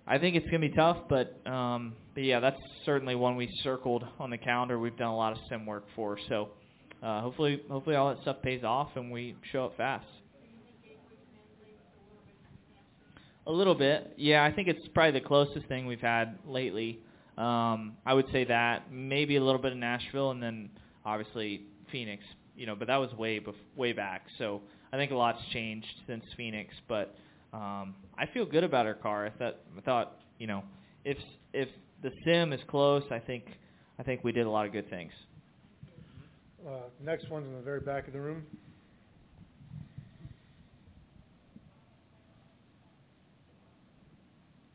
I 0.06 0.18
think 0.18 0.34
it's 0.34 0.48
going 0.48 0.62
to 0.62 0.68
be 0.68 0.74
tough, 0.74 0.96
but 1.10 1.38
um, 1.46 1.92
but 2.14 2.24
yeah, 2.24 2.40
that's 2.40 2.60
certainly 2.86 3.14
one 3.14 3.36
we 3.36 3.48
circled 3.62 4.04
on 4.18 4.30
the 4.30 4.38
calendar. 4.38 4.78
We've 4.78 4.96
done 4.96 5.08
a 5.08 5.16
lot 5.16 5.32
of 5.32 5.38
sim 5.50 5.66
work 5.66 5.84
for. 5.94 6.18
So 6.30 6.48
uh, 7.02 7.20
hopefully 7.20 7.60
hopefully 7.70 7.94
all 7.94 8.08
that 8.08 8.22
stuff 8.22 8.38
pays 8.42 8.64
off 8.64 8.88
and 8.96 9.12
we 9.12 9.36
show 9.52 9.66
up 9.66 9.76
fast. 9.76 10.06
A 13.46 13.52
little 13.52 13.74
bit, 13.74 14.14
yeah. 14.16 14.44
I 14.44 14.52
think 14.52 14.68
it's 14.68 14.86
probably 14.94 15.20
the 15.20 15.26
closest 15.26 15.66
thing 15.68 15.86
we've 15.86 16.00
had 16.00 16.38
lately. 16.46 17.00
Um, 17.36 17.96
I 18.04 18.14
would 18.14 18.26
say 18.32 18.44
that 18.44 18.92
maybe 18.92 19.36
a 19.36 19.44
little 19.44 19.60
bit 19.60 19.72
of 19.72 19.78
Nashville, 19.78 20.32
and 20.32 20.42
then 20.42 20.70
obviously 21.04 21.62
Phoenix, 21.90 22.22
you 22.56 22.66
know, 22.66 22.74
but 22.74 22.88
that 22.88 22.96
was 22.96 23.12
way 23.14 23.40
bef- 23.40 23.54
way 23.76 23.92
back. 23.92 24.26
So 24.38 24.60
I 24.92 24.96
think 24.96 25.10
a 25.12 25.14
lot's 25.14 25.40
changed 25.52 25.86
since 26.06 26.24
Phoenix, 26.36 26.74
but 26.88 27.14
um, 27.52 27.94
I 28.16 28.26
feel 28.32 28.44
good 28.44 28.64
about 28.64 28.86
our 28.86 28.94
car. 28.94 29.26
I 29.26 29.30
thought, 29.30 29.56
I 29.76 29.80
thought, 29.80 30.16
you 30.38 30.46
know, 30.46 30.62
if 31.04 31.18
if 31.52 31.68
the 32.02 32.12
sim 32.24 32.52
is 32.52 32.60
close, 32.68 33.04
I 33.10 33.18
think 33.18 33.44
I 33.98 34.02
think 34.02 34.22
we 34.24 34.32
did 34.32 34.46
a 34.46 34.50
lot 34.50 34.66
of 34.66 34.72
good 34.72 34.88
things. 34.90 35.12
Uh, 36.66 36.72
next 37.04 37.30
one's 37.30 37.46
in 37.46 37.54
the 37.54 37.62
very 37.62 37.80
back 37.80 38.06
of 38.06 38.12
the 38.12 38.20
room. 38.20 38.44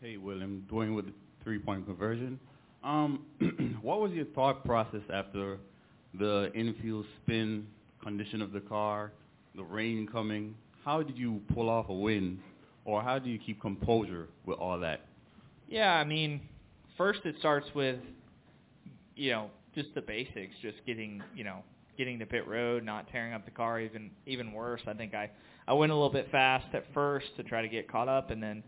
Hey, 0.01 0.17
William, 0.17 0.65
Dwayne 0.69 0.95
with 0.95 1.05
the 1.05 1.13
three-point 1.43 1.85
conversion. 1.85 2.37
Um, 2.83 3.25
what 3.81 4.01
was 4.01 4.11
your 4.11 4.25
thought 4.25 4.65
process 4.65 5.01
after 5.13 5.59
the 6.17 6.51
infield 6.53 7.05
spin, 7.21 7.67
condition 8.01 8.41
of 8.41 8.51
the 8.51 8.59
car, 8.59 9.11
the 9.55 9.63
rain 9.63 10.07
coming. 10.11 10.55
How 10.83 11.01
did 11.01 11.17
you 11.17 11.41
pull 11.53 11.69
off 11.69 11.89
a 11.89 11.93
win, 11.93 12.39
or 12.85 13.01
how 13.01 13.19
do 13.19 13.29
you 13.29 13.39
keep 13.39 13.61
composure 13.61 14.27
with 14.45 14.59
all 14.59 14.79
that? 14.79 15.01
Yeah, 15.67 15.93
I 15.93 16.03
mean, 16.03 16.41
first 16.97 17.21
it 17.25 17.35
starts 17.39 17.67
with, 17.73 17.99
you 19.15 19.31
know, 19.31 19.49
just 19.73 19.93
the 19.95 20.01
basics, 20.01 20.53
just 20.61 20.77
getting, 20.85 21.23
you 21.35 21.43
know, 21.43 21.63
getting 21.97 22.19
to 22.19 22.25
pit 22.25 22.47
road, 22.47 22.83
not 22.83 23.07
tearing 23.11 23.33
up 23.33 23.45
the 23.45 23.51
car. 23.51 23.79
Even 23.79 24.11
even 24.25 24.51
worse, 24.51 24.81
I 24.87 24.93
think 24.93 25.13
I 25.13 25.29
I 25.67 25.73
went 25.73 25.91
a 25.91 25.95
little 25.95 26.11
bit 26.11 26.29
fast 26.31 26.67
at 26.73 26.85
first 26.93 27.27
to 27.37 27.43
try 27.43 27.61
to 27.61 27.69
get 27.69 27.89
caught 27.89 28.07
up, 28.09 28.29
and 28.29 28.41
then 28.41 28.63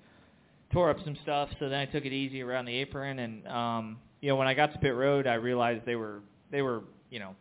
tore 0.71 0.89
up 0.89 0.97
some 1.03 1.17
stuff. 1.23 1.49
So 1.59 1.69
then 1.69 1.79
I 1.79 1.85
took 1.85 2.05
it 2.05 2.13
easy 2.13 2.41
around 2.41 2.65
the 2.65 2.75
apron, 2.75 3.19
and 3.19 3.47
um, 3.47 3.97
you 4.21 4.29
know, 4.29 4.35
when 4.35 4.47
I 4.47 4.53
got 4.53 4.73
to 4.73 4.79
pit 4.79 4.95
road, 4.95 5.27
I 5.27 5.35
realized 5.35 5.85
they 5.85 5.95
were 5.95 6.21
they 6.51 6.61
were 6.61 6.83
you 7.15 7.21
know, 7.21 7.33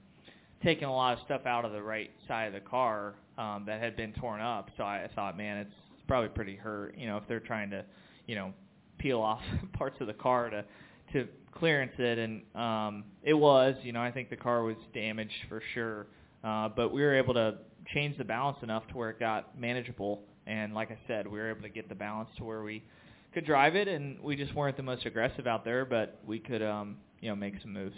taking 0.62 0.84
a 0.84 0.94
lot 0.94 1.18
of 1.18 1.24
stuff 1.24 1.46
out 1.46 1.64
of 1.64 1.72
the 1.72 1.82
right 1.82 2.08
side 2.28 2.44
of 2.46 2.52
the 2.54 2.60
car 2.60 3.14
um, 3.36 3.64
that 3.66 3.82
had 3.82 3.96
been 3.96 4.12
torn 4.12 4.40
up. 4.40 4.70
So 4.76 4.84
I 4.84 5.08
thought, 5.16 5.36
man, 5.36 5.56
it's 5.56 5.74
probably 6.06 6.28
pretty 6.28 6.54
hurt. 6.54 6.94
You 6.96 7.08
know, 7.08 7.16
if 7.16 7.24
they're 7.26 7.40
trying 7.40 7.70
to, 7.70 7.84
you 8.28 8.36
know, 8.36 8.52
peel 8.98 9.20
off 9.20 9.40
parts 9.72 9.96
of 10.00 10.06
the 10.06 10.14
car 10.14 10.48
to 10.50 10.64
to 11.12 11.28
clearance 11.58 11.92
it, 11.98 12.18
and 12.18 12.42
um, 12.54 13.04
it 13.24 13.34
was. 13.34 13.74
You 13.82 13.92
know, 13.92 14.00
I 14.00 14.12
think 14.12 14.30
the 14.30 14.36
car 14.36 14.62
was 14.62 14.76
damaged 14.94 15.32
for 15.48 15.60
sure, 15.74 16.06
uh, 16.44 16.68
but 16.68 16.92
we 16.92 17.02
were 17.02 17.16
able 17.16 17.34
to 17.34 17.56
change 17.92 18.16
the 18.16 18.24
balance 18.24 18.58
enough 18.62 18.86
to 18.88 18.96
where 18.96 19.10
it 19.10 19.18
got 19.18 19.58
manageable. 19.58 20.22
And 20.46 20.72
like 20.72 20.92
I 20.92 20.98
said, 21.08 21.26
we 21.26 21.40
were 21.40 21.50
able 21.50 21.62
to 21.62 21.68
get 21.68 21.88
the 21.88 21.96
balance 21.96 22.30
to 22.38 22.44
where 22.44 22.62
we 22.62 22.84
could 23.32 23.44
drive 23.44 23.74
it, 23.74 23.88
and 23.88 24.20
we 24.20 24.36
just 24.36 24.54
weren't 24.54 24.76
the 24.76 24.84
most 24.84 25.04
aggressive 25.04 25.48
out 25.48 25.64
there, 25.64 25.84
but 25.84 26.20
we 26.24 26.38
could, 26.38 26.62
um, 26.62 26.98
you 27.20 27.28
know, 27.28 27.34
make 27.34 27.54
some 27.60 27.72
moves. 27.72 27.96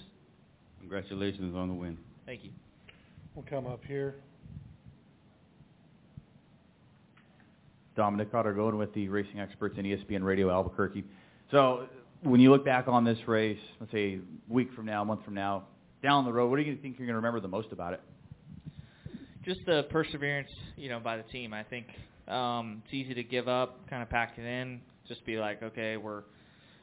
Congratulations 0.89 1.57
on 1.57 1.67
the 1.67 1.75
win. 1.75 1.99
Thank 2.27 2.45
you. 2.45 2.51
We'll 3.35 3.45
come 3.51 3.67
up 3.67 3.85
here. 3.85 4.15
Dominic 7.97 8.31
Cotter-Godin 8.31 8.79
with 8.79 8.95
the 8.95 9.09
Racing 9.09 9.41
Experts 9.41 9.77
in 9.79 9.85
ESPN 9.85 10.23
Radio 10.23 10.49
Albuquerque. 10.49 11.03
So 11.51 11.89
when 12.23 12.39
you 12.39 12.53
look 12.53 12.65
back 12.65 12.87
on 12.87 13.05
this 13.05 13.19
race, 13.27 13.59
let's 13.81 13.91
say 13.91 14.21
a 14.21 14.53
week 14.53 14.73
from 14.75 14.87
now, 14.87 15.03
a 15.03 15.05
month 15.05 15.25
from 15.25 15.35
now, 15.35 15.65
down 16.05 16.25
the 16.25 16.33
road, 16.33 16.51
what 16.51 16.57
do 16.57 16.63
you 16.63 16.77
think 16.77 17.01
you're 17.01 17.07
going 17.09 17.15
to 17.15 17.17
remember 17.17 17.41
the 17.41 17.49
most 17.49 17.73
about 17.73 17.93
it? 17.93 18.01
Just 19.45 19.67
the 19.67 19.89
perseverance, 19.91 20.51
you 20.77 20.89
know, 20.89 21.01
by 21.01 21.17
the 21.17 21.25
team. 21.25 21.53
I 21.53 21.65
think 21.65 21.89
um, 22.29 22.81
it's 22.85 22.95
easy 22.95 23.13
to 23.15 23.25
give 23.25 23.49
up, 23.49 23.89
kind 23.91 24.05
of 24.05 24.09
pack 24.09 24.35
it 24.39 24.45
in, 24.45 24.81
just 25.09 25.27
be 25.27 25.37
like, 25.37 25.65
okay, 25.65 25.97
we're 25.97 26.23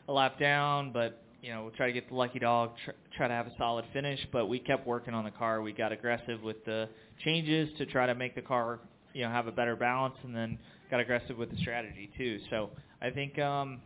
a 0.09 0.11
lap 0.11 0.37
down, 0.37 0.91
but 0.91 1.22
you 1.43 1.51
know, 1.51 1.63
we'll 1.63 1.71
try 1.71 1.87
to 1.87 1.93
get 1.93 2.07
the 2.07 2.15
lucky 2.15 2.39
dog, 2.39 2.71
tr- 2.85 2.91
try 3.17 3.27
to 3.27 3.33
have 3.33 3.47
a 3.47 3.51
solid 3.57 3.83
finish, 3.91 4.19
but 4.31 4.47
we 4.47 4.59
kept 4.59 4.87
working 4.87 5.13
on 5.13 5.25
the 5.25 5.31
car. 5.31 5.61
We 5.61 5.73
got 5.73 5.91
aggressive 5.91 6.41
with 6.41 6.63
the 6.63 6.87
changes 7.25 7.69
to 7.77 7.85
try 7.85 8.05
to 8.07 8.15
make 8.15 8.33
the 8.33 8.41
car, 8.41 8.79
you 9.13 9.23
know, 9.23 9.29
have 9.29 9.47
a 9.47 9.51
better 9.51 9.75
balance, 9.75 10.15
and 10.23 10.33
then 10.33 10.57
got 10.89 11.01
aggressive 11.01 11.37
with 11.37 11.51
the 11.51 11.57
strategy 11.57 12.09
too. 12.17 12.39
So 12.49 12.69
I 13.01 13.09
think 13.09 13.37
um, 13.39 13.81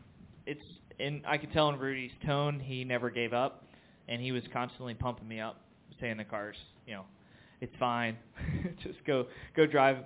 it's, 0.46 0.62
and 1.00 1.24
I 1.28 1.40
could 1.40 1.52
tell 1.52 1.70
in 1.70 1.80
Rudy's 1.80 2.12
tone, 2.28 2.60
he 2.60 2.84
never 2.84 3.10
gave 3.10 3.34
up, 3.34 3.66
and 4.08 4.22
he 4.22 4.32
was 4.32 4.44
constantly 4.54 4.94
pumping 4.94 5.28
me 5.28 5.40
up, 5.40 5.60
saying 6.00 6.18
the 6.18 6.26
car's, 6.26 6.58
you 6.86 6.94
know, 6.94 7.06
it's 7.60 7.74
fine, 7.80 8.18
just 8.84 9.04
go 9.08 9.26
go 9.56 9.66
drive 9.66 9.98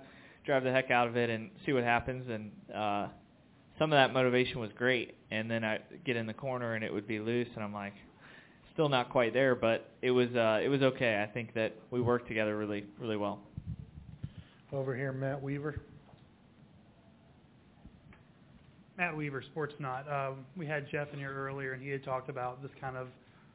drive 0.45 0.64
the 0.64 0.72
heck 0.72 0.89
out 0.89 1.08
of 1.08 1.18
it 1.18 1.30
and 1.30 1.49
see 1.66 1.74
what 1.74 1.84
happens, 1.84 2.30
and 2.30 2.52
uh, 2.74 3.08
some 3.82 3.92
of 3.92 3.98
that 3.98 4.14
motivation 4.14 4.60
was 4.60 4.70
great, 4.78 5.16
and 5.32 5.50
then 5.50 5.64
I 5.64 5.80
get 6.06 6.16
in 6.16 6.28
the 6.28 6.36
corner 6.36 6.76
and 6.76 6.84
it 6.84 6.94
would 6.94 7.08
be 7.08 7.18
loose, 7.18 7.48
and 7.56 7.64
I'm 7.64 7.74
like, 7.74 7.96
still 8.74 8.90
not 8.90 9.10
quite 9.10 9.34
there, 9.34 9.56
but 9.56 9.90
it 10.04 10.12
was 10.12 10.30
uh, 10.36 10.60
it 10.64 10.68
was 10.68 10.84
okay. 10.84 11.26
I 11.28 11.34
think 11.34 11.56
that 11.56 11.74
we 11.90 12.00
worked 12.00 12.28
together 12.28 12.56
really 12.56 12.86
really 13.00 13.18
well. 13.18 13.40
Over 14.72 14.96
here, 14.96 15.12
Matt 15.12 15.42
Weaver. 15.42 15.82
Matt 19.00 19.18
Weaver, 19.18 19.44
Sportsnaut. 19.56 20.08
Um, 20.14 20.46
we 20.56 20.68
had 20.68 20.86
Jeff 20.92 21.08
in 21.12 21.18
here 21.18 21.34
earlier, 21.36 21.74
and 21.74 21.82
he 21.82 21.90
had 21.90 22.04
talked 22.04 22.30
about 22.30 22.62
this 22.62 22.72
kind 22.80 22.96
of 22.96 23.08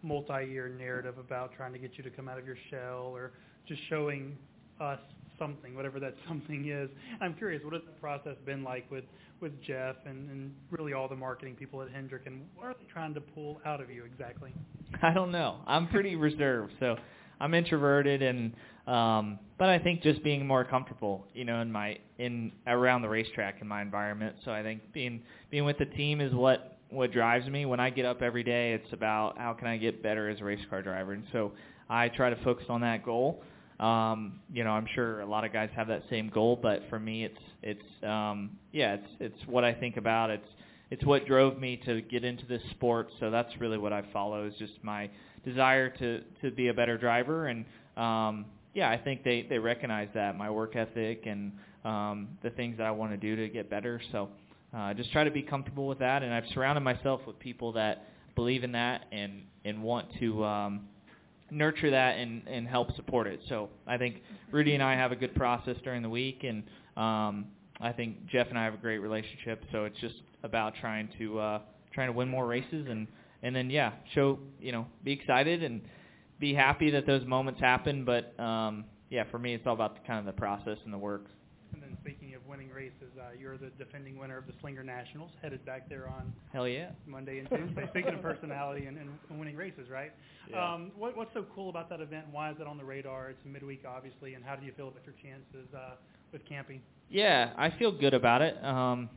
multi-year 0.03 0.69
narrative 0.69 1.19
about 1.19 1.53
trying 1.57 1.73
to 1.73 1.79
get 1.79 1.93
you 1.97 2.03
to 2.03 2.11
come 2.11 2.29
out 2.29 2.37
of 2.37 2.45
your 2.45 2.57
shell 2.69 3.13
or 3.15 3.31
just 3.69 3.81
showing 3.89 4.37
us 4.81 4.99
something, 5.39 5.75
whatever 5.75 6.01
that 6.01 6.15
something 6.29 6.69
is. 6.69 6.91
I'm 7.21 7.35
curious, 7.35 7.63
what 7.65 7.75
has 7.75 7.83
the 7.83 8.01
process 8.01 8.37
been 8.45 8.63
like 8.65 8.91
with 8.91 9.05
with 9.41 9.53
Jeff 9.63 9.97
and, 10.07 10.31
and 10.31 10.55
really 10.71 10.95
all 10.95 11.09
the 11.09 11.17
marketing 11.17 11.57
people 11.57 11.83
at 11.83 11.91
Hendrick, 11.91 12.23
and 12.27 12.43
what 12.55 12.67
are 12.67 12.75
they 12.75 12.87
trying 12.91 13.13
to 13.15 13.21
pull 13.21 13.61
out 13.67 13.83
of 13.83 13.91
you 13.91 14.05
exactly? 14.05 14.55
I 15.03 15.13
don't 15.13 15.31
know. 15.31 15.59
I'm 15.67 15.89
pretty 15.89 16.17
reserved, 16.17 16.73
so 16.81 16.97
I'm 17.41 17.55
introverted, 17.55 18.23
and 18.23 18.53
um, 18.87 19.39
but 19.59 19.69
I 19.69 19.79
think 19.79 20.03
just 20.03 20.23
being 20.23 20.47
more 20.47 20.65
comfortable, 20.65 21.27
you 21.35 21.45
know, 21.45 21.61
in 21.61 21.71
my 21.71 21.99
in 22.19 22.53
around 22.67 23.03
the 23.03 23.09
racetrack 23.09 23.61
in 23.61 23.69
my 23.69 23.83
environment. 23.83 24.37
So 24.45 24.53
I 24.53 24.63
think 24.63 24.93
being 24.93 25.23
being 25.51 25.65
with 25.65 25.79
the 25.79 25.87
team 25.87 26.21
is 26.21 26.33
what 26.33 26.79
what 26.89 27.13
drives 27.13 27.47
me. 27.49 27.67
When 27.67 27.81
I 27.81 27.91
get 27.91 28.07
up 28.07 28.23
every 28.23 28.43
day, 28.43 28.73
it's 28.73 28.93
about 28.93 29.39
how 29.39 29.53
can 29.53 29.67
I 29.67 29.77
get 29.77 30.03
better 30.03 30.29
as 30.29 30.41
a 30.41 30.45
race 30.45 30.65
car 30.71 30.83
driver, 30.83 31.13
and 31.13 31.25
so 31.33 31.53
I 31.91 32.09
try 32.09 32.31
to 32.31 32.43
focus 32.45 32.67
on 32.69 32.81
that 32.83 33.05
goal. 33.05 33.43
Um, 33.79 34.41
you 34.53 34.65
know, 34.65 34.71
I'm 34.71 34.87
sure 34.95 35.21
a 35.21 35.27
lot 35.27 35.45
of 35.45 35.53
guys 35.53 35.69
have 35.77 35.89
that 35.89 36.03
same 36.09 36.31
goal, 36.31 36.59
but 36.61 36.83
for 36.89 36.99
me, 36.99 37.25
it's 37.25 37.39
it's 37.63 38.05
um, 38.05 38.51
yeah, 38.73 38.95
it's 38.95 39.09
it's 39.21 39.47
what 39.47 39.65
I 39.65 39.75
think 39.75 39.97
about. 39.97 40.31
It's 40.31 40.49
it's 40.91 41.05
what 41.05 41.27
drove 41.27 41.59
me 41.59 41.81
to 41.85 42.01
get 42.01 42.25
into 42.25 42.47
this 42.47 42.63
sport. 42.71 43.09
So 43.21 43.31
that's 43.31 43.53
really 43.61 43.77
what 43.77 43.93
I 43.93 44.03
follow 44.13 44.47
is 44.47 44.55
just 44.59 44.73
my 44.83 45.11
desire 45.45 45.91
to 45.91 46.23
to 46.43 46.51
be 46.51 46.69
a 46.69 46.75
better 46.75 46.97
driver, 46.97 47.49
and 47.49 47.65
um, 47.97 48.47
yeah, 48.73 48.91
I 48.91 48.97
think 48.97 49.25
they 49.25 49.47
they 49.49 49.59
recognize 49.59 50.09
that 50.15 50.37
my 50.37 50.51
work 50.51 50.75
ethic 50.75 51.25
and 51.27 51.53
um, 51.85 52.29
the 52.43 52.51
things 52.51 52.79
that 52.79 52.87
I 52.87 52.91
want 52.91 53.13
to 53.13 53.19
do 53.19 53.37
to 53.37 53.49
get 53.49 53.69
better. 53.69 54.01
So 54.11 54.31
uh, 54.75 54.95
just 54.95 55.13
try 55.13 55.25
to 55.25 55.31
be 55.31 55.43
comfortable 55.43 55.87
with 55.87 55.99
that, 55.99 56.23
and 56.23 56.33
I've 56.33 56.47
surrounded 56.55 56.81
myself 56.81 57.21
with 57.27 57.39
people 57.39 57.73
that 57.73 58.07
believe 58.35 58.65
in 58.65 58.73
that 58.73 59.05
and 59.13 59.43
and 59.67 59.83
want 59.83 60.07
to. 60.21 60.45
Um, 60.45 60.89
nurture 61.51 61.91
that 61.91 62.19
and, 62.19 62.47
and 62.49 62.67
help 62.67 62.95
support 62.97 63.27
it. 63.27 63.41
So 63.49 63.69
I 63.87 63.97
think 63.97 64.23
Rudy 64.51 64.75
and 64.75 64.83
I 64.83 64.95
have 64.95 65.13
a 65.13 65.17
good 65.17 65.35
process 65.35 65.77
during 65.85 66.03
the 66.03 66.09
week, 66.09 66.45
and 66.45 66.63
um, 66.97 67.47
I 67.81 67.93
think 67.93 68.27
Jeff 68.27 68.49
and 68.49 68.59
I 68.59 68.65
have 68.65 68.75
a 68.75 68.79
great 68.79 68.99
relationship. 68.99 69.65
So 69.73 69.85
it's 69.85 69.99
just 70.01 70.17
about 70.43 70.75
trying 70.81 71.09
to 71.19 71.39
uh, 71.39 71.59
trying 71.93 72.09
to 72.09 72.13
win 72.13 72.29
more 72.29 72.47
races 72.47 72.87
and 72.89 73.07
and 73.43 73.55
then 73.55 73.71
yeah, 73.71 73.93
show 74.15 74.39
you 74.61 74.73
know 74.73 74.87
be 75.05 75.13
excited 75.13 75.63
and 75.63 75.83
be 76.39 76.55
happy 76.55 76.91
that 76.91 77.07
those 77.07 77.25
moments 77.27 77.61
happen. 77.61 78.05
But 78.05 78.39
um, 78.43 78.85
yeah, 79.11 79.25
for 79.31 79.39
me, 79.39 79.55
it's 79.55 79.67
all 79.67 79.75
about 79.75 79.95
the, 79.95 80.07
kind 80.07 80.19
of 80.19 80.27
the 80.27 80.39
process 80.39 80.79
and 80.85 80.93
the 80.93 80.99
work. 80.99 81.27
And 82.47 82.61
then 82.61 82.67
speaking 82.67 82.71
winning 82.71 82.71
races. 82.71 83.17
Uh, 83.19 83.33
you're 83.39 83.59
the 83.59 83.71
defending 83.79 84.19
winner 84.19 84.39
of 84.39 84.47
the 84.47 84.53
Slinger 84.61 84.83
Nationals, 84.83 85.31
headed 85.43 85.65
back 85.65 85.89
there 85.89 86.09
on 86.09 86.33
Hell 86.53 86.69
yeah. 86.69 86.91
Monday 87.07 87.39
and 87.39 87.49
Tuesday. 87.49 87.87
Speaking 87.91 88.15
of 88.15 88.23
personality 88.23 88.87
and, 88.87 88.97
and, 88.99 89.11
and 89.31 89.39
winning 89.39 89.57
races, 89.57 89.89
right? 89.91 90.13
Yeah. 90.51 90.75
Um, 90.75 90.93
what, 90.97 91.17
what's 91.17 91.33
so 91.35 91.45
cool 91.55 91.71
about 91.71 91.89
that 91.91 92.01
event? 92.01 92.27
Why 92.31 92.51
is 92.51 92.57
it 92.61 92.67
on 92.67 92.79
the 92.79 92.85
radar? 92.85 93.31
It's 93.31 93.39
midweek, 93.45 93.85
obviously, 93.87 94.35
and 94.35 94.45
how 94.45 94.57
do 94.57 94.65
you 94.65 94.73
feel 94.77 94.89
about 94.89 95.03
your 95.05 95.15
chances 95.23 95.73
uh, 95.75 95.97
with 96.33 96.47
camping? 96.49 96.81
Yeah, 97.11 97.51
I 97.57 97.71
feel 97.79 97.93
good 97.93 98.15
about 98.15 98.43
it. 98.43 98.63
Um, 98.65 99.09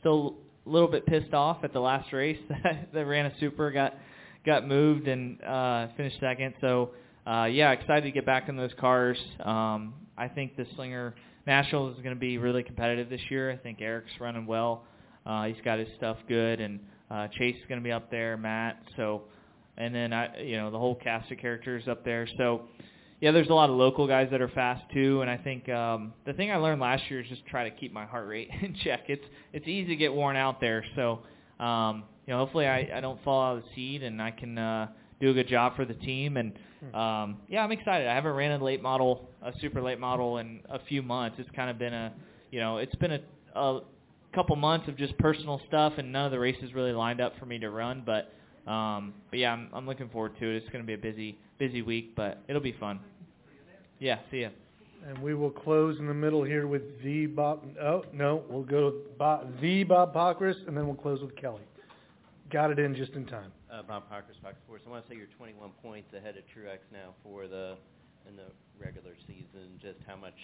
still 0.00 0.36
a 0.66 0.70
little 0.70 0.88
bit 0.88 1.06
pissed 1.06 1.34
off 1.34 1.58
at 1.64 1.72
the 1.72 1.80
last 1.80 2.12
race 2.12 2.38
that 2.92 3.06
ran 3.06 3.26
a 3.26 3.32
super 3.40 3.70
got 3.70 3.94
got 4.46 4.66
moved 4.66 5.08
and 5.08 5.42
uh, 5.42 5.88
finished 5.96 6.18
second. 6.20 6.54
So 6.60 6.90
uh, 7.26 7.44
yeah, 7.44 7.72
excited 7.72 8.02
to 8.02 8.10
get 8.10 8.24
back 8.24 8.48
in 8.48 8.56
those 8.56 8.70
cars. 8.78 9.18
Um, 9.44 9.94
I 10.16 10.28
think 10.28 10.56
the 10.56 10.66
Slinger 10.74 11.14
Nationals 11.48 11.96
is 11.96 12.02
going 12.02 12.14
to 12.14 12.20
be 12.20 12.38
really 12.38 12.62
competitive 12.62 13.08
this 13.08 13.22
year. 13.30 13.50
I 13.50 13.56
think 13.56 13.80
Eric's 13.80 14.12
running 14.20 14.46
well. 14.46 14.84
Uh, 15.24 15.46
he's 15.46 15.56
got 15.64 15.78
his 15.78 15.88
stuff 15.96 16.18
good, 16.28 16.60
and 16.60 16.78
uh, 17.10 17.26
Chase 17.28 17.56
is 17.56 17.62
going 17.68 17.80
to 17.80 17.84
be 17.84 17.90
up 17.90 18.10
there, 18.10 18.36
Matt. 18.36 18.80
So, 18.96 19.22
and 19.78 19.94
then 19.94 20.12
I, 20.12 20.42
you 20.42 20.58
know, 20.58 20.70
the 20.70 20.78
whole 20.78 20.94
cast 20.94 21.32
of 21.32 21.38
characters 21.38 21.88
up 21.88 22.04
there. 22.04 22.28
So, 22.36 22.62
yeah, 23.20 23.32
there's 23.32 23.48
a 23.48 23.54
lot 23.54 23.70
of 23.70 23.76
local 23.76 24.06
guys 24.06 24.28
that 24.30 24.42
are 24.42 24.48
fast 24.48 24.82
too, 24.92 25.22
and 25.22 25.30
I 25.30 25.38
think 25.38 25.68
um, 25.70 26.12
the 26.26 26.34
thing 26.34 26.52
I 26.52 26.56
learned 26.56 26.82
last 26.82 27.02
year 27.10 27.20
is 27.20 27.28
just 27.28 27.44
try 27.46 27.68
to 27.68 27.74
keep 27.74 27.92
my 27.94 28.04
heart 28.04 28.28
rate 28.28 28.50
in 28.62 28.76
check. 28.84 29.04
It's 29.08 29.24
it's 29.54 29.66
easy 29.66 29.88
to 29.88 29.96
get 29.96 30.12
worn 30.12 30.36
out 30.36 30.60
there, 30.60 30.84
so 30.94 31.20
um, 31.58 32.04
you 32.26 32.34
know, 32.34 32.38
hopefully 32.40 32.66
I, 32.66 32.90
I 32.94 33.00
don't 33.00 33.22
fall 33.24 33.42
out 33.42 33.56
of 33.56 33.62
the 33.64 33.68
seat 33.74 34.02
and 34.02 34.20
I 34.20 34.30
can 34.32 34.58
uh, 34.58 34.88
do 35.20 35.30
a 35.30 35.34
good 35.34 35.48
job 35.48 35.76
for 35.76 35.84
the 35.84 35.94
team. 35.94 36.36
And 36.36 36.52
um, 36.94 37.38
yeah, 37.48 37.62
I'm 37.62 37.72
excited. 37.72 38.06
I 38.06 38.14
haven't 38.14 38.32
ran 38.32 38.60
a 38.60 38.62
late 38.62 38.82
model, 38.82 39.28
a 39.42 39.52
super 39.60 39.82
late 39.82 39.98
model 39.98 40.38
in 40.38 40.60
a 40.68 40.78
few 40.88 41.02
months. 41.02 41.36
It's 41.38 41.50
kind 41.54 41.70
of 41.70 41.78
been 41.78 41.94
a, 41.94 42.12
you 42.50 42.60
know, 42.60 42.78
it's 42.78 42.94
been 42.96 43.12
a, 43.12 43.20
a 43.58 43.80
couple 44.34 44.56
months 44.56 44.88
of 44.88 44.96
just 44.96 45.16
personal 45.18 45.60
stuff, 45.66 45.94
and 45.98 46.12
none 46.12 46.26
of 46.26 46.32
the 46.32 46.38
races 46.38 46.74
really 46.74 46.92
lined 46.92 47.20
up 47.20 47.38
for 47.38 47.46
me 47.46 47.58
to 47.58 47.70
run. 47.70 48.02
But 48.04 48.32
um, 48.70 49.14
but 49.30 49.38
yeah, 49.38 49.52
I'm, 49.52 49.68
I'm 49.72 49.86
looking 49.86 50.08
forward 50.10 50.38
to 50.40 50.46
it. 50.46 50.56
It's 50.56 50.68
going 50.70 50.82
to 50.82 50.86
be 50.86 50.94
a 50.94 50.98
busy 50.98 51.38
busy 51.58 51.82
week, 51.82 52.14
but 52.14 52.38
it'll 52.48 52.62
be 52.62 52.76
fun. 52.78 53.00
Yeah, 53.98 54.18
see 54.30 54.42
ya. 54.42 54.50
And 55.06 55.18
we 55.22 55.34
will 55.34 55.50
close 55.50 55.98
in 55.98 56.06
the 56.06 56.14
middle 56.14 56.44
here 56.44 56.66
with 56.66 57.02
the 57.02 57.26
Bob. 57.26 57.64
Oh 57.80 58.04
no, 58.12 58.42
we'll 58.48 58.64
go 58.64 58.90
to 58.90 58.96
Bob, 59.18 59.60
the 59.60 59.84
Bob 59.84 60.14
Pockrass, 60.14 60.66
and 60.66 60.76
then 60.76 60.86
we'll 60.86 60.96
close 60.96 61.20
with 61.20 61.34
Kelly. 61.36 61.62
Got 62.50 62.70
it 62.70 62.78
in 62.78 62.94
just 62.94 63.12
in 63.12 63.26
time. 63.26 63.52
Uh, 63.70 63.82
Bob 63.82 64.04
Pockrass, 64.10 64.40
Fox 64.42 64.56
Sports. 64.64 64.84
I 64.86 64.90
want 64.90 65.04
to 65.04 65.10
say 65.10 65.16
you're 65.16 65.26
21 65.36 65.70
points 65.82 66.08
ahead 66.14 66.36
of 66.36 66.44
Truex 66.44 66.78
now 66.92 67.14
for 67.22 67.46
the 67.46 67.76
in 68.26 68.36
the 68.36 68.44
regular 68.82 69.12
season. 69.26 69.78
Just 69.82 69.98
how 70.06 70.16
much 70.16 70.34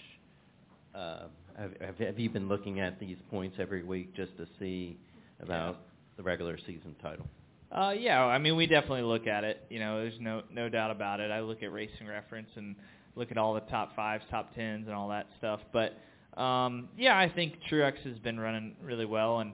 uh, 0.93 1.27
have, 1.57 1.71
have 1.81 1.97
have 1.97 2.19
you 2.19 2.29
been 2.29 2.47
looking 2.47 2.79
at 2.79 2.99
these 2.99 3.17
points 3.31 3.57
every 3.59 3.83
week 3.83 4.15
just 4.15 4.37
to 4.37 4.47
see 4.59 4.97
about 5.41 5.79
the 6.17 6.23
regular 6.23 6.57
season 6.59 6.95
title? 7.01 7.25
Uh, 7.71 7.93
yeah, 7.97 8.23
I 8.23 8.37
mean, 8.37 8.55
we 8.55 8.67
definitely 8.67 9.01
look 9.01 9.25
at 9.25 9.43
it. 9.43 9.65
You 9.69 9.79
know, 9.79 9.99
there's 10.01 10.19
no 10.19 10.43
no 10.51 10.69
doubt 10.69 10.91
about 10.91 11.19
it. 11.19 11.31
I 11.31 11.41
look 11.41 11.63
at 11.63 11.73
Racing 11.73 12.07
Reference 12.07 12.49
and 12.55 12.75
look 13.15 13.31
at 13.31 13.37
all 13.37 13.55
the 13.55 13.61
top 13.61 13.95
fives, 13.95 14.23
top 14.29 14.53
tens, 14.53 14.85
and 14.85 14.95
all 14.95 15.09
that 15.09 15.27
stuff. 15.39 15.59
But 15.73 15.97
um, 16.39 16.89
yeah, 16.97 17.17
I 17.17 17.29
think 17.29 17.55
Truex 17.71 17.97
has 18.03 18.19
been 18.19 18.39
running 18.39 18.75
really 18.81 19.05
well, 19.05 19.39
and 19.39 19.53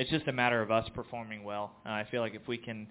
it's 0.00 0.08
just 0.08 0.26
a 0.28 0.32
matter 0.32 0.62
of 0.62 0.70
us 0.70 0.88
performing 0.94 1.44
well. 1.44 1.72
Uh, 1.84 1.90
I 1.90 2.06
feel 2.10 2.22
like 2.22 2.34
if 2.34 2.48
we 2.48 2.56
can 2.56 2.86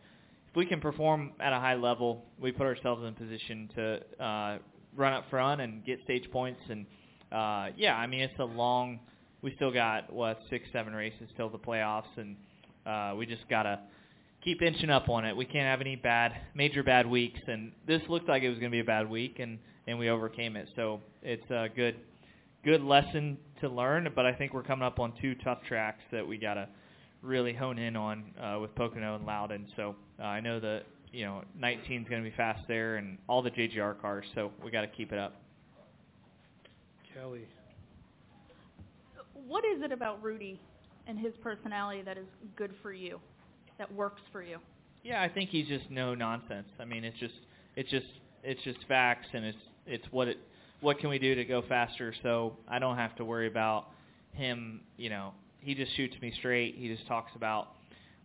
if 0.47 0.55
we 0.55 0.68
can 0.68 0.80
perform 0.80 1.32
at 1.39 1.53
a 1.53 1.60
high 1.60 1.74
level, 1.74 2.24
we 2.39 2.51
put 2.51 2.68
ourselves 2.68 3.03
in 3.03 3.16
position 3.16 3.68
to 3.74 4.24
uh, 4.24 4.57
run 4.95 5.14
up 5.14 5.24
front 5.32 5.60
and 5.60 5.84
get 5.84 5.99
stage 6.03 6.30
points. 6.32 6.62
And 6.70 6.86
uh, 7.32 7.70
yeah, 7.76 7.95
I 7.95 8.05
mean, 8.05 8.22
it's 8.22 8.38
a 8.38 8.45
long. 8.45 8.99
We 9.41 9.55
still 9.55 9.72
got 9.72 10.14
what 10.14 10.39
six, 10.51 10.68
seven 10.72 10.93
races 10.93 11.28
till 11.36 11.49
the 11.49 11.57
playoffs, 11.57 12.16
and 12.16 12.36
uh, 12.86 13.16
we 13.18 13.26
just 13.26 13.49
gotta 13.49 13.80
keep 14.43 14.62
inching 14.62 14.91
up 14.91 15.10
on 15.10 15.26
it. 15.26 15.36
We 15.36 15.45
can't 15.45 15.66
have 15.66 15.82
any 15.82 15.95
bad, 15.95 16.34
major 16.53 16.84
bad 16.84 17.07
weeks, 17.07 17.39
and 17.47 17.72
this 17.88 18.03
looked 18.07 18.30
like 18.30 18.43
it 18.43 18.49
was 18.49 18.60
to 18.60 18.70
be 18.70 18.82
a 18.82 18.84
bad 18.84 19.10
week, 19.10 19.39
and 19.39 19.57
and 19.88 19.97
we 19.97 20.12
overcame 20.12 20.55
it. 20.55 20.70
So 20.76 21.01
it's 21.24 21.49
a 21.49 21.70
good, 21.76 21.95
good 22.64 22.84
lesson 22.84 23.39
to 23.62 23.68
learn. 23.68 24.10
But 24.16 24.28
I 24.28 24.34
think 24.34 24.53
we're 24.53 24.62
coming 24.62 24.86
up 24.86 24.99
on 24.99 25.14
two 25.20 25.34
tough 25.43 25.64
tracks 25.68 26.03
that 26.12 26.28
we 26.28 26.38
gotta 26.38 26.70
really 27.22 27.54
hone 27.54 27.78
in 27.78 27.96
on 27.96 28.24
uh, 28.42 28.60
with 28.60 28.74
Pocono 28.76 29.16
and 29.16 29.26
Loudon. 29.26 29.68
So 29.76 29.96
uh, 30.20 30.24
I 30.24 30.40
know 30.40 30.60
that 30.60 30.84
you 31.12 31.26
know 31.26 31.44
19 31.58 32.04
is 32.04 32.10
going 32.10 32.24
to 32.24 32.30
be 32.30 32.36
fast 32.36 32.62
there, 32.68 32.98
and 32.98 33.18
all 33.28 33.42
the 33.42 33.52
JGR 33.52 34.00
cars. 34.02 34.26
So 34.36 34.52
we 34.64 34.72
got 34.72 34.82
to 34.82 34.88
keep 34.88 35.12
it 35.12 35.20
up. 35.20 35.36
Kelly. 37.14 37.48
What 39.48 39.64
is 39.66 39.82
it 39.82 39.92
about 39.92 40.22
Rudy 40.24 40.60
and 41.08 41.18
his 41.18 41.34
personality 41.42 42.04
that 42.04 42.18
is 42.18 42.28
good 42.56 42.72
for 42.84 42.94
you, 42.94 43.20
that 43.78 43.92
works 43.94 44.22
for 44.32 44.44
you? 44.44 44.60
Yeah, 45.04 45.22
I 45.22 45.30
think 45.30 45.50
he's 45.50 45.68
just 45.68 45.90
no 45.90 46.14
nonsense. 46.14 46.68
I 46.80 46.86
mean, 46.86 47.04
it's 47.04 47.18
just 47.20 47.34
it's 47.76 47.90
just 47.90 48.06
it's 48.44 48.62
just 48.64 48.80
facts, 48.88 49.28
and 49.34 49.46
it's 49.46 49.58
it's 49.88 50.06
what 50.12 50.28
it 50.28 50.38
what 50.82 51.00
can 51.00 51.10
we 51.10 51.20
do 51.20 51.36
to 51.36 51.46
go 51.46 51.64
faster. 51.68 52.14
So 52.22 52.58
I 52.68 52.80
don't 52.80 52.98
have 52.98 53.16
to 53.18 53.26
worry 53.26 53.48
about 53.48 53.88
him. 54.34 54.82
You 54.98 55.10
know, 55.10 55.34
he 55.62 55.76
just 55.76 55.95
shoots 55.95 56.16
me 56.22 56.34
straight. 56.39 56.76
He 56.78 56.88
just 56.88 57.07
talks 57.07 57.32
about 57.36 57.70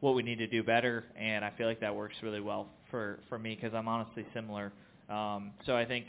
what 0.01 0.15
we 0.15 0.23
need 0.23 0.39
to 0.39 0.47
do 0.47 0.63
better, 0.63 1.05
and 1.19 1.45
I 1.45 1.53
feel 1.57 1.67
like 1.67 1.81
that 1.81 1.95
works 1.95 2.15
really 2.23 2.41
well 2.41 2.69
for 2.91 3.19
for 3.29 3.39
me 3.39 3.55
because 3.55 3.75
I'm 3.75 3.89
honestly 3.89 4.27
similar. 4.35 4.73
Um, 5.09 5.53
so 5.67 5.77
I 5.77 5.85
think 5.85 6.07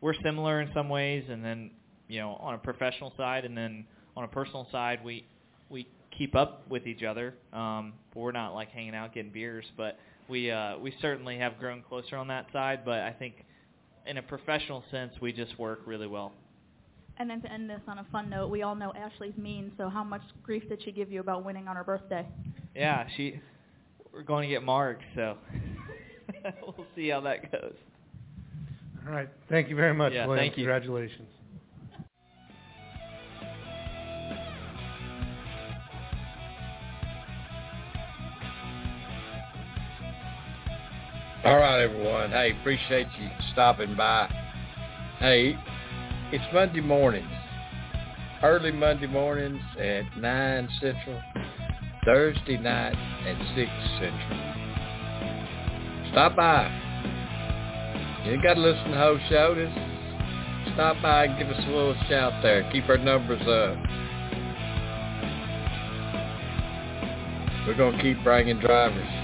we're 0.00 0.14
similar 0.22 0.60
in 0.60 0.70
some 0.74 0.88
ways, 0.88 1.24
and 1.28 1.44
then 1.44 1.70
you 2.08 2.20
know 2.20 2.36
on 2.40 2.54
a 2.54 2.58
professional 2.58 3.12
side, 3.16 3.44
and 3.44 3.56
then 3.56 3.84
on 4.16 4.24
a 4.24 4.28
personal 4.28 4.66
side, 4.70 5.00
we 5.04 5.24
we 5.68 5.86
keep 6.16 6.34
up 6.34 6.68
with 6.68 6.86
each 6.86 7.02
other. 7.02 7.34
Um, 7.52 7.94
we're 8.14 8.32
not 8.32 8.54
like 8.54 8.70
hanging 8.70 8.94
out 8.94 9.14
getting 9.14 9.32
beers, 9.32 9.64
but 9.76 9.98
we 10.28 10.50
uh, 10.50 10.78
we 10.78 10.94
certainly 11.00 11.38
have 11.38 11.58
grown 11.58 11.82
closer 11.88 12.16
on 12.16 12.28
that 12.28 12.46
side. 12.52 12.80
But 12.84 13.00
I 13.00 13.12
think 13.12 13.44
in 14.06 14.18
a 14.18 14.22
professional 14.22 14.84
sense, 14.90 15.12
we 15.20 15.32
just 15.32 15.58
work 15.58 15.80
really 15.86 16.06
well. 16.06 16.32
And 17.20 17.28
then 17.28 17.42
to 17.42 17.52
end 17.52 17.68
this 17.68 17.82
on 17.86 17.98
a 17.98 18.06
fun 18.10 18.30
note, 18.30 18.48
we 18.48 18.62
all 18.62 18.74
know 18.74 18.94
Ashley's 18.96 19.36
mean, 19.36 19.72
so 19.76 19.90
how 19.90 20.02
much 20.02 20.22
grief 20.42 20.66
did 20.70 20.82
she 20.82 20.90
give 20.90 21.12
you 21.12 21.20
about 21.20 21.44
winning 21.44 21.68
on 21.68 21.76
her 21.76 21.84
birthday? 21.84 22.26
Yeah, 22.74 23.06
she. 23.14 23.38
We're 24.10 24.22
going 24.22 24.48
to 24.48 24.54
get 24.54 24.62
marked, 24.62 25.02
so 25.14 25.36
we'll 26.62 26.86
see 26.96 27.10
how 27.10 27.20
that 27.20 27.52
goes. 27.52 27.74
All 29.06 29.12
right. 29.12 29.28
Thank 29.50 29.68
you 29.68 29.76
very 29.76 29.92
much, 29.92 30.14
Yeah, 30.14 30.26
William. 30.26 30.42
thank 30.46 30.56
you. 30.56 30.64
Congratulations. 30.64 31.28
All 41.44 41.56
right, 41.58 41.82
everyone. 41.82 42.30
Hey, 42.30 42.54
appreciate 42.60 43.08
you 43.20 43.28
stopping 43.52 43.94
by. 43.94 44.26
Hey, 45.18 45.54
it's 46.32 46.44
Monday 46.54 46.80
mornings, 46.80 47.28
early 48.44 48.70
Monday 48.70 49.08
mornings 49.08 49.60
at 49.80 50.02
9 50.16 50.68
Central, 50.80 51.20
Thursday 52.04 52.56
night 52.56 52.94
at 53.26 53.36
6 53.56 53.70
Central. 53.98 54.50
Stop 56.12 56.36
by. 56.36 56.70
You 58.24 58.32
ain't 58.32 58.44
got 58.44 58.54
to 58.54 58.60
listen 58.60 58.84
to 58.84 58.90
the 58.90 58.96
whole 58.96 59.18
show. 59.28 59.54
Just 59.56 60.74
stop 60.74 61.02
by 61.02 61.24
and 61.24 61.36
give 61.36 61.48
us 61.48 61.60
a 61.66 61.68
little 61.68 61.96
shout 62.08 62.40
there. 62.44 62.70
Keep 62.70 62.88
our 62.88 62.98
numbers 62.98 63.42
up. 63.42 63.76
We're 67.66 67.76
going 67.76 67.96
to 67.96 68.02
keep 68.02 68.22
bringing 68.22 68.60
drivers. 68.60 69.19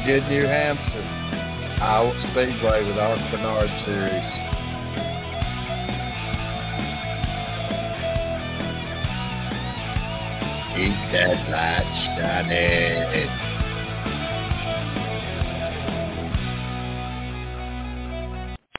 Forget 0.00 0.30
New 0.30 0.46
Hampshire, 0.46 1.82
Iowa 1.82 2.14
Speedway 2.30 2.88
with 2.88 2.96
our 2.96 3.18
Menards 3.18 3.84
Series. 3.84 4.24
Keep 10.74 10.96
that 11.12 11.50
light 11.50 11.84
shining. 12.16 13.49